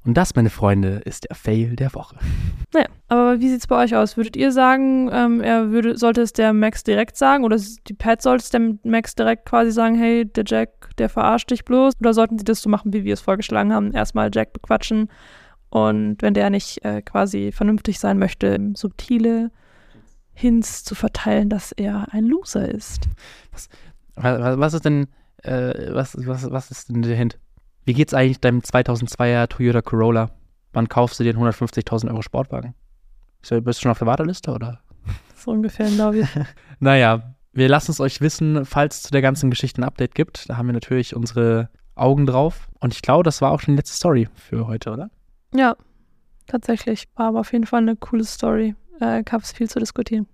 Und 0.08 0.14
das, 0.14 0.36
meine 0.36 0.50
Freunde, 0.50 1.02
ist 1.04 1.30
der 1.30 1.36
Fail 1.36 1.76
der 1.76 1.94
Woche. 1.94 2.16
Naja, 2.74 2.88
aber 3.10 3.42
wie 3.42 3.50
sieht's 3.50 3.68
bei 3.68 3.84
euch 3.84 3.94
aus? 3.94 4.16
Würdet 4.16 4.38
ihr 4.38 4.54
sagen, 4.54 5.10
ähm, 5.12 5.42
er 5.42 5.72
würde, 5.72 5.98
sollte 5.98 6.22
es 6.22 6.32
der 6.32 6.54
Max 6.54 6.86
direkt 6.86 7.18
sagen 7.18 7.44
oder 7.44 7.58
die 7.88 7.94
Pat 7.94 8.22
sollte 8.22 8.44
es 8.44 8.50
dem 8.50 8.80
Max 8.84 9.16
direkt 9.16 9.46
quasi 9.46 9.72
sagen, 9.72 9.96
hey, 9.96 10.24
der 10.26 10.46
Jack, 10.48 10.96
der 10.98 11.10
verarscht 11.10 11.52
dich 11.52 11.66
bloß? 11.66 11.96
Oder 12.00 12.14
sollten 12.14 12.40
sie 12.40 12.46
das 12.46 12.62
so 12.62 12.70
machen, 12.70 12.94
wie 12.94 13.04
wir 13.04 13.14
es 13.14 13.20
vorgeschlagen 13.20 13.74
haben? 13.74 13.92
Erstmal 13.92 14.30
Jack 14.34 14.54
bequatschen 14.54 15.10
und 15.70 16.22
wenn 16.22 16.34
der 16.34 16.50
nicht 16.50 16.86
äh, 16.86 17.02
quasi 17.02 17.52
vernünftig 17.52 18.00
sein 18.00 18.18
möchte, 18.18 18.58
subtile 18.76 19.52
Hints 20.34 20.86
zu 20.86 20.96
verteilen, 20.96 21.50
dass 21.50 21.74
er 21.74 22.08
ein 22.12 22.24
Loser 22.24 22.70
ist. 22.70 23.10
Was, 23.52 23.70
was 24.16 24.74
ist 24.74 24.86
denn, 24.86 25.08
äh, 25.44 25.94
was, 25.94 26.16
was, 26.26 26.50
was 26.50 26.72
ist 26.72 26.88
denn 26.88 27.02
der 27.02 27.18
Hint? 27.18 27.38
Wie 27.88 27.94
geht's 27.94 28.14
eigentlich 28.14 28.42
deinem 28.42 28.60
2002er 28.60 29.48
Toyota 29.48 29.82
Corolla? 29.82 30.30
Wann 30.74 30.90
kaufst 30.90 31.22
du 31.22 31.24
dir 31.24 31.34
einen 31.34 31.42
150.000 31.42 32.10
Euro 32.10 32.22
Sportwagen? 32.22 32.76
Ja- 33.46 33.62
Bist 33.62 33.80
du 33.80 33.84
schon 33.84 33.92
auf 33.92 34.00
der 34.00 34.08
Warteliste 34.08 34.52
oder? 34.52 34.82
So 35.38 35.52
ungefähr, 35.52 35.90
glaube 35.90 36.20
ich. 36.20 36.28
Naja, 36.82 37.34
wir 37.54 37.70
lassen 37.70 37.92
es 37.92 38.02
euch 38.02 38.20
wissen, 38.20 38.66
falls 38.66 38.98
es 38.98 39.04
zu 39.04 39.12
der 39.12 39.22
ganzen 39.22 39.50
Geschichte 39.50 39.80
ein 39.80 39.86
Update 39.86 40.16
gibt. 40.16 40.50
Da 40.50 40.58
haben 40.58 40.66
wir 40.68 40.74
natürlich 40.74 41.16
unsere 41.16 41.70
Augen 41.96 42.26
drauf. 42.26 42.68
Und 42.82 42.94
ich 42.94 43.02
glaube, 43.02 43.24
das 43.24 43.42
war 43.42 43.52
auch 43.52 43.62
schon 43.62 43.76
die 43.76 43.78
letzte 43.78 43.96
Story 43.96 44.28
für 44.36 44.68
heute, 44.68 44.92
oder? 44.92 45.10
Ja, 45.56 45.78
tatsächlich. 46.46 47.08
War 47.16 47.28
aber 47.28 47.40
auf 47.40 47.54
jeden 47.54 47.66
Fall 47.66 47.84
eine 47.84 47.96
coole 47.96 48.26
Story. 48.26 48.76
Äh, 49.00 49.24
Gab 49.24 49.44
es 49.44 49.54
viel 49.54 49.70
zu 49.70 49.80
diskutieren. 49.80 50.28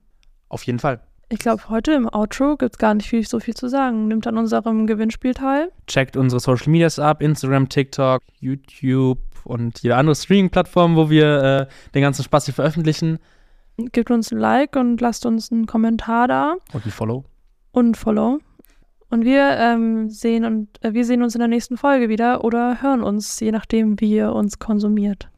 Auf 0.49 0.64
jeden 0.64 0.80
Fall. 0.80 1.01
Ich 1.34 1.40
glaube, 1.40 1.68
heute 1.68 1.94
im 1.94 2.08
Outro 2.08 2.58
gibt 2.58 2.76
es 2.76 2.78
gar 2.78 2.94
nicht 2.94 3.10
viel, 3.10 3.26
so 3.28 3.40
viel 3.40 3.56
zu 3.56 3.68
sagen. 3.68 4.08
Nimmt 4.08 4.28
an 4.28 4.38
unserem 4.38 4.86
Gewinnspiel 4.86 5.34
teil. 5.34 5.72
Checkt 5.88 6.16
unsere 6.16 6.40
Social 6.40 6.70
Medias 6.70 7.00
ab: 7.00 7.24
Instagram, 7.24 7.70
TikTok, 7.70 8.22
YouTube 8.40 9.18
und 9.44 9.82
jede 9.82 9.96
andere 9.96 10.16
Streaming-Plattform, 10.16 10.96
wo 10.96 11.10
wir 11.10 11.42
äh, 11.42 11.68
den 11.96 12.04
ganzen 12.04 12.22
Spaß 12.22 12.46
hier 12.46 12.54
veröffentlichen. 12.54 13.18
Gebt 13.78 14.12
uns 14.12 14.32
ein 14.32 14.38
Like 14.38 14.76
und 14.76 15.02
lasst 15.02 15.26
uns 15.26 15.52
einen 15.52 15.66
Kommentar 15.66 16.28
da 16.28 16.54
Und 16.72 16.86
ein 16.86 16.92
Follow. 16.92 17.26
und 17.72 17.90
ein 17.90 17.96
Follow. 17.96 18.38
Und 19.10 19.26
wir 19.26 19.58
ähm, 19.58 20.12
sehen 20.12 20.46
und 20.46 20.70
äh, 20.84 20.94
wir 20.94 21.04
sehen 21.04 21.24
uns 21.24 21.34
in 21.34 21.40
der 21.40 21.48
nächsten 21.48 21.78
Folge 21.78 22.10
wieder 22.10 22.44
oder 22.44 22.80
hören 22.84 23.02
uns, 23.02 23.40
je 23.40 23.52
nachdem, 23.52 24.00
wie 24.00 24.18
ihr 24.18 24.34
uns 24.34 24.60
konsumiert. 24.60 25.30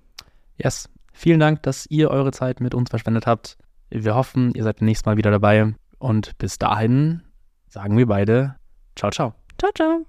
Yes. 0.57 0.89
Vielen 1.13 1.39
Dank, 1.39 1.63
dass 1.63 1.85
ihr 1.89 2.11
eure 2.11 2.33
Zeit 2.33 2.59
mit 2.59 2.75
uns 2.75 2.89
verschwendet 2.89 3.25
habt. 3.25 3.57
Wir 3.89 4.15
hoffen, 4.15 4.51
ihr 4.55 4.63
seid 4.63 4.81
nächstes 4.81 5.05
Mal 5.05 5.15
wieder 5.15 5.31
dabei. 5.31 5.73
Und 6.05 6.37
bis 6.37 6.59
dahin 6.59 7.23
sagen 7.67 7.97
wir 7.97 8.05
beide 8.05 8.55
Ciao, 8.95 9.09
ciao. 9.09 9.33
Ciao, 9.57 9.71
ciao. 9.73 10.05